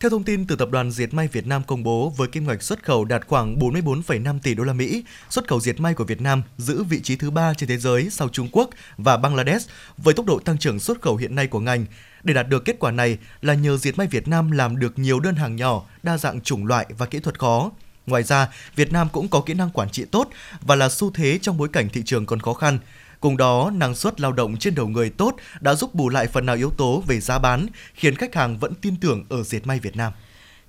Theo 0.01 0.09
thông 0.09 0.23
tin 0.23 0.47
từ 0.47 0.55
tập 0.55 0.69
đoàn 0.71 0.91
Diệt 0.91 1.13
May 1.13 1.27
Việt 1.27 1.47
Nam 1.47 1.61
công 1.67 1.83
bố, 1.83 2.13
với 2.17 2.27
kim 2.27 2.47
ngạch 2.47 2.63
xuất 2.63 2.83
khẩu 2.83 3.05
đạt 3.05 3.27
khoảng 3.27 3.59
44,5 3.59 4.39
tỷ 4.39 4.53
đô 4.53 4.63
la 4.63 4.73
Mỹ, 4.73 5.03
xuất 5.29 5.47
khẩu 5.47 5.59
diệt 5.59 5.79
may 5.79 5.93
của 5.93 6.03
Việt 6.03 6.21
Nam 6.21 6.43
giữ 6.57 6.83
vị 6.83 7.01
trí 7.01 7.15
thứ 7.15 7.31
ba 7.31 7.53
trên 7.53 7.69
thế 7.69 7.77
giới 7.77 8.09
sau 8.09 8.29
Trung 8.29 8.49
Quốc 8.51 8.69
và 8.97 9.17
Bangladesh 9.17 9.69
với 9.97 10.13
tốc 10.13 10.25
độ 10.25 10.39
tăng 10.39 10.57
trưởng 10.57 10.79
xuất 10.79 11.01
khẩu 11.01 11.15
hiện 11.15 11.35
nay 11.35 11.47
của 11.47 11.59
ngành. 11.59 11.85
Để 12.23 12.33
đạt 12.33 12.49
được 12.49 12.65
kết 12.65 12.75
quả 12.79 12.91
này 12.91 13.17
là 13.41 13.53
nhờ 13.53 13.77
Diệt 13.77 13.97
May 13.97 14.07
Việt 14.07 14.27
Nam 14.27 14.51
làm 14.51 14.79
được 14.79 14.99
nhiều 14.99 15.19
đơn 15.19 15.35
hàng 15.35 15.55
nhỏ, 15.55 15.83
đa 16.03 16.17
dạng 16.17 16.41
chủng 16.41 16.65
loại 16.65 16.85
và 16.97 17.05
kỹ 17.05 17.19
thuật 17.19 17.39
khó. 17.39 17.71
Ngoài 18.07 18.23
ra, 18.23 18.47
Việt 18.75 18.91
Nam 18.91 19.07
cũng 19.11 19.27
có 19.27 19.41
kỹ 19.41 19.53
năng 19.53 19.69
quản 19.69 19.89
trị 19.89 20.05
tốt 20.11 20.29
và 20.61 20.75
là 20.75 20.89
xu 20.89 21.11
thế 21.11 21.39
trong 21.41 21.57
bối 21.57 21.69
cảnh 21.73 21.89
thị 21.89 22.01
trường 22.05 22.25
còn 22.25 22.39
khó 22.39 22.53
khăn. 22.53 22.79
Cùng 23.21 23.37
đó, 23.37 23.71
năng 23.73 23.95
suất 23.95 24.21
lao 24.21 24.31
động 24.31 24.57
trên 24.57 24.75
đầu 24.75 24.87
người 24.87 25.09
tốt 25.09 25.35
đã 25.59 25.75
giúp 25.75 25.95
bù 25.95 26.09
lại 26.09 26.27
phần 26.27 26.45
nào 26.45 26.55
yếu 26.55 26.69
tố 26.69 27.03
về 27.07 27.19
giá 27.19 27.39
bán, 27.39 27.67
khiến 27.93 28.15
khách 28.15 28.35
hàng 28.35 28.57
vẫn 28.57 28.73
tin 28.81 28.95
tưởng 28.95 29.25
ở 29.29 29.43
dệt 29.43 29.67
may 29.67 29.79
Việt 29.79 29.95
Nam. 29.95 30.13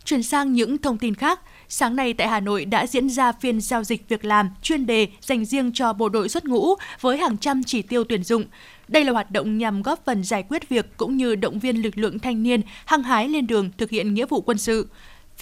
Chuyển 0.04 0.22
sang 0.22 0.52
những 0.52 0.78
thông 0.78 0.98
tin 0.98 1.14
khác, 1.14 1.40
sáng 1.68 1.96
nay 1.96 2.14
tại 2.14 2.28
Hà 2.28 2.40
Nội 2.40 2.64
đã 2.64 2.86
diễn 2.86 3.10
ra 3.10 3.32
phiên 3.32 3.60
giao 3.60 3.84
dịch 3.84 4.08
việc 4.08 4.24
làm 4.24 4.50
chuyên 4.62 4.86
đề 4.86 5.08
dành 5.20 5.44
riêng 5.44 5.70
cho 5.74 5.92
bộ 5.92 6.08
đội 6.08 6.28
xuất 6.28 6.44
ngũ 6.44 6.74
với 7.00 7.18
hàng 7.18 7.38
trăm 7.38 7.62
chỉ 7.64 7.82
tiêu 7.82 8.04
tuyển 8.04 8.24
dụng. 8.24 8.44
Đây 8.88 9.04
là 9.04 9.12
hoạt 9.12 9.30
động 9.30 9.58
nhằm 9.58 9.82
góp 9.82 10.04
phần 10.04 10.24
giải 10.24 10.44
quyết 10.48 10.68
việc 10.68 10.86
cũng 10.96 11.16
như 11.16 11.34
động 11.34 11.58
viên 11.58 11.76
lực 11.76 11.98
lượng 11.98 12.18
thanh 12.18 12.42
niên 12.42 12.60
hăng 12.84 13.02
hái 13.02 13.28
lên 13.28 13.46
đường 13.46 13.70
thực 13.78 13.90
hiện 13.90 14.14
nghĩa 14.14 14.26
vụ 14.26 14.40
quân 14.40 14.58
sự. 14.58 14.88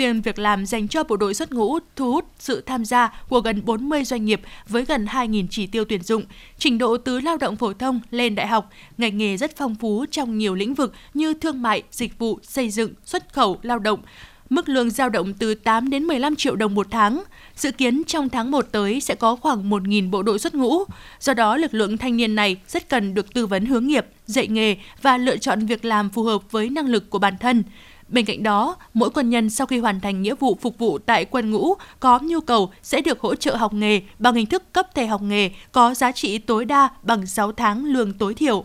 Phiên 0.01 0.21
việc 0.21 0.39
làm 0.39 0.67
dành 0.67 0.89
cho 0.89 1.05
bộ 1.05 1.17
đội 1.17 1.35
xuất 1.35 1.53
ngũ 1.53 1.79
thu 1.97 2.13
hút 2.13 2.25
sự 2.39 2.61
tham 2.61 2.85
gia 2.85 3.09
của 3.29 3.41
gần 3.41 3.63
40 3.65 4.05
doanh 4.05 4.25
nghiệp 4.25 4.41
với 4.69 4.85
gần 4.85 5.07
2.000 5.07 5.47
chỉ 5.51 5.67
tiêu 5.67 5.85
tuyển 5.85 6.03
dụng, 6.03 6.25
trình 6.59 6.79
độ 6.79 6.97
từ 6.97 7.21
lao 7.21 7.37
động 7.37 7.57
phổ 7.57 7.73
thông 7.73 8.01
lên 8.11 8.35
đại 8.35 8.47
học, 8.47 8.71
ngành 8.99 9.19
nghề 9.19 9.37
rất 9.37 9.57
phong 9.57 9.75
phú 9.75 10.05
trong 10.11 10.39
nhiều 10.39 10.55
lĩnh 10.55 10.75
vực 10.75 10.95
như 11.15 11.35
thương 11.35 11.63
mại, 11.63 11.83
dịch 11.91 12.19
vụ, 12.19 12.39
xây 12.43 12.71
dựng, 12.71 12.93
xuất 13.05 13.33
khẩu, 13.33 13.59
lao 13.63 13.79
động. 13.79 14.01
Mức 14.51 14.69
lương 14.69 14.91
dao 14.91 15.09
động 15.09 15.35
từ 15.35 15.55
8 15.55 15.91
đến 15.91 16.05
15 16.05 16.37
triệu 16.37 16.57
đồng 16.57 16.75
một 16.75 16.87
tháng. 16.91 17.23
Dự 17.57 17.73
kiến 17.73 18.03
trong 18.07 18.29
tháng 18.29 18.51
1 18.51 18.67
tới 18.73 19.01
sẽ 19.01 19.15
có 19.15 19.37
khoảng 19.37 19.71
1.000 19.71 20.11
bộ 20.11 20.23
đội 20.23 20.39
xuất 20.39 20.55
ngũ. 20.55 20.85
Do 21.21 21.35
đó, 21.35 21.57
lực 21.57 21.75
lượng 21.75 21.99
thanh 21.99 22.17
niên 22.17 22.35
này 22.35 22.57
rất 22.69 22.89
cần 22.89 23.15
được 23.15 23.35
tư 23.35 23.47
vấn 23.47 23.67
hướng 23.67 23.87
nghiệp, 23.87 24.07
dạy 24.27 24.49
nghề 24.49 24.77
và 25.03 25.17
lựa 25.17 25.37
chọn 25.37 25.67
việc 25.67 25.85
làm 25.85 26.11
phù 26.11 26.23
hợp 26.23 26.51
với 26.51 26.71
năng 26.71 26.87
lực 26.87 27.11
của 27.11 27.19
bản 27.19 27.35
thân. 27.41 27.63
Bên 28.11 28.25
cạnh 28.25 28.43
đó, 28.43 28.77
mỗi 28.95 29.11
quân 29.11 29.31
nhân 29.31 29.51
sau 29.51 29.67
khi 29.67 29.79
hoàn 29.79 30.01
thành 30.01 30.23
nghĩa 30.23 30.35
vụ 30.35 30.59
phục 30.61 30.79
vụ 30.79 30.99
tại 30.99 31.25
quân 31.25 31.51
ngũ 31.51 31.75
có 32.01 32.19
nhu 32.23 32.41
cầu 32.41 32.73
sẽ 32.83 33.01
được 33.01 33.21
hỗ 33.21 33.35
trợ 33.35 33.57
học 33.57 33.75
nghề 33.75 34.01
bằng 34.19 34.35
hình 34.35 34.47
thức 34.47 34.73
cấp 34.73 34.95
thẻ 34.95 35.07
học 35.07 35.23
nghề 35.23 35.51
có 35.73 35.95
giá 35.95 36.13
trị 36.13 36.39
tối 36.39 36.65
đa 36.65 36.89
bằng 37.03 37.27
6 37.27 37.53
tháng 37.53 37.85
lương 37.85 38.13
tối 38.13 38.35
thiểu. 38.35 38.65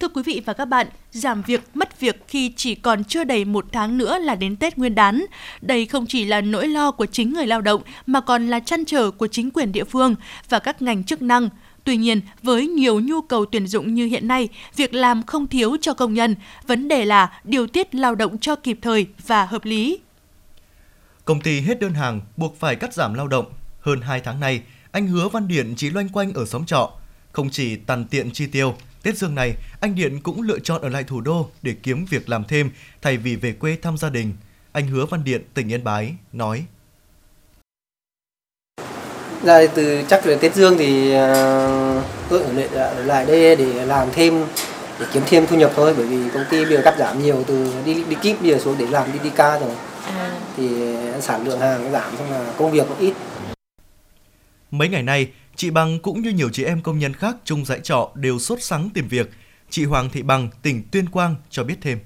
Thưa 0.00 0.08
quý 0.08 0.22
vị 0.22 0.42
và 0.44 0.52
các 0.52 0.64
bạn, 0.64 0.86
giảm 1.10 1.42
việc, 1.42 1.60
mất 1.74 2.00
việc 2.00 2.24
khi 2.28 2.52
chỉ 2.56 2.74
còn 2.74 3.04
chưa 3.04 3.24
đầy 3.24 3.44
một 3.44 3.64
tháng 3.72 3.98
nữa 3.98 4.18
là 4.18 4.34
đến 4.34 4.56
Tết 4.56 4.78
Nguyên 4.78 4.94
đán. 4.94 5.24
Đây 5.62 5.86
không 5.86 6.06
chỉ 6.06 6.24
là 6.24 6.40
nỗi 6.40 6.68
lo 6.68 6.90
của 6.90 7.06
chính 7.06 7.32
người 7.32 7.46
lao 7.46 7.60
động 7.60 7.82
mà 8.06 8.20
còn 8.20 8.48
là 8.48 8.60
chăn 8.60 8.84
trở 8.84 9.10
của 9.10 9.26
chính 9.26 9.50
quyền 9.50 9.72
địa 9.72 9.84
phương 9.84 10.14
và 10.48 10.58
các 10.58 10.82
ngành 10.82 11.04
chức 11.04 11.22
năng. 11.22 11.48
Tuy 11.88 11.96
nhiên, 11.96 12.20
với 12.42 12.66
nhiều 12.66 13.00
nhu 13.00 13.20
cầu 13.20 13.44
tuyển 13.52 13.66
dụng 13.66 13.94
như 13.94 14.06
hiện 14.06 14.28
nay, 14.28 14.48
việc 14.76 14.94
làm 14.94 15.22
không 15.22 15.46
thiếu 15.46 15.76
cho 15.80 15.94
công 15.94 16.14
nhân, 16.14 16.34
vấn 16.66 16.88
đề 16.88 17.04
là 17.04 17.40
điều 17.44 17.66
tiết 17.66 17.94
lao 17.94 18.14
động 18.14 18.38
cho 18.38 18.56
kịp 18.56 18.78
thời 18.82 19.06
và 19.26 19.44
hợp 19.44 19.64
lý. 19.64 19.98
Công 21.24 21.40
ty 21.40 21.60
hết 21.60 21.80
đơn 21.80 21.94
hàng 21.94 22.20
buộc 22.36 22.60
phải 22.60 22.76
cắt 22.76 22.94
giảm 22.94 23.14
lao 23.14 23.28
động. 23.28 23.46
Hơn 23.80 24.00
2 24.00 24.20
tháng 24.20 24.40
nay, 24.40 24.62
anh 24.92 25.06
Hứa 25.06 25.28
Văn 25.28 25.48
Điện 25.48 25.74
chỉ 25.76 25.90
loanh 25.90 26.08
quanh 26.08 26.32
ở 26.32 26.46
xóm 26.46 26.66
trọ. 26.66 26.90
Không 27.32 27.50
chỉ 27.50 27.76
tàn 27.76 28.04
tiện 28.04 28.30
chi 28.30 28.46
tiêu, 28.46 28.74
Tết 29.02 29.18
dương 29.18 29.34
này, 29.34 29.54
anh 29.80 29.94
Điện 29.94 30.20
cũng 30.22 30.42
lựa 30.42 30.58
chọn 30.58 30.82
ở 30.82 30.88
lại 30.88 31.04
thủ 31.04 31.20
đô 31.20 31.50
để 31.62 31.74
kiếm 31.82 32.04
việc 32.10 32.28
làm 32.28 32.44
thêm 32.44 32.70
thay 33.02 33.16
vì 33.16 33.36
về 33.36 33.52
quê 33.52 33.76
thăm 33.82 33.96
gia 33.96 34.10
đình. 34.10 34.32
Anh 34.72 34.86
Hứa 34.86 35.06
Văn 35.06 35.24
Điện, 35.24 35.42
tỉnh 35.54 35.72
Yên 35.72 35.84
Bái, 35.84 36.14
nói. 36.32 36.64
Ra 39.42 39.66
từ 39.74 40.02
chắc 40.08 40.26
là 40.26 40.36
Tết 40.40 40.54
Dương 40.54 40.78
thì 40.78 41.10
tôi 42.28 42.42
ở 42.42 42.52
lại, 42.52 42.68
ở 42.74 43.04
lại 43.04 43.26
đây 43.26 43.56
để 43.56 43.86
làm 43.86 44.08
thêm 44.12 44.44
để 45.00 45.06
kiếm 45.12 45.22
thêm 45.26 45.46
thu 45.46 45.56
nhập 45.56 45.72
thôi 45.76 45.94
bởi 45.96 46.06
vì 46.06 46.30
công 46.34 46.44
ty 46.50 46.64
bây 46.64 46.76
giờ 46.76 46.80
cắt 46.84 46.94
giảm 46.98 47.22
nhiều 47.22 47.44
từ 47.46 47.72
đi 47.84 47.94
đi 47.94 48.16
kíp 48.22 48.42
bây 48.42 48.50
giờ 48.50 48.58
xuống 48.58 48.76
để 48.78 48.86
làm 48.86 49.12
đi 49.12 49.18
đi 49.24 49.30
ca 49.36 49.58
rồi. 49.58 49.70
À. 50.06 50.30
thì 50.56 50.68
sản 51.20 51.46
lượng 51.46 51.60
hàng 51.60 51.92
giảm 51.92 52.16
xong 52.18 52.30
là 52.30 52.52
công 52.58 52.70
việc 52.70 52.86
cũng 52.88 52.98
ít. 52.98 53.14
Mấy 54.70 54.88
ngày 54.88 55.02
nay 55.02 55.28
chị 55.56 55.70
Bằng 55.70 55.98
cũng 55.98 56.22
như 56.22 56.30
nhiều 56.30 56.48
chị 56.52 56.64
em 56.64 56.80
công 56.80 56.98
nhân 56.98 57.14
khác 57.14 57.36
chung 57.44 57.64
dãy 57.64 57.80
trọ 57.82 58.10
đều 58.14 58.38
sốt 58.38 58.62
sắng 58.62 58.90
tìm 58.94 59.08
việc. 59.08 59.30
Chị 59.70 59.84
Hoàng 59.84 60.10
Thị 60.12 60.22
Bằng 60.22 60.48
tỉnh 60.62 60.82
Tuyên 60.90 61.08
Quang 61.08 61.34
cho 61.50 61.64
biết 61.64 61.76
thêm. 61.82 61.98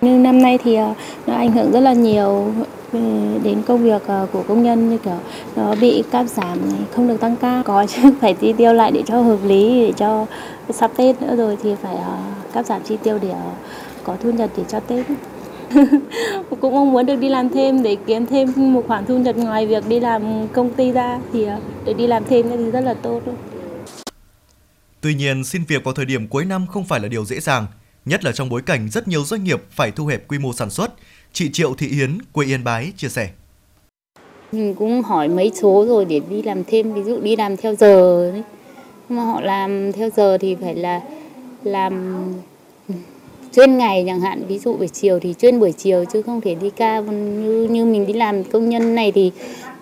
Nhưng 0.00 0.22
năm 0.22 0.42
nay 0.42 0.58
thì 0.64 0.74
ờ, 0.74 0.94
nó 1.26 1.34
ảnh 1.34 1.52
hưởng 1.52 1.72
rất 1.72 1.80
là 1.80 1.92
nhiều 1.92 2.54
đến 3.42 3.62
công 3.66 3.84
việc 3.84 4.02
ờ, 4.06 4.26
của 4.32 4.42
công 4.48 4.62
nhân 4.62 4.90
như 4.90 4.98
kiểu 4.98 5.18
nó 5.56 5.74
bị 5.80 6.02
cắt 6.10 6.30
giảm 6.30 6.70
này, 6.70 6.80
không 6.92 7.08
được 7.08 7.20
tăng 7.20 7.36
ca 7.36 7.62
có 7.64 7.86
chứ 7.86 8.02
phải 8.20 8.34
chi 8.34 8.52
tiêu 8.52 8.72
lại 8.72 8.90
để 8.94 9.02
cho 9.06 9.22
hợp 9.22 9.38
lý 9.44 9.86
để 9.86 9.92
cho 9.96 10.26
sắp 10.70 10.90
Tết 10.96 11.22
nữa 11.22 11.36
rồi 11.36 11.56
thì 11.62 11.74
phải 11.82 11.96
ờ, 11.96 12.18
cắt 12.52 12.66
giảm 12.66 12.82
chi 12.82 12.96
tiêu 13.02 13.18
để 13.22 13.30
ờ, 13.30 13.50
có 14.04 14.16
thu 14.22 14.30
nhập 14.30 14.50
để 14.56 14.64
cho 14.68 14.80
Tết 14.80 15.06
cũng 16.60 16.74
mong 16.74 16.92
muốn 16.92 17.06
được 17.06 17.16
đi 17.16 17.28
làm 17.28 17.48
thêm 17.48 17.82
để 17.82 17.96
kiếm 18.06 18.26
thêm 18.26 18.52
một 18.56 18.84
khoản 18.86 19.06
thu 19.06 19.18
nhập 19.18 19.36
ngoài 19.36 19.66
việc 19.66 19.88
đi 19.88 20.00
làm 20.00 20.48
công 20.48 20.74
ty 20.74 20.92
ra 20.92 21.18
thì 21.32 21.46
để 21.84 21.92
đi 21.92 22.06
làm 22.06 22.24
thêm 22.24 22.46
thì 22.50 22.70
rất 22.70 22.80
là 22.80 22.94
tốt. 22.94 23.20
Tuy 25.00 25.14
nhiên, 25.14 25.44
xin 25.44 25.64
việc 25.68 25.84
vào 25.84 25.94
thời 25.94 26.04
điểm 26.04 26.28
cuối 26.28 26.44
năm 26.44 26.66
không 26.66 26.84
phải 26.84 27.00
là 27.00 27.08
điều 27.08 27.24
dễ 27.24 27.40
dàng 27.40 27.66
nhất 28.04 28.24
là 28.24 28.32
trong 28.32 28.48
bối 28.48 28.62
cảnh 28.62 28.88
rất 28.88 29.08
nhiều 29.08 29.24
doanh 29.24 29.44
nghiệp 29.44 29.62
phải 29.70 29.90
thu 29.90 30.06
hẹp 30.06 30.28
quy 30.28 30.38
mô 30.38 30.52
sản 30.52 30.70
xuất. 30.70 30.94
Chị 31.34 31.50
Triệu 31.52 31.74
Thị 31.74 31.88
Yến, 31.88 32.18
quê 32.32 32.46
Yên 32.46 32.64
Bái 32.64 32.92
chia 32.96 33.08
sẻ. 33.08 33.30
Mình 34.52 34.74
cũng 34.74 35.02
hỏi 35.02 35.28
mấy 35.28 35.52
số 35.54 35.84
rồi 35.88 36.04
để 36.04 36.20
đi 36.30 36.42
làm 36.42 36.64
thêm, 36.64 36.92
ví 36.92 37.02
dụ 37.02 37.20
đi 37.20 37.36
làm 37.36 37.56
theo 37.56 37.74
giờ 37.74 38.30
đấy. 38.32 38.42
Nhưng 39.08 39.18
mà 39.18 39.24
họ 39.24 39.40
làm 39.40 39.92
theo 39.92 40.10
giờ 40.16 40.38
thì 40.38 40.56
phải 40.60 40.74
là 40.74 41.00
làm 41.62 42.24
chuyên 43.54 43.78
ngày 43.78 44.04
chẳng 44.06 44.20
hạn, 44.20 44.46
ví 44.48 44.58
dụ 44.58 44.76
buổi 44.76 44.88
chiều 44.88 45.18
thì 45.20 45.34
chuyên 45.38 45.60
buổi 45.60 45.72
chiều 45.72 46.04
chứ 46.12 46.22
không 46.22 46.40
thể 46.40 46.54
đi 46.54 46.70
ca 46.70 47.00
như 47.00 47.68
như 47.70 47.84
mình 47.84 48.06
đi 48.06 48.12
làm 48.12 48.44
công 48.44 48.68
nhân 48.68 48.94
này 48.94 49.12
thì 49.12 49.32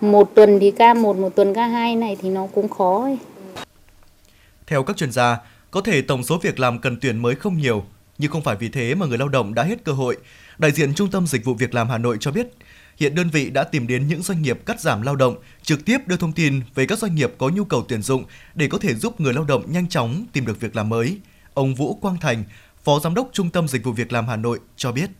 một 0.00 0.34
tuần 0.34 0.58
thì 0.60 0.70
ca 0.70 0.94
một, 0.94 1.16
một 1.16 1.34
tuần 1.34 1.54
ca 1.54 1.66
hai 1.66 1.96
này 1.96 2.16
thì 2.22 2.28
nó 2.28 2.46
cũng 2.54 2.68
khó 2.68 3.02
ấy. 3.02 3.18
Theo 4.66 4.82
các 4.82 4.96
chuyên 4.96 5.12
gia, 5.12 5.38
có 5.70 5.80
thể 5.80 6.02
tổng 6.02 6.24
số 6.24 6.38
việc 6.42 6.60
làm 6.60 6.78
cần 6.78 6.96
tuyển 7.00 7.22
mới 7.22 7.34
không 7.34 7.58
nhiều, 7.58 7.84
nhưng 8.20 8.30
không 8.30 8.42
phải 8.42 8.56
vì 8.56 8.68
thế 8.68 8.94
mà 8.94 9.06
người 9.06 9.18
lao 9.18 9.28
động 9.28 9.54
đã 9.54 9.62
hết 9.62 9.84
cơ 9.84 9.92
hội. 9.92 10.16
Đại 10.58 10.70
diện 10.70 10.94
Trung 10.94 11.10
tâm 11.10 11.26
Dịch 11.26 11.44
vụ 11.44 11.54
Việc 11.54 11.74
làm 11.74 11.88
Hà 11.88 11.98
Nội 11.98 12.16
cho 12.20 12.30
biết, 12.30 12.46
hiện 12.96 13.14
đơn 13.14 13.30
vị 13.30 13.50
đã 13.50 13.64
tìm 13.64 13.86
đến 13.86 14.08
những 14.08 14.22
doanh 14.22 14.42
nghiệp 14.42 14.58
cắt 14.66 14.80
giảm 14.80 15.02
lao 15.02 15.16
động, 15.16 15.36
trực 15.62 15.84
tiếp 15.84 15.98
đưa 16.06 16.16
thông 16.16 16.32
tin 16.32 16.60
về 16.74 16.86
các 16.86 16.98
doanh 16.98 17.14
nghiệp 17.14 17.32
có 17.38 17.48
nhu 17.48 17.64
cầu 17.64 17.84
tuyển 17.88 18.02
dụng 18.02 18.24
để 18.54 18.68
có 18.68 18.78
thể 18.78 18.94
giúp 18.94 19.20
người 19.20 19.32
lao 19.32 19.44
động 19.44 19.62
nhanh 19.72 19.88
chóng 19.88 20.24
tìm 20.32 20.46
được 20.46 20.60
việc 20.60 20.76
làm 20.76 20.88
mới. 20.88 21.20
Ông 21.54 21.74
Vũ 21.74 21.94
Quang 21.94 22.16
Thành, 22.16 22.44
Phó 22.84 22.98
Giám 23.00 23.14
đốc 23.14 23.28
Trung 23.32 23.50
tâm 23.50 23.68
Dịch 23.68 23.84
vụ 23.84 23.92
Việc 23.92 24.12
làm 24.12 24.28
Hà 24.28 24.36
Nội 24.36 24.58
cho 24.76 24.92
biết. 24.92 25.10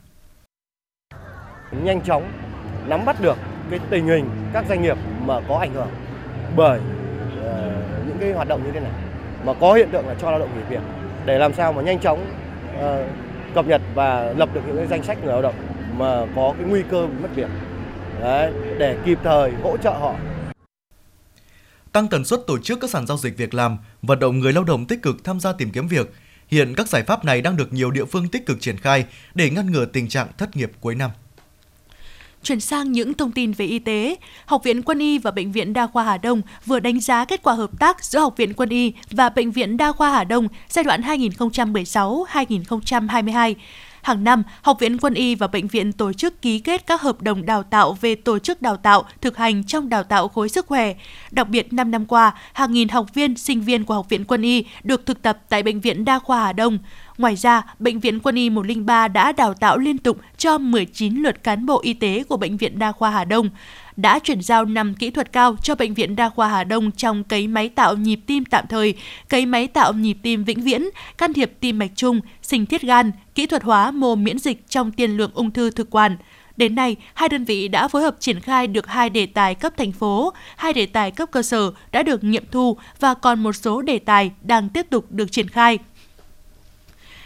Nhanh 1.83 2.01
chóng 2.07 2.33
nắm 2.87 3.05
bắt 3.05 3.21
được 3.21 3.37
cái 3.71 3.81
tình 3.91 4.07
hình 4.07 4.31
các 4.53 4.65
doanh 4.69 4.83
nghiệp 4.83 4.97
mà 5.27 5.41
có 5.49 5.59
ảnh 5.59 5.75
hưởng 5.75 5.89
bởi 6.57 6.81
uh, 6.81 8.07
những 8.07 8.17
cái 8.21 8.33
hoạt 8.33 8.49
động 8.49 8.65
như 8.65 8.71
thế 8.73 8.81
này 8.81 8.93
mà 9.45 9.53
có 9.61 9.75
hiện 9.75 9.89
tượng 9.93 10.07
là 10.07 10.15
cho 10.21 10.31
lao 10.31 10.41
động 10.41 10.51
nghỉ 10.57 10.63
việc 10.71 10.83
để 11.27 11.39
làm 11.39 11.55
sao 11.55 11.73
mà 11.73 11.83
nhanh 11.83 11.99
chóng 11.99 12.40
Ờ, 12.81 13.07
cập 13.55 13.67
nhật 13.67 13.81
và 13.95 14.35
lập 14.37 14.49
được 14.55 14.61
những 14.67 14.77
cái 14.77 14.87
danh 14.87 15.03
sách 15.03 15.19
người 15.19 15.33
lao 15.33 15.43
động 15.43 15.55
mà 15.97 16.27
có 16.37 16.55
cái 16.59 16.67
nguy 16.69 16.83
cơ 16.91 17.07
mất 17.23 17.29
việc 17.35 17.49
Đấy, 18.21 18.53
để 18.79 18.97
kịp 19.05 19.19
thời 19.25 19.53
hỗ 19.63 19.77
trợ 19.77 19.91
họ 19.91 20.15
tăng 21.93 22.09
tần 22.09 22.25
suất 22.25 22.41
tổ 22.47 22.59
chức 22.59 22.81
các 22.81 22.91
sàn 22.91 23.07
giao 23.07 23.17
dịch 23.17 23.37
việc 23.37 23.55
làm, 23.55 23.79
vận 24.03 24.19
động 24.19 24.39
người 24.39 24.53
lao 24.53 24.65
động 24.65 24.87
tích 24.87 25.03
cực 25.03 25.25
tham 25.25 25.41
gia 25.41 25.53
tìm 25.53 25.71
kiếm 25.71 25.89
việc. 25.89 26.13
Hiện 26.49 26.75
các 26.75 26.89
giải 26.89 27.03
pháp 27.03 27.25
này 27.25 27.43
đang 27.43 27.57
được 27.57 27.73
nhiều 27.73 27.91
địa 27.91 28.05
phương 28.05 28.29
tích 28.29 28.47
cực 28.47 28.61
triển 28.61 28.77
khai 28.77 29.05
để 29.35 29.51
ngăn 29.51 29.73
ngừa 29.73 29.85
tình 29.85 30.09
trạng 30.09 30.29
thất 30.39 30.57
nghiệp 30.57 30.71
cuối 30.81 30.95
năm. 30.95 31.11
Chuyển 32.43 32.61
sang 32.61 32.93
những 32.93 33.15
thông 33.15 33.33
tin 33.33 33.53
về 33.53 33.67
y 33.67 33.79
tế, 33.79 34.17
Học 34.47 34.65
viện 34.65 34.83
Quân 34.83 34.99
y 34.99 35.19
và 35.19 35.31
Bệnh 35.31 35.53
viện 35.53 35.73
Đa 35.73 35.87
khoa 35.87 36.05
Hà 36.05 36.19
Đông 36.19 36.43
vừa 36.67 36.81
đánh 36.81 37.01
giá 37.01 37.25
kết 37.25 37.43
quả 37.43 37.55
hợp 37.55 37.71
tác 37.79 38.05
giữa 38.05 38.19
Học 38.19 38.37
viện 38.37 38.55
Quân 38.55 38.69
y 38.69 38.93
và 39.11 39.29
Bệnh 39.29 39.51
viện 39.51 39.77
Đa 39.77 39.93
khoa 39.93 40.11
Hà 40.11 40.25
Đông 40.25 40.49
giai 40.69 40.85
đoạn 40.85 41.03
2016-2022. 41.03 43.55
Hàng 44.03 44.25
năm, 44.25 44.43
Học 44.63 44.77
viện 44.81 44.99
Quân 44.99 45.15
y 45.15 45.35
và 45.35 45.47
Bệnh 45.47 45.67
viện 45.67 45.93
tổ 45.93 46.13
chức 46.13 46.43
ký 46.43 46.59
kết 46.59 46.87
các 46.87 47.01
hợp 47.01 47.23
đồng 47.23 47.47
đào 47.47 47.63
tạo 47.63 47.97
về 48.01 48.15
tổ 48.15 48.39
chức 48.39 48.63
đào 48.63 48.77
tạo, 48.77 49.05
thực 49.21 49.37
hành 49.37 49.65
trong 49.65 49.89
đào 49.89 50.03
tạo 50.03 50.29
khối 50.29 50.49
sức 50.49 50.67
khỏe. 50.67 50.95
Đặc 51.31 51.49
biệt, 51.49 51.73
5 51.73 51.91
năm 51.91 52.07
qua, 52.07 52.35
hàng 52.53 52.73
nghìn 52.73 52.89
học 52.89 53.07
viên, 53.15 53.37
sinh 53.37 53.61
viên 53.61 53.85
của 53.85 53.95
Học 53.95 54.09
viện 54.09 54.25
Quân 54.25 54.43
y 54.43 54.65
được 54.83 55.07
thực 55.07 55.23
tập 55.23 55.39
tại 55.49 55.63
Bệnh 55.63 55.81
viện 55.81 56.05
Đa 56.05 56.19
khoa 56.19 56.43
Hà 56.43 56.53
Đông. 56.53 56.79
Ngoài 57.21 57.37
ra, 57.37 57.63
Bệnh 57.79 58.01
viện 58.01 58.21
Quân 58.21 58.35
y 58.35 58.51
103 58.51 59.09
đã 59.09 59.33
đào 59.33 59.55
tạo 59.55 59.79
liên 59.79 59.99
tục 59.99 60.21
cho 60.39 60.59
19 60.59 61.15
lượt 61.15 61.43
cán 61.43 61.67
bộ 61.67 61.81
y 61.83 61.95
tế 61.95 62.25
của 62.29 62.37
Bệnh 62.37 62.57
viện 62.57 62.79
Đa 62.79 62.93
khoa 62.93 63.11
Hà 63.11 63.25
Đông 63.25 63.51
đã 63.97 64.19
chuyển 64.19 64.43
giao 64.43 64.65
5 64.65 64.95
kỹ 64.95 65.11
thuật 65.11 65.33
cao 65.33 65.57
cho 65.63 65.75
Bệnh 65.75 65.95
viện 65.95 66.17
Đa 66.17 66.29
khoa 66.29 66.49
Hà 66.49 66.65
Đông 66.65 66.91
trong 66.91 67.25
cấy 67.25 67.49
máy 67.49 67.69
tạo 67.69 67.97
nhịp 67.97 68.21
tim 68.27 68.45
tạm 68.45 68.65
thời, 68.69 68.95
cấy 69.29 69.47
máy 69.47 69.67
tạo 69.67 69.93
nhịp 69.93 70.17
tim 70.23 70.45
vĩnh 70.45 70.61
viễn, 70.61 70.83
can 71.19 71.33
thiệp 71.33 71.53
tim 71.61 71.79
mạch 71.79 71.91
chung, 71.95 72.21
sinh 72.43 72.67
thiết 72.67 72.83
gan, 72.83 73.13
kỹ 73.35 73.47
thuật 73.47 73.63
hóa 73.63 73.91
mô 73.91 74.15
miễn 74.15 74.39
dịch 74.39 74.69
trong 74.69 74.93
tiên 74.93 75.11
lượng 75.17 75.31
ung 75.35 75.51
thư 75.51 75.71
thực 75.71 75.91
quản. 75.91 76.17
Đến 76.57 76.75
nay, 76.75 76.97
hai 77.15 77.29
đơn 77.29 77.45
vị 77.45 77.69
đã 77.69 77.89
phối 77.89 78.03
hợp 78.03 78.17
triển 78.21 78.41
khai 78.41 78.67
được 78.67 78.87
hai 78.87 79.11
đề 79.11 79.27
tài 79.27 79.55
cấp 79.55 79.73
thành 79.77 79.93
phố, 79.93 80.33
hai 80.57 80.73
đề 80.73 80.87
tài 80.87 81.11
cấp 81.11 81.29
cơ 81.33 81.43
sở 81.43 81.73
đã 81.93 82.03
được 82.03 82.25
nghiệm 82.25 82.45
thu 82.51 82.77
và 83.01 83.15
còn 83.15 83.43
một 83.43 83.53
số 83.53 83.83
đề 83.83 83.99
tài 83.99 84.31
đang 84.43 84.69
tiếp 84.69 84.87
tục 84.91 85.07
được 85.11 85.33
triển 85.33 85.49
khai. 85.49 85.79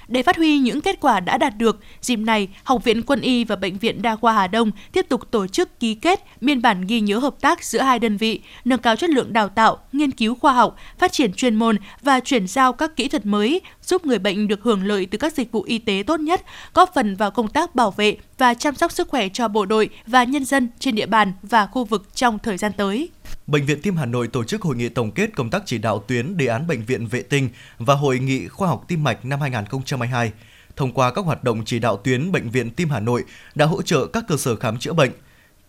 Để 0.08 0.22
phát 0.22 0.36
huy 0.36 0.58
những 0.58 0.80
kết 0.80 1.00
quả 1.00 1.20
đã 1.20 1.38
đạt 1.38 1.58
được, 1.58 1.80
dịp 2.00 2.16
này, 2.16 2.48
Học 2.64 2.84
viện 2.84 3.02
Quân 3.02 3.20
y 3.20 3.44
và 3.44 3.56
Bệnh 3.56 3.78
viện 3.78 4.02
Đa 4.02 4.16
khoa 4.16 4.32
Hà 4.32 4.46
Đông 4.46 4.70
tiếp 4.92 5.06
tục 5.08 5.30
tổ 5.30 5.46
chức 5.46 5.80
ký 5.80 5.94
kết 5.94 6.24
biên 6.40 6.62
bản 6.62 6.86
ghi 6.86 7.00
nhớ 7.00 7.18
hợp 7.18 7.34
tác 7.40 7.64
giữa 7.64 7.80
hai 7.80 7.98
đơn 7.98 8.16
vị, 8.16 8.40
nâng 8.64 8.80
cao 8.80 8.96
chất 8.96 9.10
lượng 9.10 9.32
đào 9.32 9.48
tạo, 9.48 9.78
nghiên 9.92 10.10
cứu 10.10 10.34
khoa 10.34 10.52
học, 10.52 10.76
phát 10.98 11.12
triển 11.12 11.32
chuyên 11.32 11.54
môn 11.54 11.76
và 12.02 12.20
chuyển 12.20 12.46
giao 12.46 12.72
các 12.72 12.96
kỹ 12.96 13.08
thuật 13.08 13.26
mới, 13.26 13.60
giúp 13.86 14.06
người 14.06 14.18
bệnh 14.18 14.48
được 14.48 14.62
hưởng 14.62 14.86
lợi 14.86 15.06
từ 15.06 15.18
các 15.18 15.34
dịch 15.34 15.52
vụ 15.52 15.62
y 15.62 15.78
tế 15.78 16.02
tốt 16.06 16.20
nhất, 16.20 16.42
góp 16.74 16.90
phần 16.94 17.16
vào 17.16 17.30
công 17.30 17.48
tác 17.48 17.74
bảo 17.74 17.90
vệ 17.90 18.16
và 18.38 18.54
chăm 18.54 18.74
sóc 18.74 18.92
sức 18.92 19.08
khỏe 19.08 19.28
cho 19.28 19.48
bộ 19.48 19.66
đội 19.66 19.90
và 20.06 20.24
nhân 20.24 20.44
dân 20.44 20.68
trên 20.78 20.94
địa 20.94 21.06
bàn 21.06 21.32
và 21.42 21.66
khu 21.66 21.84
vực 21.84 22.08
trong 22.14 22.38
thời 22.38 22.56
gian 22.56 22.72
tới. 22.76 23.08
Bệnh 23.46 23.66
viện 23.66 23.82
Tim 23.82 23.96
Hà 23.96 24.06
Nội 24.06 24.28
tổ 24.28 24.44
chức 24.44 24.62
hội 24.62 24.76
nghị 24.76 24.88
tổng 24.88 25.10
kết 25.10 25.30
công 25.36 25.50
tác 25.50 25.62
chỉ 25.66 25.78
đạo 25.78 26.04
tuyến 26.06 26.36
đề 26.36 26.46
án 26.46 26.66
bệnh 26.66 26.84
viện 26.84 27.06
vệ 27.06 27.22
tinh 27.22 27.48
và 27.78 27.94
hội 27.94 28.18
nghị 28.18 28.48
khoa 28.48 28.68
học 28.68 28.84
tim 28.88 29.04
mạch 29.04 29.24
năm 29.24 29.40
2022. 29.40 30.32
Thông 30.76 30.92
qua 30.92 31.12
các 31.12 31.24
hoạt 31.24 31.44
động 31.44 31.62
chỉ 31.64 31.78
đạo 31.78 31.96
tuyến 31.96 32.32
bệnh 32.32 32.50
viện 32.50 32.70
Tim 32.70 32.90
Hà 32.90 33.00
Nội 33.00 33.24
đã 33.54 33.66
hỗ 33.66 33.82
trợ 33.82 34.06
các 34.06 34.24
cơ 34.28 34.36
sở 34.36 34.56
khám 34.56 34.78
chữa 34.78 34.92
bệnh, 34.92 35.10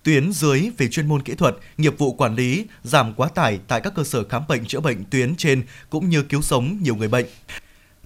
tuyến 0.04 0.32
dưới 0.32 0.69
về 0.78 0.88
chuyên 0.88 1.08
môn 1.08 1.21
kỹ 1.21 1.36
thuật, 1.36 1.56
nghiệp 1.78 1.97
vụ 1.97 2.13
quản 2.13 2.36
lý, 2.36 2.65
giảm 2.84 3.13
quá 3.13 3.30
tải 3.36 3.60
tại 3.67 3.82
các 3.82 3.93
cơ 3.95 4.04
sở 4.04 4.23
khám 4.23 4.43
bệnh 4.47 4.65
chữa 4.65 4.80
bệnh 4.80 5.04
tuyến 5.04 5.36
trên 5.36 5.63
cũng 5.89 6.10
như 6.10 6.23
cứu 6.23 6.41
sống 6.41 6.78
nhiều 6.82 6.95
người 6.95 7.08
bệnh. 7.08 7.25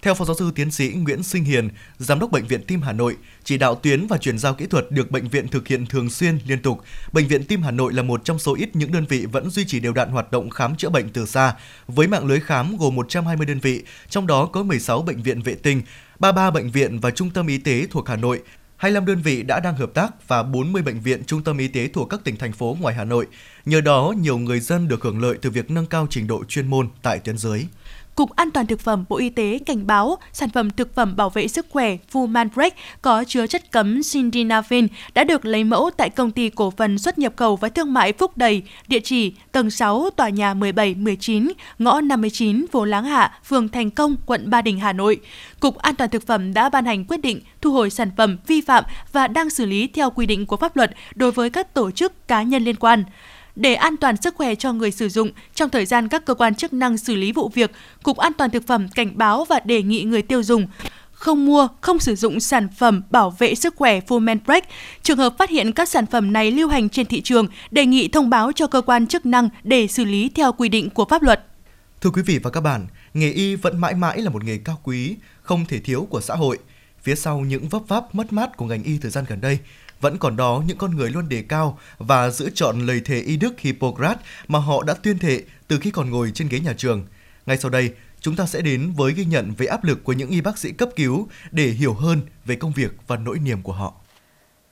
Theo 0.02 0.14
Phó 0.14 0.26
Giáo 0.26 0.36
sư 0.36 0.52
Tiến 0.56 0.72
sĩ 0.72 0.90
Nguyễn 0.90 1.24
Sinh 1.24 1.44
Hiền, 1.44 1.70
Giám 1.98 2.20
đốc 2.20 2.32
Bệnh 2.32 2.46
viện 2.46 2.64
Tim 2.68 2.82
Hà 2.82 2.94
Nội, 2.94 3.16
chỉ 3.44 3.58
đạo 3.58 3.76
tuyến 3.76 4.08
và 4.08 4.18
chuyển 4.18 4.38
giao 4.38 4.54
kỹ 4.54 4.66
thuật 4.66 4.92
được 4.92 5.12
bệnh 5.12 5.28
viện 5.28 5.48
thực 5.48 5.68
hiện 5.68 5.86
thường 5.86 6.10
xuyên, 6.10 6.40
liên 6.46 6.62
tục. 6.62 6.82
Bệnh 7.12 7.28
viện 7.28 7.44
Tim 7.44 7.62
Hà 7.62 7.72
Nội 7.72 7.94
là 7.94 8.04
một 8.04 8.22
trong 8.26 8.40
số 8.40 8.56
ít 8.56 8.76
những 8.76 8.92
đơn 8.92 9.06
vị 9.10 9.26
vẫn 9.26 9.50
duy 9.50 9.66
trì 9.66 9.80
đều 9.80 9.94
đặn 9.94 10.10
hoạt 10.10 10.32
động 10.32 10.50
khám 10.50 10.76
chữa 10.76 10.90
bệnh 10.90 11.10
từ 11.10 11.26
xa, 11.26 11.54
với 11.88 12.08
mạng 12.08 12.26
lưới 12.26 12.40
khám 12.40 12.78
gồm 12.78 12.96
120 12.96 13.46
đơn 13.46 13.60
vị, 13.60 13.84
trong 14.10 14.28
đó 14.28 14.46
có 14.46 14.64
16 14.64 15.02
bệnh 15.02 15.22
viện 15.22 15.42
vệ 15.42 15.56
tinh, 15.56 15.82
33 16.20 16.52
bệnh 16.52 16.72
viện 16.72 17.00
và 17.00 17.12
trung 17.12 17.30
tâm 17.30 17.48
y 17.48 17.58
tế 17.58 17.88
thuộc 17.92 18.08
Hà 18.08 18.16
Nội, 18.16 18.42
25 18.80 19.06
đơn 19.06 19.22
vị 19.22 19.44
đã 19.44 19.60
đang 19.60 19.76
hợp 19.76 19.94
tác 19.94 20.28
và 20.28 20.44
40 20.44 20.82
bệnh 20.82 21.00
viện 21.00 21.24
trung 21.24 21.44
tâm 21.44 21.58
y 21.58 21.68
tế 21.68 21.88
thuộc 21.88 22.10
các 22.10 22.20
tỉnh 22.24 22.36
thành 22.36 22.52
phố 22.52 22.78
ngoài 22.82 22.96
Hà 22.96 23.04
Nội. 23.04 23.28
Nhờ 23.66 23.82
đó, 23.82 24.14
nhiều 24.22 24.38
người 24.38 24.60
dân 24.60 24.88
được 24.88 25.04
hưởng 25.04 25.22
lợi 25.22 25.38
từ 25.42 25.50
việc 25.50 25.72
nâng 25.72 25.86
cao 25.86 26.08
trình 26.10 26.28
độ 26.28 26.44
chuyên 26.44 26.68
môn 26.68 26.90
tại 27.02 27.20
tuyến 27.20 27.38
dưới. 27.38 27.66
Cục 28.20 28.36
An 28.36 28.52
toàn 28.52 28.68
Thực 28.68 28.80
phẩm 28.80 29.06
Bộ 29.10 29.18
Y 29.18 29.30
tế 29.30 29.60
cảnh 29.66 29.88
báo 29.88 30.18
sản 30.34 30.50
phẩm 30.50 30.70
thực 30.70 30.96
phẩm 30.96 31.16
bảo 31.16 31.30
vệ 31.30 31.48
sức 31.48 31.66
khỏe 31.70 31.98
Fumanbreak 32.12 32.72
có 33.02 33.24
chứa 33.24 33.48
chất 33.48 33.72
cấm 33.72 34.04
Sindinavin 34.04 34.88
đã 35.14 35.24
được 35.24 35.46
lấy 35.46 35.64
mẫu 35.64 35.90
tại 35.98 36.10
công 36.10 36.32
ty 36.32 36.50
cổ 36.50 36.74
phần 36.78 36.98
xuất 36.98 37.20
nhập 37.20 37.34
khẩu 37.36 37.56
và 37.56 37.70
thương 37.70 37.94
mại 37.94 38.14
Phúc 38.14 38.38
Đầy, 38.38 38.64
địa 38.88 39.00
chỉ 39.00 39.34
tầng 39.52 39.70
6, 39.70 40.10
tòa 40.16 40.30
nhà 40.30 40.54
17-19, 40.54 41.52
ngõ 41.80 42.02
59, 42.02 42.66
phố 42.72 42.86
Láng 42.86 43.06
Hạ, 43.06 43.40
phường 43.46 43.70
Thành 43.70 43.92
Công, 43.92 44.16
quận 44.26 44.50
Ba 44.50 44.62
Đình, 44.62 44.80
Hà 44.80 44.94
Nội. 44.94 45.20
Cục 45.60 45.78
An 45.78 45.96
toàn 45.96 46.10
Thực 46.10 46.28
phẩm 46.28 46.54
đã 46.54 46.70
ban 46.70 46.86
hành 46.86 47.06
quyết 47.06 47.22
định 47.22 47.42
thu 47.62 47.72
hồi 47.72 47.90
sản 47.90 48.10
phẩm 48.18 48.38
vi 48.48 48.62
phạm 48.62 48.84
và 49.12 49.28
đang 49.28 49.50
xử 49.50 49.66
lý 49.66 49.88
theo 49.88 50.10
quy 50.10 50.26
định 50.26 50.46
của 50.46 50.58
pháp 50.58 50.76
luật 50.76 50.92
đối 51.16 51.32
với 51.32 51.50
các 51.50 51.74
tổ 51.74 51.92
chức 51.92 52.28
cá 52.28 52.44
nhân 52.44 52.64
liên 52.64 52.76
quan. 52.76 53.04
Để 53.60 53.74
an 53.76 53.98
toàn 53.98 54.16
sức 54.18 54.36
khỏe 54.36 54.56
cho 54.56 54.74
người 54.74 54.92
sử 54.92 55.10
dụng, 55.10 55.32
trong 55.56 55.70
thời 55.70 55.86
gian 55.86 56.08
các 56.08 56.26
cơ 56.26 56.34
quan 56.34 56.56
chức 56.56 56.74
năng 56.74 56.98
xử 56.98 57.16
lý 57.16 57.32
vụ 57.32 57.50
việc, 57.50 57.72
Cục 58.04 58.18
An 58.18 58.34
toàn 58.34 58.50
Thực 58.50 58.68
phẩm 58.68 58.88
cảnh 58.96 59.18
báo 59.18 59.46
và 59.46 59.60
đề 59.66 59.84
nghị 59.84 60.04
người 60.04 60.22
tiêu 60.22 60.44
dùng 60.44 60.68
không 61.12 61.46
mua, 61.46 61.68
không 61.82 62.00
sử 62.00 62.16
dụng 62.16 62.40
sản 62.40 62.68
phẩm 62.78 63.02
bảo 63.12 63.30
vệ 63.30 63.56
sức 63.56 63.76
khỏe 63.76 64.00
Fullman 64.08 64.38
Break. 64.46 64.64
Trường 65.04 65.18
hợp 65.18 65.36
phát 65.38 65.50
hiện 65.50 65.72
các 65.72 65.90
sản 65.90 66.06
phẩm 66.06 66.34
này 66.34 66.52
lưu 66.52 66.68
hành 66.70 66.90
trên 66.90 67.06
thị 67.06 67.22
trường, 67.22 67.48
đề 67.72 67.86
nghị 67.86 68.08
thông 68.08 68.30
báo 68.30 68.52
cho 68.52 68.68
cơ 68.68 68.82
quan 68.82 69.08
chức 69.08 69.26
năng 69.26 69.50
để 69.64 69.88
xử 69.88 70.06
lý 70.06 70.30
theo 70.36 70.52
quy 70.52 70.70
định 70.70 70.90
của 70.90 71.06
pháp 71.06 71.24
luật. 71.24 71.46
Thưa 72.02 72.10
quý 72.10 72.22
vị 72.22 72.40
và 72.44 72.50
các 72.50 72.62
bạn, 72.62 72.88
nghề 73.14 73.32
y 73.32 73.56
vẫn 73.56 73.82
mãi 73.82 73.94
mãi 73.94 74.22
là 74.22 74.30
một 74.30 74.44
nghề 74.44 74.58
cao 74.58 74.80
quý, 74.84 75.16
không 75.42 75.66
thể 75.66 75.80
thiếu 75.80 76.08
của 76.10 76.22
xã 76.22 76.36
hội. 76.36 76.58
Phía 77.04 77.16
sau 77.16 77.40
những 77.40 77.70
vấp 77.70 77.82
váp 77.88 78.16
mất 78.16 78.34
mát 78.34 78.58
của 78.58 78.66
ngành 78.66 78.84
y 78.84 78.98
thời 78.98 79.12
gian 79.12 79.26
gần 79.28 79.42
đây, 79.42 79.60
vẫn 80.02 80.18
còn 80.18 80.36
đó 80.36 80.64
những 80.68 80.78
con 80.78 80.96
người 80.96 81.10
luôn 81.10 81.30
đề 81.30 81.42
cao 81.42 81.80
và 81.98 82.30
giữ 82.30 82.50
chọn 82.54 82.86
lời 82.86 83.02
thề 83.06 83.20
y 83.20 83.38
đức 83.38 83.60
Hippocrates 83.60 84.26
mà 84.48 84.60
họ 84.60 84.84
đã 84.84 84.94
tuyên 84.94 85.20
thệ 85.20 85.42
từ 85.68 85.80
khi 85.80 85.92
còn 85.92 86.10
ngồi 86.10 86.32
trên 86.34 86.50
ghế 86.50 86.60
nhà 86.60 86.74
trường. 86.78 87.06
Ngay 87.46 87.58
sau 87.58 87.72
đây, 87.72 87.94
chúng 88.22 88.36
ta 88.36 88.46
sẽ 88.46 88.62
đến 88.62 88.92
với 88.96 89.14
ghi 89.14 89.26
nhận 89.26 89.54
về 89.58 89.66
áp 89.66 89.84
lực 89.84 90.04
của 90.04 90.14
những 90.14 90.30
y 90.30 90.42
bác 90.42 90.58
sĩ 90.58 90.72
cấp 90.72 90.90
cứu 90.96 91.28
để 91.52 91.68
hiểu 91.68 91.94
hơn 91.94 92.22
về 92.46 92.56
công 92.56 92.72
việc 92.72 92.92
và 93.08 93.18
nỗi 93.18 93.40
niềm 93.40 93.62
của 93.62 93.74
họ. 93.74 93.94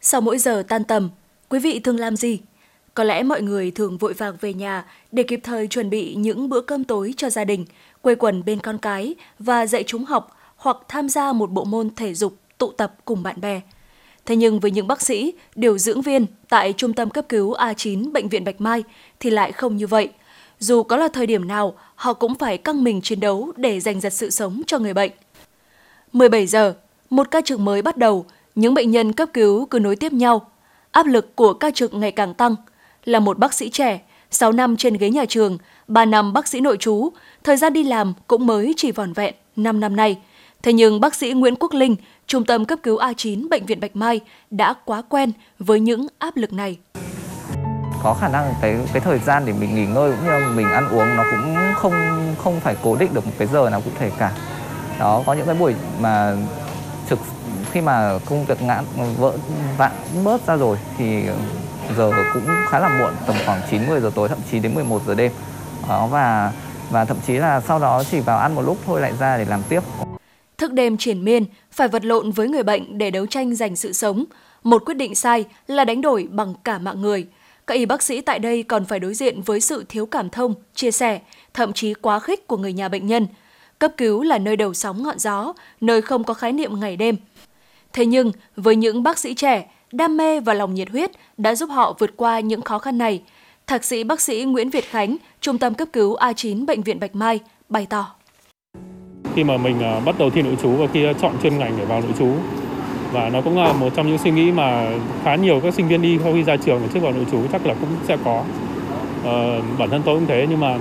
Sau 0.01 0.21
mỗi 0.21 0.37
giờ 0.37 0.63
tan 0.67 0.83
tầm, 0.83 1.09
quý 1.49 1.59
vị 1.59 1.79
thường 1.79 1.99
làm 1.99 2.15
gì? 2.15 2.39
Có 2.93 3.03
lẽ 3.03 3.23
mọi 3.23 3.41
người 3.41 3.71
thường 3.71 3.97
vội 3.97 4.13
vàng 4.13 4.37
về 4.41 4.53
nhà 4.53 4.85
để 5.11 5.23
kịp 5.23 5.39
thời 5.43 5.67
chuẩn 5.67 5.89
bị 5.89 6.15
những 6.15 6.49
bữa 6.49 6.61
cơm 6.61 6.83
tối 6.83 7.13
cho 7.17 7.29
gia 7.29 7.45
đình, 7.45 7.65
quây 8.01 8.15
quần 8.15 8.45
bên 8.45 8.59
con 8.59 8.77
cái 8.77 9.15
và 9.39 9.65
dạy 9.65 9.83
chúng 9.87 10.05
học 10.05 10.37
hoặc 10.55 10.77
tham 10.87 11.09
gia 11.09 11.33
một 11.33 11.51
bộ 11.51 11.63
môn 11.63 11.95
thể 11.95 12.13
dục 12.13 12.37
tụ 12.57 12.71
tập 12.71 12.95
cùng 13.05 13.23
bạn 13.23 13.41
bè. 13.41 13.61
Thế 14.27 14.35
nhưng 14.35 14.59
với 14.59 14.71
những 14.71 14.87
bác 14.87 15.01
sĩ, 15.01 15.33
điều 15.55 15.77
dưỡng 15.77 16.01
viên 16.01 16.25
tại 16.49 16.73
Trung 16.73 16.93
tâm 16.93 17.09
cấp 17.09 17.25
cứu 17.29 17.53
A9 17.53 18.11
Bệnh 18.11 18.29
viện 18.29 18.43
Bạch 18.43 18.61
Mai 18.61 18.83
thì 19.19 19.29
lại 19.29 19.51
không 19.51 19.77
như 19.77 19.87
vậy. 19.87 20.09
Dù 20.59 20.83
có 20.83 20.97
là 20.97 21.07
thời 21.07 21.27
điểm 21.27 21.47
nào, 21.47 21.73
họ 21.95 22.13
cũng 22.13 22.35
phải 22.35 22.57
căng 22.57 22.83
mình 22.83 23.01
chiến 23.01 23.19
đấu 23.19 23.51
để 23.55 23.79
giành 23.79 23.99
giật 24.01 24.13
sự 24.13 24.29
sống 24.29 24.61
cho 24.67 24.79
người 24.79 24.93
bệnh. 24.93 25.11
17 26.13 26.47
giờ, 26.47 26.73
một 27.09 27.31
ca 27.31 27.41
trực 27.41 27.59
mới 27.59 27.81
bắt 27.81 27.97
đầu, 27.97 28.25
những 28.55 28.73
bệnh 28.73 28.91
nhân 28.91 29.13
cấp 29.13 29.29
cứu 29.33 29.65
cứ 29.65 29.79
nối 29.79 29.95
tiếp 29.95 30.13
nhau. 30.13 30.51
Áp 30.91 31.05
lực 31.05 31.35
của 31.35 31.53
ca 31.53 31.71
trực 31.71 31.93
ngày 31.93 32.11
càng 32.11 32.33
tăng. 32.33 32.55
Là 33.05 33.19
một 33.19 33.37
bác 33.37 33.53
sĩ 33.53 33.69
trẻ, 33.69 34.01
6 34.31 34.51
năm 34.51 34.77
trên 34.77 34.93
ghế 34.93 35.09
nhà 35.09 35.25
trường, 35.25 35.57
3 35.87 36.05
năm 36.05 36.33
bác 36.33 36.47
sĩ 36.47 36.59
nội 36.61 36.77
trú, 36.77 37.09
thời 37.43 37.57
gian 37.57 37.73
đi 37.73 37.83
làm 37.83 38.13
cũng 38.27 38.47
mới 38.47 38.73
chỉ 38.77 38.91
vòn 38.91 39.13
vẹn 39.13 39.33
5 39.55 39.79
năm 39.79 39.95
nay. 39.95 40.17
Thế 40.63 40.73
nhưng 40.73 40.99
bác 40.99 41.15
sĩ 41.15 41.33
Nguyễn 41.33 41.55
Quốc 41.55 41.73
Linh, 41.73 41.95
Trung 42.27 42.45
tâm 42.45 42.65
cấp 42.65 42.79
cứu 42.83 42.97
A9 42.97 43.49
Bệnh 43.49 43.65
viện 43.65 43.79
Bạch 43.79 43.95
Mai 43.95 44.19
đã 44.51 44.73
quá 44.85 45.01
quen 45.09 45.31
với 45.59 45.79
những 45.79 46.07
áp 46.19 46.37
lực 46.37 46.53
này. 46.53 46.77
Có 48.03 48.13
khả 48.13 48.27
năng 48.27 48.53
cái 48.61 48.77
cái 48.93 49.01
thời 49.01 49.19
gian 49.19 49.45
để 49.45 49.53
mình 49.53 49.75
nghỉ 49.75 49.85
ngơi 49.85 50.11
cũng 50.11 50.25
như 50.25 50.31
là 50.31 50.47
mình 50.55 50.67
ăn 50.67 50.89
uống 50.89 51.17
nó 51.17 51.23
cũng 51.31 51.55
không 51.75 51.93
không 52.43 52.59
phải 52.59 52.75
cố 52.83 52.95
định 52.95 53.13
được 53.13 53.25
một 53.25 53.31
cái 53.37 53.47
giờ 53.47 53.69
nào 53.69 53.81
cụ 53.81 53.91
thể 53.99 54.11
cả. 54.17 54.31
Đó 54.99 55.23
có 55.25 55.33
những 55.33 55.45
cái 55.45 55.55
buổi 55.55 55.75
mà 55.99 56.35
trực 57.09 57.19
khi 57.71 57.81
mà 57.81 58.19
công 58.25 58.45
việc 58.45 58.61
ngã 58.61 58.81
vỡ 59.17 59.33
vạn 59.77 59.91
bớt 60.23 60.47
ra 60.47 60.55
rồi 60.55 60.77
thì 60.97 61.23
giờ 61.97 62.11
cũng 62.33 62.45
khá 62.69 62.79
là 62.79 62.89
muộn 62.99 63.13
tầm 63.27 63.35
khoảng 63.45 63.61
9 63.71 63.87
10 63.87 64.01
giờ 64.01 64.11
tối 64.15 64.29
thậm 64.29 64.39
chí 64.51 64.59
đến 64.59 64.75
11 64.75 65.01
giờ 65.07 65.15
đêm. 65.15 65.31
Đó 65.89 66.07
và 66.07 66.51
và 66.89 67.05
thậm 67.05 67.17
chí 67.27 67.33
là 67.33 67.61
sau 67.61 67.79
đó 67.79 68.03
chỉ 68.11 68.19
vào 68.19 68.37
ăn 68.37 68.55
một 68.55 68.61
lúc 68.61 68.77
thôi 68.85 69.01
lại 69.01 69.13
ra 69.19 69.37
để 69.37 69.45
làm 69.45 69.63
tiếp 69.69 69.79
thức 70.57 70.73
đêm 70.73 70.97
triển 70.97 71.25
miên, 71.25 71.45
phải 71.71 71.87
vật 71.87 72.05
lộn 72.05 72.31
với 72.31 72.49
người 72.49 72.63
bệnh 72.63 72.97
để 72.97 73.11
đấu 73.11 73.25
tranh 73.25 73.55
giành 73.55 73.75
sự 73.75 73.93
sống. 73.93 74.25
Một 74.63 74.85
quyết 74.85 74.93
định 74.93 75.15
sai 75.15 75.45
là 75.67 75.85
đánh 75.85 76.01
đổi 76.01 76.27
bằng 76.31 76.53
cả 76.63 76.77
mạng 76.77 77.01
người. 77.01 77.27
Các 77.67 77.75
y 77.75 77.85
bác 77.85 78.01
sĩ 78.01 78.21
tại 78.21 78.39
đây 78.39 78.63
còn 78.63 78.85
phải 78.85 78.99
đối 78.99 79.13
diện 79.13 79.41
với 79.41 79.61
sự 79.61 79.85
thiếu 79.89 80.05
cảm 80.05 80.29
thông, 80.29 80.53
chia 80.75 80.91
sẻ, 80.91 81.19
thậm 81.53 81.73
chí 81.73 81.93
quá 81.93 82.19
khích 82.19 82.47
của 82.47 82.57
người 82.57 82.73
nhà 82.73 82.89
bệnh 82.89 83.07
nhân. 83.07 83.27
Cấp 83.79 83.91
cứu 83.97 84.23
là 84.23 84.37
nơi 84.37 84.55
đầu 84.55 84.73
sóng 84.73 85.03
ngọn 85.03 85.19
gió, 85.19 85.53
nơi 85.81 86.01
không 86.01 86.23
có 86.23 86.33
khái 86.33 86.51
niệm 86.51 86.79
ngày 86.79 86.97
đêm. 86.97 87.15
Thế 87.93 88.05
nhưng, 88.05 88.31
với 88.55 88.75
những 88.75 89.03
bác 89.03 89.19
sĩ 89.19 89.33
trẻ, 89.33 89.71
đam 89.91 90.17
mê 90.17 90.39
và 90.39 90.53
lòng 90.53 90.73
nhiệt 90.73 90.89
huyết 90.89 91.11
đã 91.37 91.55
giúp 91.55 91.69
họ 91.69 91.95
vượt 91.99 92.11
qua 92.17 92.39
những 92.39 92.61
khó 92.61 92.79
khăn 92.79 92.97
này. 92.97 93.21
Thạc 93.67 93.83
sĩ 93.83 94.03
bác 94.03 94.21
sĩ 94.21 94.43
Nguyễn 94.43 94.69
Việt 94.69 94.85
Khánh, 94.89 95.17
Trung 95.41 95.57
tâm 95.57 95.73
cấp 95.73 95.87
cứu 95.93 96.15
A9 96.15 96.65
Bệnh 96.65 96.81
viện 96.81 96.99
Bạch 96.99 97.15
Mai, 97.15 97.39
bày 97.69 97.87
tỏ 97.89 98.16
khi 99.37 99.43
mà 99.43 99.57
mình 99.57 99.79
ờ, 99.79 99.99
bắt 100.05 100.15
đầu 100.19 100.29
thi 100.29 100.41
nội 100.41 100.57
trú 100.61 100.69
và 100.69 100.87
khi 100.93 101.03
ờ, 101.03 101.13
chọn 101.13 101.31
chuyên 101.43 101.57
ngành 101.57 101.73
để 101.77 101.85
vào 101.85 102.01
nội 102.01 102.11
trú 102.19 102.27
và 103.11 103.29
nó 103.29 103.41
cũng 103.41 103.57
là 103.57 103.73
một 103.73 103.89
trong 103.95 104.07
những 104.07 104.17
suy 104.17 104.31
nghĩ 104.31 104.51
mà 104.51 104.89
khá 105.23 105.35
nhiều 105.35 105.59
các 105.63 105.73
sinh 105.73 105.87
viên 105.87 106.01
đi 106.01 106.19
sau 106.23 106.33
khi 106.33 106.43
ra 106.43 106.57
trường 106.57 106.81
trước 106.93 106.99
vào 106.99 107.11
nội 107.11 107.25
trú 107.31 107.37
chắc 107.51 107.65
là 107.65 107.73
cũng 107.73 107.89
sẽ 108.07 108.17
có. 108.25 108.43
Ờ, 109.23 109.61
bản 109.77 109.89
thân 109.89 110.01
tôi 110.05 110.15
cũng 110.15 110.27
thế 110.27 110.47
nhưng 110.49 110.59
mà 110.59 110.77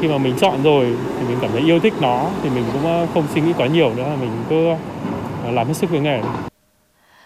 khi 0.00 0.08
mà 0.08 0.18
mình 0.18 0.34
chọn 0.40 0.62
rồi 0.62 0.86
thì 1.18 1.26
mình 1.28 1.38
cảm 1.40 1.50
thấy 1.52 1.60
yêu 1.60 1.80
thích 1.80 1.94
nó 2.00 2.26
thì 2.42 2.50
mình 2.50 2.64
cũng 2.72 2.82
ờ, 2.84 3.06
không 3.14 3.24
suy 3.34 3.40
nghĩ 3.40 3.52
quá 3.56 3.66
nhiều 3.66 3.94
nữa 3.96 4.16
mình 4.20 4.30
cứ 4.50 4.68
làm 5.52 5.66
hết 5.66 5.74
sức 5.74 5.90
với 5.90 6.00
nghề 6.00 6.20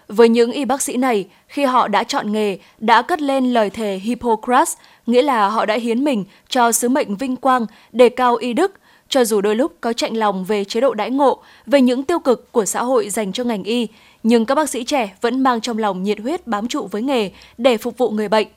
với 0.09 0.29
những 0.29 0.53
y 0.53 0.65
bác 0.65 0.83
sĩ 0.83 0.97
này, 0.97 1.27
khi 1.49 1.65
họ 1.65 1.89
đã 1.89 2.05
chọn 2.05 2.33
nghề, 2.33 2.59
đã 2.79 3.03
cất 3.03 3.23
lên 3.23 3.53
lời 3.53 3.71
thề 3.71 4.01
Hippocrates, 4.03 4.77
nghĩa 5.07 5.23
là 5.23 5.49
họ 5.49 5.67
đã 5.67 5.75
hiến 5.75 6.05
mình 6.05 6.25
cho 6.49 6.73
sứ 6.73 6.89
mệnh 6.89 7.17
vinh 7.17 7.37
quang, 7.37 7.67
đề 7.93 8.09
cao 8.09 8.37
y 8.37 8.53
đức, 8.53 8.73
cho 9.15 9.25
dù 9.25 9.41
đôi 9.41 9.57
lúc 9.57 9.73
có 9.81 9.93
chạnh 9.93 10.17
lòng 10.17 10.45
về 10.45 10.65
chế 10.65 10.81
độ 10.81 10.95
đãi 10.95 11.11
ngộ, 11.11 11.39
về 11.67 11.81
những 11.81 12.03
tiêu 12.03 12.19
cực 12.19 12.53
của 12.53 12.65
xã 12.65 12.83
hội 12.83 13.11
dành 13.11 13.33
cho 13.33 13.45
ngành 13.45 13.65
y, 13.65 13.89
nhưng 14.23 14.47
các 14.47 14.55
bác 14.55 14.69
sĩ 14.69 14.85
trẻ 14.85 15.15
vẫn 15.21 15.43
mang 15.43 15.61
trong 15.61 15.79
lòng 15.79 16.03
nhiệt 16.03 16.21
huyết 16.21 16.47
bám 16.47 16.69
trụ 16.69 16.89
với 16.91 17.03
nghề 17.03 17.31
để 17.59 17.77
phục 17.77 17.99
vụ 17.99 18.11
người 18.11 18.29
bệnh. 18.29 18.49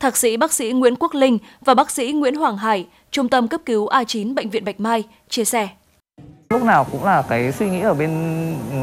Thạc 0.00 0.16
sĩ 0.16 0.36
bác 0.36 0.52
sĩ 0.52 0.72
Nguyễn 0.72 0.96
Quốc 0.96 1.14
Linh 1.14 1.38
và 1.64 1.74
bác 1.74 1.90
sĩ 1.90 2.12
Nguyễn 2.12 2.34
Hoàng 2.34 2.56
Hải, 2.56 2.86
Trung 3.10 3.28
tâm 3.28 3.48
cấp 3.48 3.60
cứu 3.66 3.88
A9 3.88 4.34
Bệnh 4.34 4.50
viện 4.50 4.64
Bạch 4.64 4.80
Mai, 4.80 5.04
chia 5.28 5.44
sẻ. 5.44 5.68
Lúc 6.50 6.62
nào 6.62 6.86
cũng 6.92 7.04
là 7.04 7.22
cái 7.28 7.52
suy 7.52 7.66
nghĩ 7.70 7.80
ở 7.80 7.94
bên 7.94 8.10
ừ, 8.70 8.76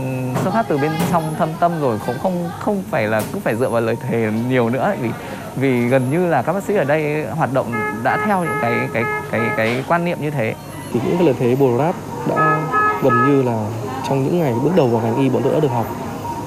xuất 0.43 0.51
phát 0.53 0.65
từ 0.67 0.77
bên 0.77 0.91
trong 1.11 1.23
thâm 1.37 1.49
tâm 1.59 1.71
rồi 1.81 1.99
cũng 2.05 2.15
không 2.23 2.49
không 2.59 2.83
phải 2.91 3.07
là 3.07 3.21
cứ 3.33 3.39
phải 3.39 3.55
dựa 3.55 3.69
vào 3.69 3.81
lời 3.81 3.95
thề 4.09 4.31
nhiều 4.49 4.69
nữa 4.69 4.93
vì 5.01 5.09
vì 5.55 5.87
gần 5.87 6.11
như 6.11 6.27
là 6.27 6.41
các 6.41 6.53
bác 6.53 6.63
sĩ 6.63 6.75
ở 6.75 6.83
đây 6.83 7.25
hoạt 7.25 7.53
động 7.53 7.73
đã 8.03 8.23
theo 8.25 8.43
những 8.43 8.57
cái 8.61 8.73
cái 8.93 9.03
cái 9.31 9.41
cái 9.57 9.83
quan 9.87 10.05
niệm 10.05 10.17
như 10.21 10.29
thế 10.29 10.55
thì 10.93 10.99
những 11.05 11.17
cái 11.17 11.25
lợi 11.25 11.35
thế 11.39 11.55
bồ 11.55 11.77
ráp 11.77 11.95
đã 12.29 12.69
gần 13.03 13.13
như 13.27 13.41
là 13.41 13.69
trong 14.07 14.23
những 14.23 14.39
ngày 14.39 14.53
bước 14.63 14.71
đầu 14.75 14.87
vào 14.87 15.01
ngành 15.01 15.23
y 15.23 15.29
bọn 15.29 15.43
tôi 15.43 15.53
đã 15.53 15.59
được 15.59 15.67
học. 15.67 15.85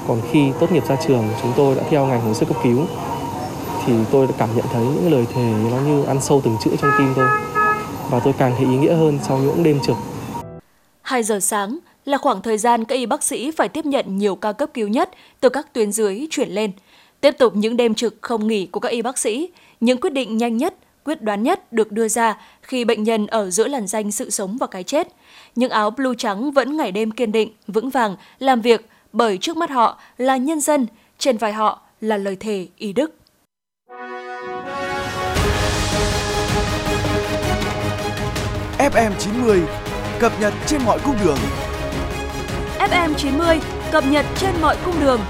Còn 0.07 0.21
khi 0.31 0.51
tốt 0.59 0.71
nghiệp 0.71 0.87
ra 0.87 0.95
trường 1.07 1.23
chúng 1.41 1.53
tôi 1.55 1.75
đã 1.75 1.83
theo 1.89 2.05
ngành 2.05 2.21
hồi 2.21 2.33
sức 2.33 2.45
cấp 2.45 2.57
cứu. 2.63 2.85
Thì 3.85 3.93
tôi 4.11 4.27
đã 4.27 4.33
cảm 4.37 4.49
nhận 4.55 4.65
thấy 4.73 4.85
những 4.85 5.11
lời 5.11 5.25
thề 5.33 5.53
nó 5.71 5.77
như 5.77 6.03
ăn 6.03 6.21
sâu 6.21 6.41
từng 6.43 6.57
chữ 6.63 6.71
trong 6.81 6.91
tim 6.97 7.13
tôi. 7.15 7.27
Và 8.09 8.19
tôi 8.19 8.33
càng 8.37 8.53
thấy 8.57 8.65
ý 8.65 8.77
nghĩa 8.77 8.93
hơn 8.93 9.19
sau 9.23 9.37
những 9.37 9.63
đêm 9.63 9.79
trực. 9.79 9.95
2 11.01 11.23
giờ 11.23 11.39
sáng 11.39 11.77
là 12.05 12.17
khoảng 12.17 12.41
thời 12.41 12.57
gian 12.57 12.83
các 12.83 12.95
y 12.95 13.05
bác 13.05 13.23
sĩ 13.23 13.51
phải 13.51 13.69
tiếp 13.69 13.85
nhận 13.85 14.17
nhiều 14.17 14.35
ca 14.35 14.51
cấp 14.51 14.69
cứu 14.73 14.87
nhất 14.87 15.09
từ 15.39 15.49
các 15.49 15.73
tuyến 15.73 15.91
dưới 15.91 16.27
chuyển 16.29 16.49
lên. 16.49 16.71
Tiếp 17.21 17.31
tục 17.31 17.55
những 17.55 17.77
đêm 17.77 17.95
trực 17.95 18.15
không 18.21 18.47
nghỉ 18.47 18.65
của 18.65 18.79
các 18.79 18.89
y 18.89 19.01
bác 19.01 19.17
sĩ, 19.17 19.49
những 19.79 20.01
quyết 20.01 20.13
định 20.13 20.37
nhanh 20.37 20.57
nhất 20.57 20.73
quyết 21.07 21.21
đoán 21.21 21.43
nhất 21.43 21.73
được 21.73 21.91
đưa 21.91 22.07
ra 22.07 22.37
khi 22.61 22.85
bệnh 22.85 23.03
nhân 23.03 23.27
ở 23.27 23.49
giữa 23.49 23.67
làn 23.67 23.87
danh 23.87 24.11
sự 24.11 24.29
sống 24.29 24.57
và 24.57 24.67
cái 24.67 24.83
chết. 24.83 25.07
Những 25.55 25.71
áo 25.71 25.89
blue 25.89 26.13
trắng 26.17 26.51
vẫn 26.51 26.77
ngày 26.77 26.91
đêm 26.91 27.11
kiên 27.11 27.31
định, 27.31 27.51
vững 27.67 27.89
vàng, 27.89 28.15
làm 28.39 28.61
việc 28.61 28.89
bởi 29.13 29.37
trước 29.37 29.57
mắt 29.57 29.69
họ 29.69 29.99
là 30.17 30.37
nhân 30.37 30.59
dân, 30.59 30.87
trên 31.17 31.37
vai 31.37 31.53
họ 31.53 31.81
là 32.01 32.17
lời 32.17 32.35
thề 32.35 32.67
y 32.77 32.93
đức. 32.93 33.13
FM 38.77 39.11
90 39.19 39.61
cập 40.19 40.31
nhật 40.41 40.53
trên 40.65 40.81
mọi 40.85 40.99
cung 41.05 41.15
đường. 41.25 41.37
FM 42.79 43.13
90 43.13 43.59
cập 43.91 44.03
nhật 44.07 44.25
trên 44.37 44.51
mọi 44.61 44.77
cung 44.85 44.95
đường. 45.01 45.21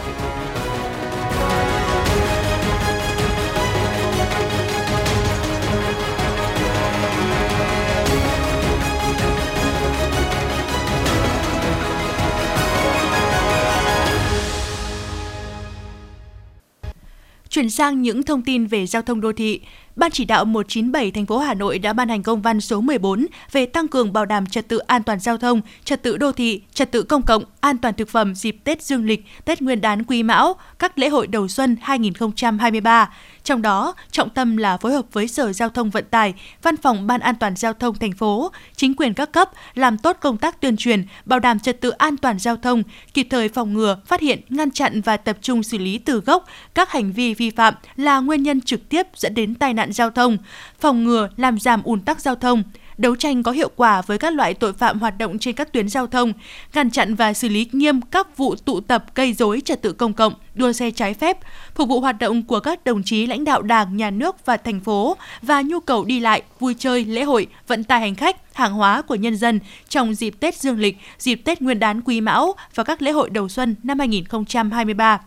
Chuyển 17.49 17.69
sang 17.69 18.01
những 18.01 18.23
thông 18.23 18.41
tin 18.41 18.65
về 18.65 18.85
giao 18.85 19.01
thông 19.01 19.21
đô 19.21 19.33
thị. 19.33 19.61
Ban 19.97 20.11
chỉ 20.11 20.25
đạo 20.25 20.45
197 20.45 21.11
thành 21.11 21.25
phố 21.25 21.37
Hà 21.37 21.53
Nội 21.53 21.79
đã 21.79 21.93
ban 21.93 22.09
hành 22.09 22.23
công 22.23 22.41
văn 22.41 22.61
số 22.61 22.81
14 22.81 23.27
về 23.51 23.65
tăng 23.65 23.87
cường 23.87 24.13
bảo 24.13 24.25
đảm 24.25 24.45
trật 24.45 24.67
tự 24.67 24.77
an 24.77 25.03
toàn 25.03 25.19
giao 25.19 25.37
thông, 25.37 25.61
trật 25.83 26.03
tự 26.03 26.17
đô 26.17 26.31
thị, 26.31 26.61
trật 26.73 26.91
tự 26.91 27.03
công 27.03 27.21
cộng, 27.21 27.43
an 27.59 27.77
toàn 27.77 27.93
thực 27.93 28.09
phẩm 28.09 28.35
dịp 28.35 28.57
Tết 28.63 28.83
Dương 28.83 29.05
lịch, 29.05 29.25
Tết 29.45 29.61
Nguyên 29.61 29.81
đán 29.81 30.03
Quý 30.03 30.23
Mão, 30.23 30.55
các 30.79 30.99
lễ 30.99 31.09
hội 31.09 31.27
đầu 31.27 31.47
xuân 31.47 31.77
2023. 31.81 33.09
Trong 33.43 33.61
đó, 33.61 33.93
trọng 34.11 34.29
tâm 34.29 34.57
là 34.57 34.77
phối 34.77 34.93
hợp 34.93 35.05
với 35.11 35.27
Sở 35.27 35.53
Giao 35.53 35.69
thông 35.69 35.89
Vận 35.89 36.05
tải, 36.05 36.33
Văn 36.61 36.77
phòng 36.77 37.07
Ban 37.07 37.21
An 37.21 37.35
toàn 37.39 37.55
Giao 37.55 37.73
thông 37.73 37.95
thành 37.95 38.11
phố, 38.11 38.51
chính 38.75 38.93
quyền 38.93 39.13
các 39.13 39.31
cấp 39.31 39.49
làm 39.75 39.97
tốt 39.97 40.17
công 40.21 40.37
tác 40.37 40.61
tuyên 40.61 40.77
truyền, 40.77 41.05
bảo 41.25 41.39
đảm 41.39 41.59
trật 41.59 41.81
tự 41.81 41.89
an 41.89 42.17
toàn 42.17 42.39
giao 42.39 42.55
thông, 42.57 42.83
kịp 43.13 43.27
thời 43.29 43.49
phòng 43.49 43.73
ngừa, 43.73 43.97
phát 44.05 44.21
hiện, 44.21 44.41
ngăn 44.49 44.71
chặn 44.71 45.01
và 45.01 45.17
tập 45.17 45.37
trung 45.41 45.63
xử 45.63 45.77
lý 45.77 45.97
từ 45.97 46.19
gốc 46.19 46.45
các 46.73 46.91
hành 46.91 47.11
vi 47.11 47.33
vi 47.33 47.49
phạm 47.49 47.73
là 47.95 48.19
nguyên 48.19 48.43
nhân 48.43 48.61
trực 48.61 48.89
tiếp 48.89 49.07
dẫn 49.15 49.33
đến 49.33 49.55
tai 49.55 49.73
nạn 49.73 49.86
giao 49.91 50.09
thông, 50.09 50.38
phòng 50.79 51.03
ngừa 51.03 51.29
làm 51.38 51.59
giảm 51.59 51.83
ùn 51.83 52.01
tắc 52.01 52.21
giao 52.21 52.35
thông, 52.35 52.63
đấu 52.97 53.15
tranh 53.15 53.43
có 53.43 53.51
hiệu 53.51 53.69
quả 53.75 54.01
với 54.01 54.17
các 54.17 54.33
loại 54.33 54.53
tội 54.53 54.73
phạm 54.73 54.99
hoạt 54.99 55.17
động 55.17 55.39
trên 55.39 55.55
các 55.55 55.73
tuyến 55.73 55.89
giao 55.89 56.07
thông, 56.07 56.33
ngăn 56.73 56.91
chặn 56.91 57.15
và 57.15 57.33
xử 57.33 57.49
lý 57.49 57.69
nghiêm 57.71 58.01
các 58.01 58.38
vụ 58.38 58.55
tụ 58.55 58.79
tập 58.79 59.05
gây 59.15 59.33
dối 59.33 59.61
trật 59.65 59.81
tự 59.81 59.93
công 59.93 60.13
cộng, 60.13 60.33
đua 60.55 60.71
xe 60.71 60.91
trái 60.91 61.13
phép, 61.13 61.38
phục 61.75 61.89
vụ 61.89 61.99
hoạt 61.99 62.19
động 62.19 62.43
của 62.43 62.59
các 62.59 62.85
đồng 62.85 63.03
chí 63.03 63.27
lãnh 63.27 63.45
đạo 63.45 63.61
Đảng, 63.61 63.97
Nhà 63.97 64.09
nước 64.09 64.45
và 64.45 64.57
thành 64.57 64.79
phố 64.79 65.17
và 65.41 65.61
nhu 65.61 65.79
cầu 65.79 66.05
đi 66.05 66.19
lại, 66.19 66.41
vui 66.59 66.75
chơi, 66.79 67.05
lễ 67.05 67.23
hội, 67.23 67.47
vận 67.67 67.83
tải 67.83 67.99
hành 67.99 68.15
khách, 68.15 68.55
hàng 68.55 68.73
hóa 68.73 69.01
của 69.01 69.15
nhân 69.15 69.35
dân 69.38 69.59
trong 69.89 70.13
dịp 70.13 70.39
Tết 70.39 70.55
Dương 70.55 70.79
lịch, 70.79 70.97
dịp 71.17 71.35
Tết 71.35 71.61
Nguyên 71.61 71.79
đán 71.79 72.01
Quý 72.01 72.21
Mão 72.21 72.53
và 72.75 72.83
các 72.83 73.01
lễ 73.01 73.11
hội 73.11 73.29
đầu 73.29 73.49
xuân 73.49 73.75
năm 73.83 73.99
2023. 73.99 75.19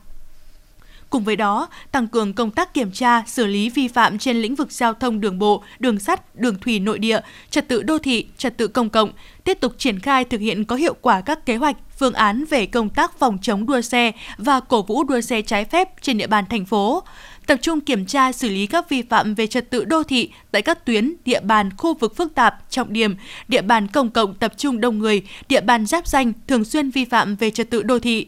Cùng 1.10 1.24
với 1.24 1.36
đó, 1.36 1.68
tăng 1.92 2.08
cường 2.08 2.32
công 2.32 2.50
tác 2.50 2.74
kiểm 2.74 2.92
tra, 2.92 3.22
xử 3.26 3.46
lý 3.46 3.70
vi 3.70 3.88
phạm 3.88 4.18
trên 4.18 4.36
lĩnh 4.36 4.54
vực 4.54 4.72
giao 4.72 4.94
thông 4.94 5.20
đường 5.20 5.38
bộ, 5.38 5.62
đường 5.78 5.98
sắt, 5.98 6.36
đường 6.36 6.58
thủy 6.60 6.80
nội 6.80 6.98
địa, 6.98 7.20
trật 7.50 7.68
tự 7.68 7.82
đô 7.82 7.98
thị, 7.98 8.26
trật 8.36 8.56
tự 8.56 8.68
công 8.68 8.90
cộng, 8.90 9.12
tiếp 9.44 9.60
tục 9.60 9.74
triển 9.78 10.00
khai 10.00 10.24
thực 10.24 10.40
hiện 10.40 10.64
có 10.64 10.76
hiệu 10.76 10.94
quả 11.00 11.20
các 11.20 11.46
kế 11.46 11.56
hoạch, 11.56 11.76
phương 11.98 12.14
án 12.14 12.44
về 12.44 12.66
công 12.66 12.88
tác 12.88 13.18
phòng 13.18 13.38
chống 13.42 13.66
đua 13.66 13.80
xe 13.80 14.12
và 14.38 14.60
cổ 14.60 14.82
vũ 14.82 15.04
đua 15.04 15.20
xe 15.20 15.42
trái 15.42 15.64
phép 15.64 15.88
trên 16.02 16.18
địa 16.18 16.26
bàn 16.26 16.44
thành 16.50 16.64
phố 16.64 17.02
tập 17.50 17.58
trung 17.62 17.80
kiểm 17.80 18.06
tra 18.06 18.32
xử 18.32 18.48
lý 18.48 18.66
các 18.66 18.88
vi 18.88 19.02
phạm 19.02 19.34
về 19.34 19.46
trật 19.46 19.70
tự 19.70 19.84
đô 19.84 20.02
thị 20.02 20.30
tại 20.50 20.62
các 20.62 20.84
tuyến, 20.84 21.14
địa 21.24 21.40
bàn, 21.40 21.70
khu 21.76 21.94
vực 21.94 22.16
phức 22.16 22.34
tạp, 22.34 22.70
trọng 22.70 22.92
điểm, 22.92 23.16
địa 23.48 23.62
bàn 23.62 23.88
công 23.88 24.10
cộng 24.10 24.34
tập 24.34 24.52
trung 24.56 24.80
đông 24.80 24.98
người, 24.98 25.22
địa 25.48 25.60
bàn 25.60 25.86
giáp 25.86 26.08
danh 26.08 26.32
thường 26.46 26.64
xuyên 26.64 26.90
vi 26.90 27.04
phạm 27.04 27.36
về 27.36 27.50
trật 27.50 27.70
tự 27.70 27.82
đô 27.82 27.98
thị. 27.98 28.26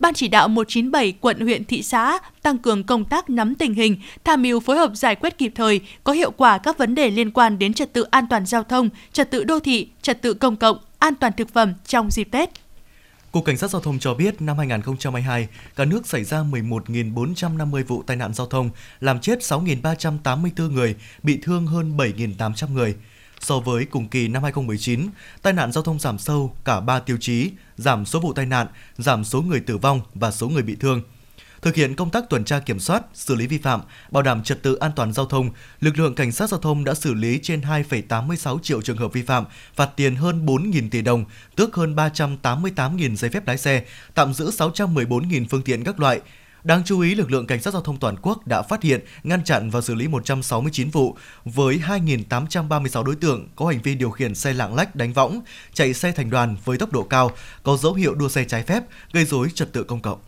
Ban 0.00 0.14
chỉ 0.14 0.28
đạo 0.28 0.48
197 0.48 1.12
quận 1.20 1.40
huyện 1.40 1.64
thị 1.64 1.82
xã 1.82 2.18
tăng 2.42 2.58
cường 2.58 2.84
công 2.84 3.04
tác 3.04 3.30
nắm 3.30 3.54
tình 3.54 3.74
hình, 3.74 3.96
tham 4.24 4.42
mưu 4.42 4.60
phối 4.60 4.76
hợp 4.76 4.90
giải 4.94 5.14
quyết 5.14 5.38
kịp 5.38 5.52
thời, 5.54 5.80
có 6.04 6.12
hiệu 6.12 6.30
quả 6.30 6.58
các 6.58 6.78
vấn 6.78 6.94
đề 6.94 7.10
liên 7.10 7.30
quan 7.30 7.58
đến 7.58 7.74
trật 7.74 7.92
tự 7.92 8.02
an 8.02 8.26
toàn 8.30 8.46
giao 8.46 8.62
thông, 8.62 8.88
trật 9.12 9.30
tự 9.30 9.44
đô 9.44 9.60
thị, 9.60 9.88
trật 10.02 10.22
tự 10.22 10.34
công 10.34 10.56
cộng, 10.56 10.78
an 10.98 11.14
toàn 11.14 11.32
thực 11.36 11.52
phẩm 11.52 11.74
trong 11.86 12.10
dịp 12.10 12.28
Tết. 12.30 12.50
Cục 13.32 13.44
Cảnh 13.44 13.56
sát 13.56 13.70
Giao 13.70 13.80
thông 13.80 13.98
cho 13.98 14.14
biết 14.14 14.42
năm 14.42 14.58
2022, 14.58 15.48
cả 15.76 15.84
nước 15.84 16.06
xảy 16.06 16.24
ra 16.24 16.38
11.450 16.38 17.84
vụ 17.84 18.02
tai 18.02 18.16
nạn 18.16 18.34
giao 18.34 18.46
thông, 18.46 18.70
làm 19.00 19.20
chết 19.20 19.38
6.384 19.38 20.70
người, 20.70 20.94
bị 21.22 21.38
thương 21.42 21.66
hơn 21.66 21.96
7.800 21.96 22.72
người. 22.72 22.94
So 23.44 23.60
với 23.60 23.84
cùng 23.84 24.08
kỳ 24.08 24.28
năm 24.28 24.42
2019, 24.42 25.08
tai 25.42 25.52
nạn 25.52 25.72
giao 25.72 25.84
thông 25.84 25.98
giảm 25.98 26.18
sâu 26.18 26.56
cả 26.64 26.80
3 26.80 26.98
tiêu 26.98 27.16
chí, 27.20 27.50
giảm 27.76 28.06
số 28.06 28.20
vụ 28.20 28.32
tai 28.32 28.46
nạn, 28.46 28.66
giảm 28.96 29.24
số 29.24 29.42
người 29.42 29.60
tử 29.60 29.78
vong 29.78 30.00
và 30.14 30.30
số 30.30 30.48
người 30.48 30.62
bị 30.62 30.76
thương– 30.80 31.02
Thực 31.64 31.74
hiện 31.74 31.94
công 31.94 32.10
tác 32.10 32.24
tuần 32.30 32.44
tra 32.44 32.58
kiểm 32.58 32.80
soát, 32.80 33.02
xử 33.14 33.34
lý 33.34 33.46
vi 33.46 33.58
phạm, 33.58 33.80
bảo 34.10 34.22
đảm 34.22 34.42
trật 34.42 34.62
tự 34.62 34.74
an 34.74 34.90
toàn 34.96 35.12
giao 35.12 35.26
thông, 35.26 35.50
lực 35.80 35.98
lượng 35.98 36.14
cảnh 36.14 36.32
sát 36.32 36.50
giao 36.50 36.60
thông 36.60 36.84
đã 36.84 36.94
xử 36.94 37.14
lý 37.14 37.38
trên 37.42 37.60
2,86 37.60 38.58
triệu 38.58 38.82
trường 38.82 38.96
hợp 38.96 39.12
vi 39.12 39.22
phạm, 39.22 39.44
phạt 39.74 39.90
tiền 39.96 40.16
hơn 40.16 40.46
4.000 40.46 40.90
tỷ 40.90 41.02
đồng, 41.02 41.24
tước 41.56 41.74
hơn 41.74 41.94
388.000 41.96 43.16
giấy 43.16 43.30
phép 43.30 43.46
lái 43.46 43.58
xe, 43.58 43.84
tạm 44.14 44.34
giữ 44.34 44.50
614.000 44.50 45.46
phương 45.50 45.62
tiện 45.62 45.84
các 45.84 46.00
loại, 46.00 46.20
Đáng 46.64 46.82
chú 46.84 47.00
ý, 47.00 47.14
lực 47.14 47.30
lượng 47.30 47.46
cảnh 47.46 47.62
sát 47.62 47.70
giao 47.72 47.82
thông 47.82 47.96
toàn 47.96 48.16
quốc 48.22 48.46
đã 48.46 48.62
phát 48.62 48.82
hiện, 48.82 49.00
ngăn 49.22 49.44
chặn 49.44 49.70
và 49.70 49.80
xử 49.80 49.94
lý 49.94 50.08
169 50.08 50.90
vụ 50.90 51.16
với 51.44 51.80
2.836 51.86 53.04
đối 53.04 53.16
tượng 53.16 53.48
có 53.56 53.66
hành 53.66 53.80
vi 53.82 53.94
điều 53.94 54.10
khiển 54.10 54.34
xe 54.34 54.52
lạng 54.52 54.74
lách 54.74 54.96
đánh 54.96 55.12
võng, 55.12 55.40
chạy 55.72 55.94
xe 55.94 56.12
thành 56.12 56.30
đoàn 56.30 56.56
với 56.64 56.78
tốc 56.78 56.92
độ 56.92 57.02
cao, 57.02 57.30
có 57.62 57.76
dấu 57.76 57.94
hiệu 57.94 58.14
đua 58.14 58.28
xe 58.28 58.44
trái 58.44 58.62
phép, 58.62 58.82
gây 59.12 59.24
rối 59.24 59.48
trật 59.54 59.72
tự 59.72 59.84
công 59.84 60.00
cộng. 60.00 60.18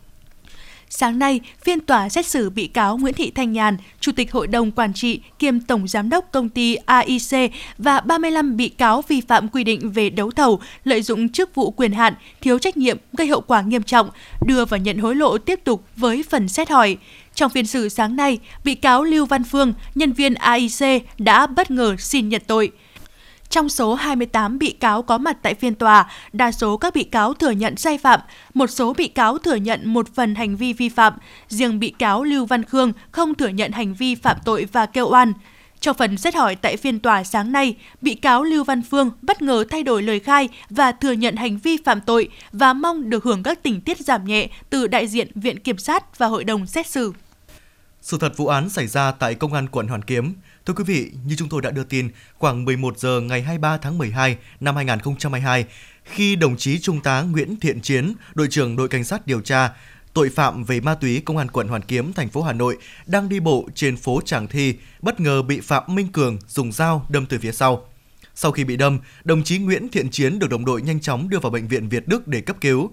Sáng 0.89 1.19
nay, 1.19 1.39
phiên 1.63 1.79
tòa 1.79 2.09
xét 2.09 2.25
xử 2.25 2.49
bị 2.49 2.67
cáo 2.67 2.97
Nguyễn 2.97 3.13
Thị 3.13 3.31
Thanh 3.31 3.51
Nhàn, 3.51 3.77
Chủ 3.99 4.11
tịch 4.15 4.31
Hội 4.31 4.47
đồng 4.47 4.71
Quản 4.71 4.93
trị 4.93 5.21
kiêm 5.39 5.59
Tổng 5.59 5.87
Giám 5.87 6.09
đốc 6.09 6.31
Công 6.31 6.49
ty 6.49 6.75
AIC 6.75 7.51
và 7.77 7.99
35 7.99 8.57
bị 8.57 8.69
cáo 8.69 9.03
vi 9.07 9.21
phạm 9.21 9.47
quy 9.47 9.63
định 9.63 9.91
về 9.91 10.09
đấu 10.09 10.31
thầu, 10.31 10.59
lợi 10.83 11.01
dụng 11.01 11.29
chức 11.29 11.55
vụ 11.55 11.71
quyền 11.71 11.91
hạn, 11.91 12.13
thiếu 12.41 12.59
trách 12.59 12.77
nhiệm, 12.77 12.97
gây 13.13 13.27
hậu 13.27 13.41
quả 13.41 13.61
nghiêm 13.61 13.83
trọng, 13.83 14.09
đưa 14.45 14.65
và 14.65 14.77
nhận 14.77 14.97
hối 14.97 15.15
lộ 15.15 15.37
tiếp 15.37 15.59
tục 15.63 15.83
với 15.95 16.23
phần 16.29 16.47
xét 16.47 16.69
hỏi. 16.69 16.97
Trong 17.35 17.51
phiên 17.51 17.65
xử 17.65 17.89
sáng 17.89 18.15
nay, 18.15 18.39
bị 18.63 18.75
cáo 18.75 19.03
Lưu 19.03 19.25
Văn 19.25 19.43
Phương, 19.43 19.73
nhân 19.95 20.13
viên 20.13 20.33
AIC 20.33 21.03
đã 21.17 21.47
bất 21.47 21.71
ngờ 21.71 21.95
xin 21.99 22.29
nhận 22.29 22.41
tội. 22.47 22.71
Trong 23.49 23.69
số 23.69 23.95
28 23.95 24.59
bị 24.59 24.71
cáo 24.71 25.01
có 25.01 25.17
mặt 25.17 25.37
tại 25.41 25.53
phiên 25.53 25.75
tòa, 25.75 26.11
đa 26.33 26.51
số 26.51 26.77
các 26.77 26.93
bị 26.95 27.03
cáo 27.03 27.33
thừa 27.33 27.51
nhận 27.51 27.77
sai 27.77 27.97
phạm, 27.97 28.19
một 28.53 28.67
số 28.67 28.93
bị 28.93 29.07
cáo 29.07 29.37
thừa 29.37 29.55
nhận 29.55 29.93
một 29.93 30.15
phần 30.15 30.35
hành 30.35 30.55
vi 30.55 30.73
vi 30.73 30.89
phạm, 30.89 31.13
riêng 31.47 31.79
bị 31.79 31.89
cáo 31.89 32.23
Lưu 32.23 32.45
Văn 32.45 32.63
Khương 32.63 32.93
không 33.11 33.35
thừa 33.35 33.47
nhận 33.47 33.71
hành 33.71 33.93
vi 33.93 34.15
phạm 34.15 34.37
tội 34.45 34.67
và 34.71 34.85
kêu 34.85 35.09
oan. 35.09 35.33
Trong 35.79 35.97
phần 35.97 36.17
xét 36.17 36.35
hỏi 36.35 36.55
tại 36.55 36.77
phiên 36.77 36.99
tòa 36.99 37.23
sáng 37.23 37.51
nay, 37.51 37.75
bị 38.01 38.15
cáo 38.15 38.43
Lưu 38.43 38.63
Văn 38.63 38.81
Phương 38.81 39.11
bất 39.21 39.41
ngờ 39.41 39.63
thay 39.69 39.83
đổi 39.83 40.03
lời 40.03 40.19
khai 40.19 40.49
và 40.69 40.91
thừa 40.91 41.11
nhận 41.11 41.35
hành 41.35 41.57
vi 41.57 41.77
phạm 41.85 42.01
tội 42.01 42.29
và 42.51 42.73
mong 42.73 43.09
được 43.09 43.23
hưởng 43.23 43.43
các 43.43 43.63
tình 43.63 43.81
tiết 43.81 43.99
giảm 43.99 44.25
nhẹ 44.25 44.47
từ 44.69 44.87
đại 44.87 45.07
diện 45.07 45.31
Viện 45.35 45.59
Kiểm 45.59 45.77
sát 45.77 46.17
và 46.17 46.27
Hội 46.27 46.43
đồng 46.43 46.67
xét 46.67 46.87
xử. 46.87 47.13
Sự 48.01 48.17
thật 48.21 48.37
vụ 48.37 48.47
án 48.47 48.69
xảy 48.69 48.87
ra 48.87 49.11
tại 49.11 49.35
Công 49.35 49.53
an 49.53 49.67
quận 49.67 49.87
Hoàn 49.87 50.01
Kiếm. 50.01 50.33
Thưa 50.67 50.73
quý 50.73 50.83
vị, 50.83 51.11
như 51.25 51.35
chúng 51.35 51.49
tôi 51.49 51.61
đã 51.61 51.71
đưa 51.71 51.83
tin, 51.83 52.09
khoảng 52.37 52.65
11 52.65 52.99
giờ 52.99 53.21
ngày 53.21 53.41
23 53.41 53.77
tháng 53.77 53.97
12 53.97 54.37
năm 54.59 54.75
2022, 54.75 55.65
khi 56.03 56.35
đồng 56.35 56.57
chí 56.57 56.79
Trung 56.79 57.01
tá 57.01 57.21
Nguyễn 57.21 57.59
Thiện 57.59 57.81
Chiến, 57.81 58.13
đội 58.35 58.47
trưởng 58.49 58.75
đội 58.75 58.87
cảnh 58.87 59.03
sát 59.03 59.27
điều 59.27 59.41
tra 59.41 59.69
tội 60.13 60.29
phạm 60.29 60.63
về 60.63 60.79
ma 60.79 60.95
túy 60.95 61.21
công 61.25 61.37
an 61.37 61.47
quận 61.51 61.67
Hoàn 61.67 61.81
Kiếm, 61.81 62.13
thành 62.13 62.29
phố 62.29 62.41
Hà 62.41 62.53
Nội 62.53 62.77
đang 63.05 63.29
đi 63.29 63.39
bộ 63.39 63.67
trên 63.75 63.97
phố 63.97 64.21
Tràng 64.25 64.47
Thi, 64.47 64.75
bất 65.01 65.19
ngờ 65.19 65.41
bị 65.41 65.59
Phạm 65.59 65.83
Minh 65.87 66.07
Cường 66.07 66.37
dùng 66.47 66.71
dao 66.71 67.05
đâm 67.09 67.25
từ 67.25 67.37
phía 67.39 67.51
sau. 67.51 67.85
Sau 68.35 68.51
khi 68.51 68.63
bị 68.63 68.77
đâm, 68.77 68.99
đồng 69.23 69.43
chí 69.43 69.57
Nguyễn 69.57 69.89
Thiện 69.89 70.09
Chiến 70.09 70.39
được 70.39 70.49
đồng 70.49 70.65
đội 70.65 70.81
nhanh 70.81 70.99
chóng 70.99 71.29
đưa 71.29 71.39
vào 71.39 71.51
bệnh 71.51 71.67
viện 71.67 71.89
Việt 71.89 72.07
Đức 72.07 72.27
để 72.27 72.41
cấp 72.41 72.57
cứu. 72.61 72.91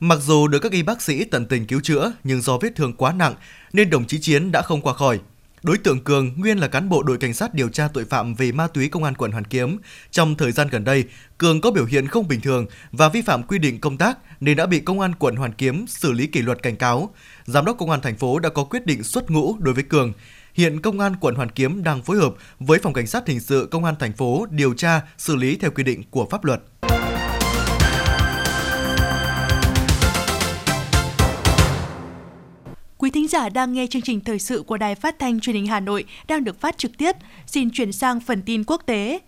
Mặc 0.00 0.18
dù 0.22 0.48
được 0.48 0.58
các 0.58 0.72
y 0.72 0.82
bác 0.82 1.02
sĩ 1.02 1.24
tận 1.24 1.46
tình 1.46 1.66
cứu 1.66 1.80
chữa, 1.80 2.12
nhưng 2.24 2.40
do 2.40 2.58
vết 2.58 2.76
thương 2.76 2.92
quá 2.92 3.12
nặng 3.12 3.34
nên 3.72 3.90
đồng 3.90 4.06
chí 4.06 4.18
Chiến 4.20 4.52
đã 4.52 4.62
không 4.62 4.82
qua 4.82 4.94
khỏi. 4.94 5.20
Đối 5.62 5.78
tượng 5.78 6.04
Cường 6.04 6.40
nguyên 6.40 6.58
là 6.58 6.68
cán 6.68 6.88
bộ 6.88 7.02
đội 7.02 7.18
cảnh 7.18 7.34
sát 7.34 7.54
điều 7.54 7.68
tra 7.68 7.88
tội 7.88 8.04
phạm 8.04 8.34
về 8.34 8.52
ma 8.52 8.66
túy 8.66 8.88
công 8.88 9.04
an 9.04 9.14
quận 9.14 9.32
Hoàn 9.32 9.44
Kiếm. 9.44 9.78
Trong 10.10 10.34
thời 10.34 10.52
gian 10.52 10.68
gần 10.68 10.84
đây, 10.84 11.04
Cường 11.38 11.60
có 11.60 11.70
biểu 11.70 11.84
hiện 11.84 12.06
không 12.06 12.28
bình 12.28 12.40
thường 12.40 12.66
và 12.92 13.08
vi 13.08 13.22
phạm 13.22 13.42
quy 13.42 13.58
định 13.58 13.80
công 13.80 13.96
tác 13.96 14.18
nên 14.40 14.56
đã 14.56 14.66
bị 14.66 14.80
công 14.80 15.00
an 15.00 15.14
quận 15.14 15.36
Hoàn 15.36 15.52
Kiếm 15.52 15.86
xử 15.88 16.12
lý 16.12 16.26
kỷ 16.26 16.42
luật 16.42 16.62
cảnh 16.62 16.76
cáo. 16.76 17.14
Giám 17.44 17.64
đốc 17.64 17.78
công 17.78 17.90
an 17.90 18.00
thành 18.00 18.16
phố 18.16 18.38
đã 18.38 18.48
có 18.48 18.64
quyết 18.64 18.86
định 18.86 19.02
xuất 19.02 19.30
ngũ 19.30 19.56
đối 19.58 19.74
với 19.74 19.84
Cường. 19.84 20.12
Hiện 20.54 20.80
công 20.80 21.00
an 21.00 21.16
quận 21.20 21.34
Hoàn 21.34 21.50
Kiếm 21.50 21.82
đang 21.82 22.02
phối 22.02 22.16
hợp 22.16 22.34
với 22.60 22.78
phòng 22.78 22.92
cảnh 22.92 23.06
sát 23.06 23.28
hình 23.28 23.40
sự 23.40 23.68
công 23.70 23.84
an 23.84 23.94
thành 23.98 24.12
phố 24.12 24.46
điều 24.50 24.74
tra 24.74 25.00
xử 25.18 25.36
lý 25.36 25.56
theo 25.56 25.70
quy 25.70 25.82
định 25.82 26.02
của 26.10 26.26
pháp 26.30 26.44
luật. 26.44 26.62
Quý 33.08 33.12
thính 33.12 33.28
giả 33.28 33.48
đang 33.48 33.72
nghe 33.72 33.86
chương 33.86 34.02
trình 34.02 34.20
thời 34.20 34.38
sự 34.38 34.62
của 34.66 34.76
Đài 34.76 34.94
Phát 34.94 35.18
thanh 35.18 35.40
Truyền 35.40 35.56
hình 35.56 35.66
Hà 35.66 35.80
Nội 35.80 36.04
đang 36.28 36.44
được 36.44 36.60
phát 36.60 36.78
trực 36.78 36.98
tiếp. 36.98 37.16
Xin 37.46 37.70
chuyển 37.70 37.92
sang 37.92 38.20
phần 38.20 38.42
tin 38.42 38.64
quốc 38.64 38.82
tế. 38.86 39.18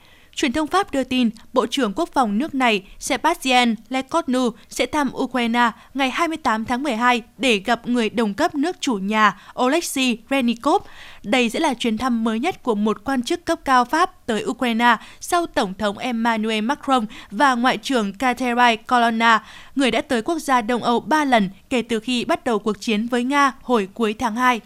Truyền 0.41 0.53
thông 0.53 0.66
Pháp 0.66 0.93
đưa 0.93 1.05
tin, 1.05 1.30
Bộ 1.53 1.66
trưởng 1.66 1.93
Quốc 1.97 2.09
phòng 2.12 2.38
nước 2.38 2.55
này 2.55 2.82
Sebastien 2.99 3.74
Lecornu 3.88 4.51
sẽ 4.68 4.86
thăm 4.86 5.11
Ukraine 5.16 5.70
ngày 5.95 6.11
28 6.11 6.64
tháng 6.64 6.82
12 6.82 7.22
để 7.38 7.57
gặp 7.57 7.88
người 7.88 8.11
đồng 8.11 8.34
cấp 8.34 8.55
nước 8.55 8.76
chủ 8.80 8.95
nhà 8.95 9.41
Oleksiy 9.62 10.18
Renikov. 10.30 10.82
Đây 11.22 11.51
sẽ 11.51 11.61
là 11.61 11.74
chuyến 11.74 11.99
thăm 11.99 12.24
mới 12.24 12.38
nhất 12.38 12.62
của 12.62 12.74
một 12.74 13.05
quan 13.05 13.22
chức 13.22 13.45
cấp 13.45 13.59
cao 13.64 13.84
Pháp 13.84 14.26
tới 14.26 14.45
Ukraine 14.45 14.97
sau 15.20 15.47
Tổng 15.47 15.74
thống 15.74 15.99
Emmanuel 15.99 16.61
Macron 16.61 17.07
và 17.30 17.55
Ngoại 17.55 17.76
trưởng 17.76 18.12
Catherine 18.12 18.76
Colonna, 18.76 19.45
người 19.74 19.91
đã 19.91 20.01
tới 20.01 20.22
quốc 20.22 20.38
gia 20.38 20.61
Đông 20.61 20.82
Âu 20.82 21.01
ba 21.01 21.24
lần 21.24 21.51
kể 21.70 21.82
từ 21.82 22.01
khi 22.01 22.24
bắt 22.24 22.45
đầu 22.45 22.59
cuộc 22.59 22.80
chiến 22.80 23.07
với 23.07 23.24
Nga 23.24 23.53
hồi 23.62 23.88
cuối 23.95 24.14
tháng 24.18 24.36
2. 24.36 24.61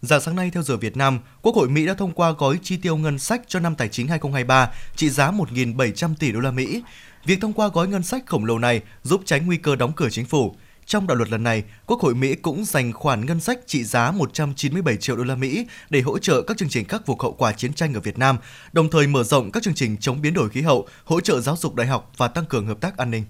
Dạng 0.00 0.20
sáng 0.20 0.36
nay 0.36 0.50
theo 0.54 0.62
giờ 0.62 0.76
Việt 0.76 0.96
Nam, 0.96 1.18
Quốc 1.44 1.56
hội 1.56 1.68
Mỹ 1.68 1.86
đã 1.86 1.94
thông 1.94 2.12
qua 2.12 2.30
gói 2.30 2.58
chi 2.62 2.76
tiêu 2.76 2.96
ngân 2.96 3.18
sách 3.18 3.42
cho 3.48 3.60
năm 3.60 3.74
tài 3.74 3.88
chính 3.88 4.08
2023 4.08 4.70
trị 4.96 5.10
giá 5.10 5.30
1.700 5.30 6.14
tỷ 6.18 6.32
đô 6.32 6.40
la 6.40 6.50
Mỹ. 6.50 6.82
Việc 7.24 7.38
thông 7.40 7.52
qua 7.52 7.68
gói 7.68 7.88
ngân 7.88 8.02
sách 8.02 8.26
khổng 8.26 8.44
lồ 8.44 8.58
này 8.58 8.82
giúp 9.02 9.22
tránh 9.24 9.46
nguy 9.46 9.56
cơ 9.56 9.76
đóng 9.76 9.92
cửa 9.96 10.08
chính 10.10 10.26
phủ. 10.26 10.54
Trong 10.86 11.06
đạo 11.06 11.16
luật 11.16 11.30
lần 11.30 11.42
này, 11.42 11.62
Quốc 11.86 12.00
hội 12.00 12.14
Mỹ 12.14 12.34
cũng 12.34 12.64
dành 12.64 12.92
khoản 12.92 13.26
ngân 13.26 13.40
sách 13.40 13.58
trị 13.66 13.84
giá 13.84 14.10
197 14.10 14.96
triệu 14.96 15.16
đô 15.16 15.24
la 15.24 15.34
Mỹ 15.34 15.66
để 15.90 16.00
hỗ 16.00 16.18
trợ 16.18 16.42
các 16.42 16.56
chương 16.56 16.68
trình 16.68 16.84
khắc 16.84 17.06
phục 17.06 17.22
hậu 17.22 17.32
quả 17.32 17.52
chiến 17.52 17.72
tranh 17.72 17.94
ở 17.94 18.00
Việt 18.00 18.18
Nam, 18.18 18.36
đồng 18.72 18.90
thời 18.90 19.06
mở 19.06 19.22
rộng 19.22 19.50
các 19.50 19.62
chương 19.62 19.74
trình 19.74 19.96
chống 19.96 20.22
biến 20.22 20.34
đổi 20.34 20.48
khí 20.48 20.62
hậu, 20.62 20.88
hỗ 21.04 21.20
trợ 21.20 21.40
giáo 21.40 21.56
dục 21.56 21.74
đại 21.74 21.86
học 21.86 22.12
và 22.16 22.28
tăng 22.28 22.46
cường 22.46 22.66
hợp 22.66 22.80
tác 22.80 22.96
an 22.96 23.10
ninh. 23.10 23.24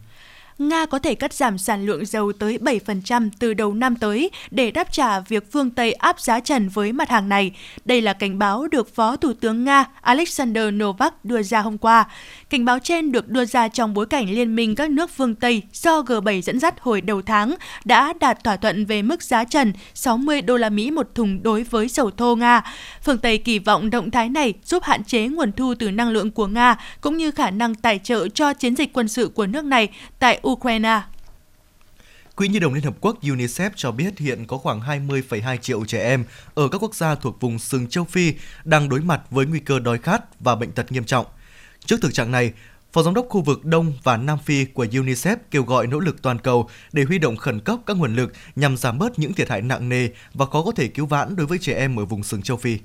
Nga 0.59 0.87
có 0.87 0.99
thể 0.99 1.15
cắt 1.15 1.33
giảm 1.33 1.59
sản 1.59 1.87
lượng 1.87 2.07
dầu 2.07 2.33
tới 2.33 2.59
7% 2.59 3.31
từ 3.39 3.55
đầu 3.55 3.75
năm 3.75 3.97
tới 3.97 4.31
để 4.51 4.71
đáp 4.71 4.93
trả 4.93 5.21
việc 5.21 5.53
phương 5.53 5.71
Tây 5.71 5.93
áp 5.93 6.21
giá 6.21 6.41
trần 6.41 6.69
với 6.69 6.93
mặt 6.93 7.11
hàng 7.11 7.29
này. 7.29 7.53
Đây 7.85 8.01
là 8.01 8.13
cảnh 8.13 8.39
báo 8.39 8.67
được 8.69 8.95
Phó 8.95 9.17
Thủ 9.17 9.33
tướng 9.41 9.65
Nga 9.65 9.85
Alexander 10.01 10.65
Novak 10.73 11.25
đưa 11.25 11.43
ra 11.43 11.61
hôm 11.61 11.79
qua. 11.79 12.05
Cảnh 12.51 12.65
báo 12.65 12.79
trên 12.79 13.13
được 13.13 13.29
đưa 13.29 13.45
ra 13.45 13.69
trong 13.69 13.95
bối 13.95 14.07
cảnh 14.07 14.31
Liên 14.31 14.57
minh 14.57 14.75
các 14.75 14.91
nước 14.91 15.11
phương 15.11 15.35
Tây 15.35 15.63
do 15.73 16.01
G7 16.01 16.41
dẫn 16.41 16.61
dắt 16.61 16.75
hồi 16.81 17.01
đầu 17.01 17.23
tháng 17.23 17.55
đã 17.85 18.13
đạt 18.21 18.45
thỏa 18.45 18.57
thuận 18.57 18.85
về 18.85 19.03
mức 19.03 19.23
giá 19.23 19.45
trần 19.45 19.73
60 19.95 20.43
đô 20.43 20.57
la 20.57 20.69
Mỹ 20.69 20.91
một 20.91 21.15
thùng 21.15 21.43
đối 21.43 21.63
với 21.63 21.89
dầu 21.89 22.11
thô 22.11 22.37
Nga. 22.37 22.63
Phương 23.05 23.19
Tây 23.19 23.39
kỳ 23.39 23.59
vọng 23.59 23.91
động 23.91 24.11
thái 24.11 24.29
này 24.29 24.55
giúp 24.65 24.83
hạn 24.83 25.05
chế 25.05 25.29
nguồn 25.29 25.53
thu 25.53 25.75
từ 25.79 25.91
năng 25.91 26.11
lượng 26.11 26.31
của 26.31 26.47
Nga 26.47 26.77
cũng 27.01 27.17
như 27.17 27.31
khả 27.31 27.51
năng 27.51 27.75
tài 27.75 27.99
trợ 27.99 28.29
cho 28.29 28.53
chiến 28.53 28.77
dịch 28.77 28.93
quân 28.93 29.09
sự 29.09 29.31
của 29.35 29.47
nước 29.47 29.65
này 29.65 29.89
tại 30.19 30.41
Ukraine. 30.45 31.03
Quỹ 32.37 32.49
Nhi 32.49 32.59
đồng 32.59 32.75
Liên 32.75 32.85
Hợp 32.85 32.95
Quốc 33.01 33.23
UNICEF 33.23 33.71
cho 33.77 33.93
biết 33.93 34.19
hiện 34.19 34.47
có 34.47 34.59
khoảng 34.59 34.81
20,2 34.81 35.57
triệu 35.57 35.85
trẻ 35.85 36.03
em 36.03 36.25
ở 36.55 36.69
các 36.69 36.79
quốc 36.83 36.95
gia 36.95 37.15
thuộc 37.15 37.41
vùng 37.41 37.59
sừng 37.59 37.89
châu 37.89 38.05
Phi 38.05 38.35
đang 38.65 38.89
đối 38.89 39.01
mặt 39.01 39.21
với 39.31 39.47
nguy 39.47 39.61
cơ 39.61 39.79
đói 39.79 39.99
khát 39.99 40.41
và 40.41 40.57
bệnh 40.57 40.73
tật 40.73 40.93
nghiêm 40.93 41.05
trọng. 41.05 41.27
Trước 41.85 41.97
thực 42.03 42.15
trạng 42.15 42.31
này, 42.31 42.53
Phó 42.93 43.03
Giám 43.03 43.15
đốc 43.15 43.27
khu 43.29 43.41
vực 43.43 43.65
Đông 43.65 43.93
và 44.03 44.17
Nam 44.17 44.39
Phi 44.45 44.65
của 44.65 44.85
UNICEF 44.85 45.37
kêu 45.51 45.63
gọi 45.63 45.87
nỗ 45.87 46.01
lực 46.01 46.23
toàn 46.23 46.39
cầu 46.39 46.69
để 46.93 47.05
huy 47.05 47.19
động 47.19 47.37
khẩn 47.37 47.61
cấp 47.61 47.79
các 47.87 47.97
nguồn 47.97 48.17
lực 48.17 48.33
nhằm 48.57 48.77
giảm 48.77 48.99
bớt 48.99 49.19
những 49.19 49.35
thiệt 49.35 49.51
hại 49.51 49.63
nặng 49.63 49.89
nề 49.89 50.09
và 50.35 50.47
khó 50.47 50.63
có 50.63 50.73
thể 50.73 50.89
cứu 50.89 51.07
vãn 51.07 51.37
đối 51.37 51.47
với 51.47 51.59
trẻ 51.59 51.75
em 51.75 51.97
ở 51.97 52.05
vùng 52.05 52.23
sừng 52.23 52.43
châu 52.43 52.57
Phi. 52.57 52.79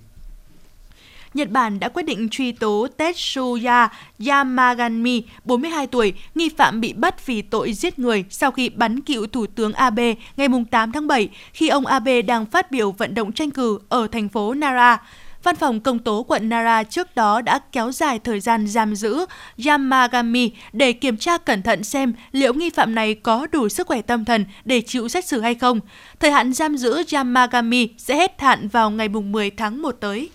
Nhật 1.34 1.50
Bản 1.50 1.80
đã 1.80 1.90
quyết 1.90 2.04
định 2.04 2.30
truy 2.32 2.52
tố 2.52 2.88
Tetsuya 2.98 3.88
Yamagami, 4.28 5.24
42 5.46 5.88
tuổi, 5.88 6.14
nghi 6.36 6.50
phạm 6.50 6.82
bị 6.82 6.94
bắt 6.94 7.26
vì 7.26 7.42
tội 7.42 7.74
giết 7.74 8.00
người 8.00 8.26
sau 8.30 8.52
khi 8.52 8.70
bắn 8.70 9.02
cựu 9.02 9.28
Thủ 9.28 9.46
tướng 9.56 9.74
Abe 9.74 10.14
ngày 10.38 10.48
8 10.72 10.92
tháng 10.92 11.08
7 11.08 11.30
khi 11.54 11.68
ông 11.68 11.86
Abe 11.86 12.22
đang 12.22 12.46
phát 12.46 12.72
biểu 12.72 12.92
vận 12.92 13.16
động 13.16 13.32
tranh 13.32 13.52
cử 13.52 13.80
ở 13.90 14.08
thành 14.08 14.30
phố 14.30 14.54
Nara. 14.54 14.98
Văn 15.44 15.56
phòng 15.56 15.80
công 15.80 16.00
tố 16.00 16.26
quận 16.28 16.50
Nara 16.50 16.84
trước 16.84 17.16
đó 17.16 17.42
đã 17.42 17.60
kéo 17.72 17.92
dài 17.92 18.20
thời 18.20 18.40
gian 18.40 18.68
giam 18.68 18.96
giữ 18.96 19.26
Yamagami 19.66 20.52
để 20.74 20.94
kiểm 20.94 21.18
tra 21.18 21.38
cẩn 21.38 21.62
thận 21.62 21.84
xem 21.84 22.14
liệu 22.32 22.54
nghi 22.54 22.70
phạm 22.70 22.96
này 22.96 23.14
có 23.14 23.48
đủ 23.52 23.70
sức 23.70 23.88
khỏe 23.88 24.02
tâm 24.02 24.26
thần 24.26 24.46
để 24.66 24.82
chịu 24.82 25.08
xét 25.08 25.26
xử 25.26 25.42
hay 25.42 25.56
không. 25.56 25.80
Thời 26.20 26.32
hạn 26.32 26.54
giam 26.54 26.78
giữ 26.78 27.04
Yamagami 27.12 27.90
sẽ 27.98 28.16
hết 28.16 28.42
hạn 28.42 28.68
vào 28.68 28.92
ngày 28.92 29.10
10 29.10 29.52
tháng 29.52 29.82
1 29.82 29.92
tới. 29.92 30.30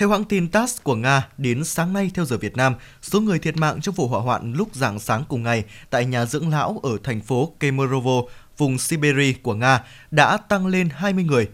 Theo 0.00 0.10
hãng 0.10 0.24
tin 0.24 0.48
TASS 0.48 0.82
của 0.82 0.94
Nga, 0.94 1.28
đến 1.38 1.64
sáng 1.64 1.92
nay 1.92 2.10
theo 2.14 2.24
giờ 2.24 2.36
Việt 2.36 2.56
Nam, 2.56 2.74
số 3.02 3.20
người 3.20 3.38
thiệt 3.38 3.56
mạng 3.56 3.80
trong 3.80 3.94
vụ 3.94 4.08
hỏa 4.08 4.20
hoạn 4.20 4.52
lúc 4.52 4.74
rạng 4.74 4.98
sáng 4.98 5.24
cùng 5.28 5.42
ngày 5.42 5.64
tại 5.90 6.04
nhà 6.04 6.26
dưỡng 6.26 6.48
lão 6.48 6.80
ở 6.82 6.90
thành 7.04 7.20
phố 7.20 7.52
Kemerovo, 7.60 8.22
vùng 8.56 8.78
Siberia 8.78 9.32
của 9.32 9.54
Nga 9.54 9.84
đã 10.10 10.36
tăng 10.36 10.66
lên 10.66 10.88
20 10.92 11.24
người. 11.24 11.48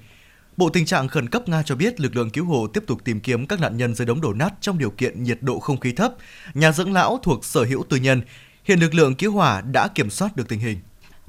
Bộ 0.57 0.69
Tình 0.69 0.87
trạng 0.87 1.09
khẩn 1.09 1.29
cấp 1.29 1.49
Nga 1.49 1.63
cho 1.63 1.75
biết 1.75 2.01
lực 2.01 2.17
lượng 2.17 2.31
cứu 2.31 2.45
hộ 2.45 2.67
tiếp 2.67 2.85
tục 2.87 3.01
tìm 3.05 3.21
kiếm 3.21 3.47
các 3.47 3.61
nạn 3.61 3.77
nhân 3.77 3.95
dưới 3.95 4.07
đống 4.07 4.21
đổ 4.21 4.33
nát 4.33 4.55
trong 4.61 4.79
điều 4.79 4.91
kiện 4.91 5.23
nhiệt 5.23 5.39
độ 5.41 5.59
không 5.59 5.81
khí 5.81 5.93
thấp. 5.93 6.15
Nhà 6.55 6.73
dưỡng 6.73 6.93
lão 6.93 7.19
thuộc 7.23 7.45
sở 7.45 7.65
hữu 7.65 7.85
tư 7.89 7.97
nhân. 7.97 8.23
Hiện 8.65 8.81
lực 8.81 8.95
lượng 8.95 9.15
cứu 9.15 9.33
hỏa 9.33 9.61
đã 9.61 9.89
kiểm 9.95 10.11
soát 10.11 10.37
được 10.37 10.49
tình 10.49 10.61
hình. 10.61 10.79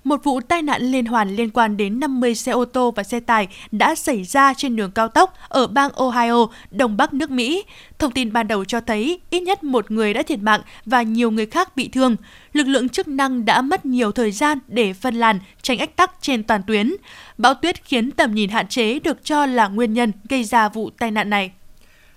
Một 0.08 0.24
vụ 0.24 0.42
tai 0.42 0.62
nạn 0.62 0.82
liên 0.82 1.06
hoàn 1.06 1.36
liên 1.36 1.50
quan 1.50 1.78
đến 1.78 2.00
50 2.00 2.36
xe 2.36 2.52
ô 2.52 2.66
tô 2.66 2.92
và 2.92 3.04
xe 3.04 3.20
tải 3.20 3.48
đã 3.72 3.96
xảy 3.96 4.24
ra 4.24 4.54
trên 4.54 4.76
đường 4.76 4.92
cao 4.92 5.08
tốc 5.08 5.34
ở 5.50 5.68
bang 5.68 5.92
Ohio, 5.92 6.48
đông 6.72 6.98
bắc 6.98 7.14
nước 7.14 7.32
Mỹ. 7.32 7.64
Thông 8.00 8.12
tin 8.12 8.34
ban 8.34 8.48
đầu 8.48 8.66
cho 8.66 8.82
thấy 8.82 9.20
ít 9.30 9.40
nhất 9.40 9.64
một 9.64 9.92
người 9.92 10.14
đã 10.14 10.24
thiệt 10.24 10.40
mạng 10.40 10.62
và 10.86 11.02
nhiều 11.02 11.32
người 11.32 11.46
khác 11.46 11.76
bị 11.76 11.88
thương. 11.88 12.16
Lực 12.54 12.68
lượng 12.68 12.90
chức 12.90 13.08
năng 13.08 13.46
đã 13.46 13.62
mất 13.62 13.86
nhiều 13.86 14.12
thời 14.12 14.32
gian 14.32 14.60
để 14.68 14.94
phân 14.94 15.16
làn, 15.16 15.40
tránh 15.62 15.78
ách 15.78 15.96
tắc 15.96 16.12
trên 16.22 16.44
toàn 16.44 16.62
tuyến. 16.68 16.94
Bão 17.38 17.54
tuyết 17.54 17.84
khiến 17.84 18.12
tầm 18.12 18.34
nhìn 18.36 18.50
hạn 18.50 18.68
chế 18.68 19.00
được 19.00 19.24
cho 19.24 19.46
là 19.46 19.68
nguyên 19.68 19.94
nhân 19.94 20.12
gây 20.30 20.44
ra 20.44 20.70
vụ 20.70 20.90
tai 20.90 21.12
nạn 21.12 21.30
này. 21.30 21.52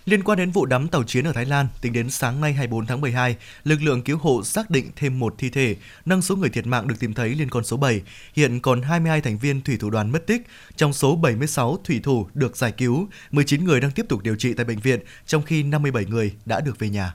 Liên 0.05 0.23
quan 0.23 0.39
đến 0.39 0.51
vụ 0.51 0.67
đắm 0.67 0.89
tàu 0.89 1.03
chiến 1.03 1.25
ở 1.25 1.33
Thái 1.33 1.45
Lan, 1.45 1.67
tính 1.81 1.93
đến 1.93 2.11
sáng 2.11 2.41
nay 2.41 2.53
24 2.53 2.87
tháng 2.87 3.01
12, 3.01 3.37
lực 3.65 3.83
lượng 3.83 4.03
cứu 4.03 4.19
hộ 4.19 4.43
xác 4.45 4.71
định 4.71 4.91
thêm 4.97 5.19
một 5.19 5.35
thi 5.39 5.51
thể, 5.51 5.77
nâng 6.05 6.23
số 6.23 6.37
người 6.37 6.49
thiệt 6.51 6.67
mạng 6.67 6.89
được 6.89 6.95
tìm 7.01 7.15
thấy 7.15 7.29
lên 7.35 7.49
con 7.51 7.65
số 7.65 7.77
7. 7.77 8.03
Hiện 8.35 8.61
còn 8.61 8.83
22 8.83 9.21
thành 9.21 9.39
viên 9.39 9.61
thủy 9.61 9.77
thủ 9.81 9.91
đoàn 9.91 10.13
mất 10.13 10.27
tích, 10.27 10.43
trong 10.77 10.93
số 10.93 11.17
76 11.17 11.79
thủy 11.85 12.01
thủ 12.03 12.27
được 12.35 12.57
giải 12.57 12.73
cứu, 12.73 13.09
19 13.31 13.65
người 13.65 13.81
đang 13.81 13.91
tiếp 13.91 14.07
tục 14.09 14.23
điều 14.23 14.37
trị 14.37 14.55
tại 14.55 14.65
bệnh 14.65 14.79
viện, 14.79 15.01
trong 15.27 15.43
khi 15.43 15.63
57 15.63 16.05
người 16.05 16.33
đã 16.47 16.61
được 16.61 16.79
về 16.79 16.89
nhà. 16.89 17.15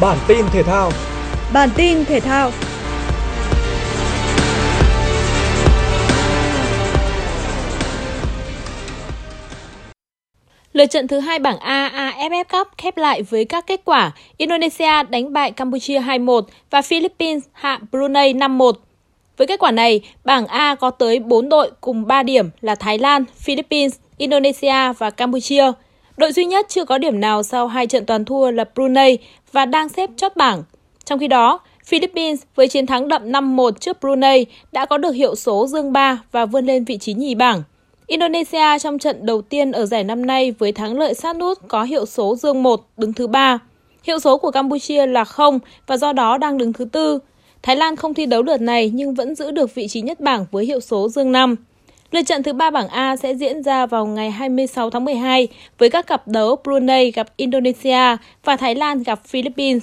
Bản 0.00 0.18
tin 0.28 0.46
thể 0.52 0.62
thao 0.62 0.92
Bản 1.52 1.68
tin 1.76 2.04
thể 2.04 2.20
thao 2.20 2.50
Lượt 10.72 10.86
trận 10.86 11.08
thứ 11.08 11.18
hai 11.18 11.38
bảng 11.38 11.58
A 11.58 12.12
AFF 12.18 12.44
Cup 12.44 12.68
khép 12.78 12.96
lại 12.96 13.22
với 13.22 13.44
các 13.44 13.66
kết 13.66 13.80
quả 13.84 14.12
Indonesia 14.36 15.02
đánh 15.10 15.32
bại 15.32 15.52
Campuchia 15.52 16.00
2-1 16.00 16.42
và 16.70 16.82
Philippines 16.82 17.42
hạ 17.52 17.78
Brunei 17.92 18.32
5-1. 18.32 18.72
Với 19.36 19.46
kết 19.46 19.60
quả 19.60 19.70
này, 19.70 20.00
bảng 20.24 20.46
A 20.46 20.74
có 20.74 20.90
tới 20.90 21.18
4 21.18 21.48
đội 21.48 21.70
cùng 21.80 22.06
3 22.06 22.22
điểm 22.22 22.50
là 22.60 22.74
Thái 22.74 22.98
Lan, 22.98 23.24
Philippines, 23.36 23.92
Indonesia 24.16 24.92
và 24.98 25.10
Campuchia. 25.10 25.72
Đội 26.16 26.32
duy 26.32 26.44
nhất 26.44 26.66
chưa 26.68 26.84
có 26.84 26.98
điểm 26.98 27.20
nào 27.20 27.42
sau 27.42 27.66
hai 27.66 27.86
trận 27.86 28.06
toàn 28.06 28.24
thua 28.24 28.50
là 28.50 28.64
Brunei 28.74 29.18
và 29.52 29.66
đang 29.66 29.88
xếp 29.88 30.10
chót 30.16 30.36
bảng. 30.36 30.62
Trong 31.04 31.18
khi 31.18 31.28
đó, 31.28 31.60
Philippines 31.86 32.42
với 32.54 32.68
chiến 32.68 32.86
thắng 32.86 33.08
đậm 33.08 33.32
5-1 33.32 33.70
trước 33.70 34.00
Brunei 34.00 34.46
đã 34.72 34.86
có 34.86 34.98
được 34.98 35.12
hiệu 35.12 35.34
số 35.34 35.66
dương 35.66 35.92
3 35.92 36.18
và 36.32 36.46
vươn 36.46 36.66
lên 36.66 36.84
vị 36.84 36.98
trí 36.98 37.14
nhì 37.14 37.34
bảng. 37.34 37.62
Indonesia 38.06 38.78
trong 38.80 38.98
trận 38.98 39.26
đầu 39.26 39.42
tiên 39.42 39.72
ở 39.72 39.86
giải 39.86 40.04
năm 40.04 40.26
nay 40.26 40.52
với 40.58 40.72
thắng 40.72 40.98
lợi 40.98 41.14
sát 41.14 41.36
nút 41.36 41.58
có 41.68 41.82
hiệu 41.82 42.06
số 42.06 42.36
dương 42.36 42.62
1 42.62 42.80
đứng 42.96 43.12
thứ 43.12 43.26
3. 43.26 43.58
Hiệu 44.02 44.18
số 44.18 44.38
của 44.38 44.50
Campuchia 44.50 45.06
là 45.06 45.24
0 45.24 45.58
và 45.86 45.96
do 45.96 46.12
đó 46.12 46.38
đang 46.38 46.58
đứng 46.58 46.72
thứ 46.72 46.84
tư. 46.84 47.18
Thái 47.62 47.76
Lan 47.76 47.96
không 47.96 48.14
thi 48.14 48.26
đấu 48.26 48.42
lượt 48.42 48.60
này 48.60 48.90
nhưng 48.94 49.14
vẫn 49.14 49.34
giữ 49.34 49.50
được 49.50 49.74
vị 49.74 49.88
trí 49.88 50.00
nhất 50.00 50.20
bảng 50.20 50.46
với 50.50 50.64
hiệu 50.64 50.80
số 50.80 51.08
dương 51.08 51.32
5. 51.32 51.56
Lượt 52.10 52.22
trận 52.22 52.42
thứ 52.42 52.52
ba 52.52 52.70
bảng 52.70 52.88
A 52.88 53.16
sẽ 53.16 53.34
diễn 53.34 53.62
ra 53.62 53.86
vào 53.86 54.06
ngày 54.06 54.30
26 54.30 54.90
tháng 54.90 55.04
12 55.04 55.48
với 55.78 55.90
các 55.90 56.06
cặp 56.06 56.28
đấu 56.28 56.56
Brunei 56.64 57.10
gặp 57.10 57.26
Indonesia 57.36 58.16
và 58.44 58.56
Thái 58.56 58.74
Lan 58.74 59.02
gặp 59.02 59.26
Philippines. 59.26 59.82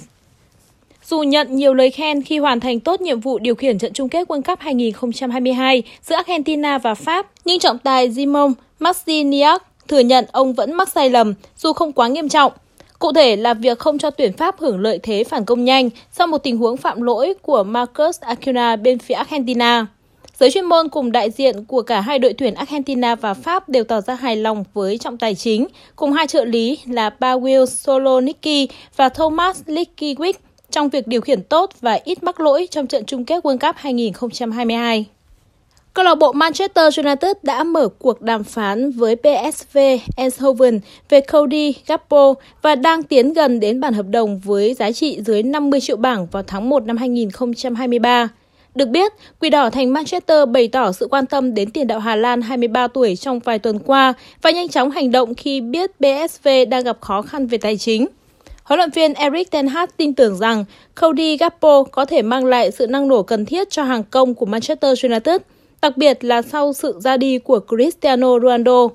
Dù 1.04 1.22
nhận 1.22 1.56
nhiều 1.56 1.74
lời 1.74 1.90
khen 1.90 2.22
khi 2.22 2.38
hoàn 2.38 2.60
thành 2.60 2.80
tốt 2.80 3.00
nhiệm 3.00 3.20
vụ 3.20 3.38
điều 3.38 3.54
khiển 3.54 3.78
trận 3.78 3.92
chung 3.92 4.08
kết 4.08 4.28
World 4.28 4.42
Cup 4.42 4.60
2022 4.60 5.82
giữa 6.02 6.16
Argentina 6.16 6.78
và 6.78 6.94
Pháp, 6.94 7.39
nhưng 7.50 7.58
trọng 7.58 7.78
tài 7.78 8.10
Zimon 8.10 8.52
Maxiniak 8.78 9.62
thừa 9.88 9.98
nhận 9.98 10.24
ông 10.32 10.52
vẫn 10.52 10.72
mắc 10.72 10.88
sai 10.88 11.10
lầm 11.10 11.34
dù 11.56 11.72
không 11.72 11.92
quá 11.92 12.08
nghiêm 12.08 12.28
trọng. 12.28 12.52
Cụ 12.98 13.12
thể 13.12 13.36
là 13.36 13.54
việc 13.54 13.78
không 13.78 13.98
cho 13.98 14.10
tuyển 14.10 14.32
Pháp 14.32 14.58
hưởng 14.58 14.80
lợi 14.80 14.98
thế 15.02 15.24
phản 15.24 15.44
công 15.44 15.64
nhanh 15.64 15.90
sau 16.12 16.26
một 16.26 16.38
tình 16.38 16.56
huống 16.56 16.76
phạm 16.76 17.02
lỗi 17.02 17.34
của 17.42 17.62
Marcus 17.64 18.20
Acuna 18.20 18.76
bên 18.76 18.98
phía 18.98 19.14
Argentina. 19.14 19.86
Giới 20.38 20.50
chuyên 20.50 20.64
môn 20.64 20.88
cùng 20.88 21.12
đại 21.12 21.30
diện 21.30 21.64
của 21.64 21.82
cả 21.82 22.00
hai 22.00 22.18
đội 22.18 22.32
tuyển 22.32 22.54
Argentina 22.54 23.14
và 23.14 23.34
Pháp 23.34 23.68
đều 23.68 23.84
tỏ 23.84 24.00
ra 24.00 24.14
hài 24.14 24.36
lòng 24.36 24.64
với 24.74 24.98
trọng 24.98 25.18
tài 25.18 25.34
chính, 25.34 25.66
cùng 25.96 26.12
hai 26.12 26.26
trợ 26.26 26.44
lý 26.44 26.78
là 26.86 27.10
Pawil 27.20 27.66
Solonicki 27.66 28.70
và 28.96 29.08
Thomas 29.08 29.62
Likiewicz 29.66 30.32
trong 30.70 30.88
việc 30.88 31.06
điều 31.06 31.20
khiển 31.20 31.42
tốt 31.42 31.70
và 31.80 31.98
ít 32.04 32.22
mắc 32.22 32.40
lỗi 32.40 32.68
trong 32.70 32.86
trận 32.86 33.04
chung 33.04 33.24
kết 33.24 33.44
World 33.44 33.58
Cup 33.58 33.76
2022. 33.78 35.06
Câu 35.94 36.04
lạc 36.04 36.14
bộ 36.14 36.32
Manchester 36.32 36.98
United 36.98 37.36
đã 37.42 37.64
mở 37.64 37.88
cuộc 37.88 38.22
đàm 38.22 38.44
phán 38.44 38.90
với 38.90 39.16
PSV 39.16 39.78
Eindhoven 40.16 40.80
về 41.08 41.20
Cody 41.20 41.74
Gakpo 41.86 42.34
và 42.62 42.74
đang 42.74 43.02
tiến 43.02 43.32
gần 43.32 43.60
đến 43.60 43.80
bản 43.80 43.94
hợp 43.94 44.06
đồng 44.08 44.38
với 44.38 44.74
giá 44.74 44.92
trị 44.92 45.18
dưới 45.26 45.42
50 45.42 45.80
triệu 45.80 45.96
bảng 45.96 46.26
vào 46.26 46.42
tháng 46.46 46.68
1 46.68 46.86
năm 46.86 46.96
2023. 46.96 48.28
Được 48.74 48.88
biết, 48.88 49.12
Quỷ 49.40 49.50
đỏ 49.50 49.70
thành 49.70 49.92
Manchester 49.92 50.48
bày 50.48 50.68
tỏ 50.68 50.92
sự 50.92 51.08
quan 51.10 51.26
tâm 51.26 51.54
đến 51.54 51.70
tiền 51.70 51.86
đạo 51.86 51.98
Hà 51.98 52.16
Lan 52.16 52.42
23 52.42 52.86
tuổi 52.86 53.16
trong 53.16 53.38
vài 53.38 53.58
tuần 53.58 53.78
qua 53.78 54.14
và 54.42 54.50
nhanh 54.50 54.68
chóng 54.68 54.90
hành 54.90 55.10
động 55.10 55.34
khi 55.34 55.60
biết 55.60 55.90
PSV 55.98 56.48
đang 56.68 56.84
gặp 56.84 57.00
khó 57.00 57.22
khăn 57.22 57.46
về 57.46 57.58
tài 57.58 57.76
chính. 57.76 58.06
Huấn 58.62 58.78
luyện 58.78 58.90
viên 58.90 59.14
Eric 59.14 59.50
Ten 59.50 59.66
Hag 59.66 59.88
tin 59.96 60.14
tưởng 60.14 60.38
rằng 60.38 60.64
Cody 61.00 61.36
Gakpo 61.36 61.82
có 61.82 62.04
thể 62.04 62.22
mang 62.22 62.44
lại 62.44 62.70
sự 62.70 62.86
năng 62.86 63.08
nổ 63.08 63.22
cần 63.22 63.44
thiết 63.44 63.70
cho 63.70 63.82
hàng 63.82 64.04
công 64.04 64.34
của 64.34 64.46
Manchester 64.46 65.04
United, 65.04 65.40
đặc 65.82 65.96
biệt 65.96 66.24
là 66.24 66.42
sau 66.42 66.72
sự 66.72 67.00
ra 67.00 67.16
đi 67.16 67.38
của 67.38 67.60
Cristiano 67.68 68.38
Ronaldo. 68.38 68.88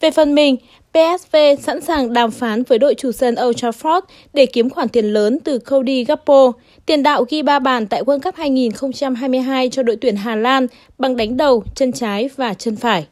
Về 0.00 0.10
phần 0.10 0.34
mình, 0.34 0.56
PSV 0.92 1.36
sẵn 1.62 1.80
sàng 1.80 2.12
đàm 2.12 2.30
phán 2.30 2.62
với 2.62 2.78
đội 2.78 2.94
chủ 2.94 3.12
sân 3.12 3.34
Old 3.46 3.64
Trafford 3.64 4.00
để 4.32 4.46
kiếm 4.46 4.70
khoản 4.70 4.88
tiền 4.88 5.04
lớn 5.04 5.38
từ 5.44 5.58
Cody 5.58 6.04
Gakpo, 6.04 6.52
tiền 6.86 7.02
đạo 7.02 7.24
ghi 7.28 7.42
ba 7.42 7.58
bàn 7.58 7.86
tại 7.86 8.02
World 8.02 8.20
Cup 8.20 8.34
2022 8.36 9.68
cho 9.70 9.82
đội 9.82 9.96
tuyển 9.96 10.16
Hà 10.16 10.36
Lan 10.36 10.66
bằng 10.98 11.16
đánh 11.16 11.36
đầu, 11.36 11.64
chân 11.74 11.92
trái 11.92 12.30
và 12.36 12.54
chân 12.54 12.76
phải. 12.76 13.06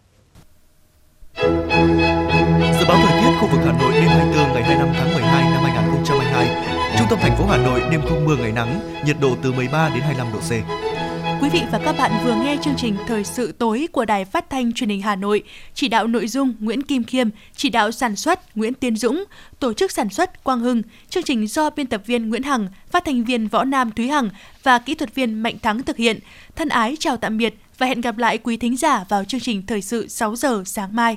Dự 2.79 2.85
báo 2.89 2.97
thời 3.07 3.23
tiết 3.23 3.31
khu 3.41 3.49
vực 3.53 3.61
Hà 3.65 3.73
Nội 3.81 3.93
đêm 3.93 4.09
24 4.09 4.53
ngày 4.55 4.63
25 4.63 4.89
tháng 4.95 5.13
12 5.13 5.45
năm 5.51 5.63
2022. 5.63 6.47
Trung 6.99 7.07
tâm 7.11 7.19
thành 7.23 7.37
phố 7.39 7.45
Hà 7.47 7.57
Nội 7.57 7.81
đêm 7.91 8.01
không 8.09 8.25
mưa 8.25 8.37
ngày 8.37 8.53
nắng, 8.53 8.81
nhiệt 9.07 9.17
độ 9.21 9.31
từ 9.43 9.53
13 9.53 9.89
đến 9.89 10.01
25 10.01 10.27
độ 10.33 10.39
C. 10.39 10.94
Quý 11.45 11.51
vị 11.51 11.63
và 11.73 11.79
các 11.85 11.95
bạn 11.99 12.13
vừa 12.25 12.35
nghe 12.35 12.57
chương 12.63 12.75
trình 12.77 12.97
Thời 13.07 13.25
sự 13.25 13.53
tối 13.53 13.89
của 13.93 14.05
Đài 14.05 14.25
Phát 14.25 14.51
thanh 14.51 14.73
Truyền 14.73 14.91
hình 14.91 15.03
Hà 15.03 15.17
Nội, 15.17 15.43
chỉ 15.75 15.89
đạo 15.89 16.07
nội 16.07 16.29
dung 16.29 16.55
Nguyễn 16.61 16.83
Kim 16.83 17.05
Khiêm, 17.05 17.29
chỉ 17.57 17.71
đạo 17.71 17.93
sản 17.93 18.17
xuất 18.17 18.57
Nguyễn 18.57 18.75
Tiến 18.75 18.97
Dũng, 18.97 19.25
tổ 19.61 19.73
chức 19.73 19.93
sản 19.93 20.09
xuất 20.09 20.45
Quang 20.45 20.61
Hưng, 20.61 20.83
chương 21.11 21.23
trình 21.23 21.47
do 21.47 21.71
biên 21.71 21.87
tập 21.87 22.03
viên 22.07 22.29
Nguyễn 22.29 22.43
Hằng, 22.43 22.69
phát 22.91 23.05
thanh 23.05 23.25
viên 23.25 23.49
Võ 23.49 23.65
Nam 23.65 23.91
Thúy 23.91 24.09
Hằng 24.09 24.29
và 24.63 24.79
kỹ 24.79 24.95
thuật 24.95 25.15
viên 25.15 25.35
Mạnh 25.35 25.59
Thắng 25.63 25.83
thực 25.83 25.97
hiện. 25.97 26.19
Thân 26.57 26.69
ái 26.69 26.97
chào 27.01 27.17
tạm 27.17 27.39
biệt 27.39 27.55
và 27.79 27.87
hẹn 27.87 28.01
gặp 28.01 28.19
lại 28.19 28.39
quý 28.39 28.57
thính 28.57 28.77
giả 28.77 29.05
vào 29.09 29.25
chương 29.25 29.41
trình 29.41 29.67
Thời 29.67 29.83
sự 29.83 30.09
6 30.09 30.37
giờ 30.37 30.63
sáng 30.67 30.97
mai. 30.97 31.17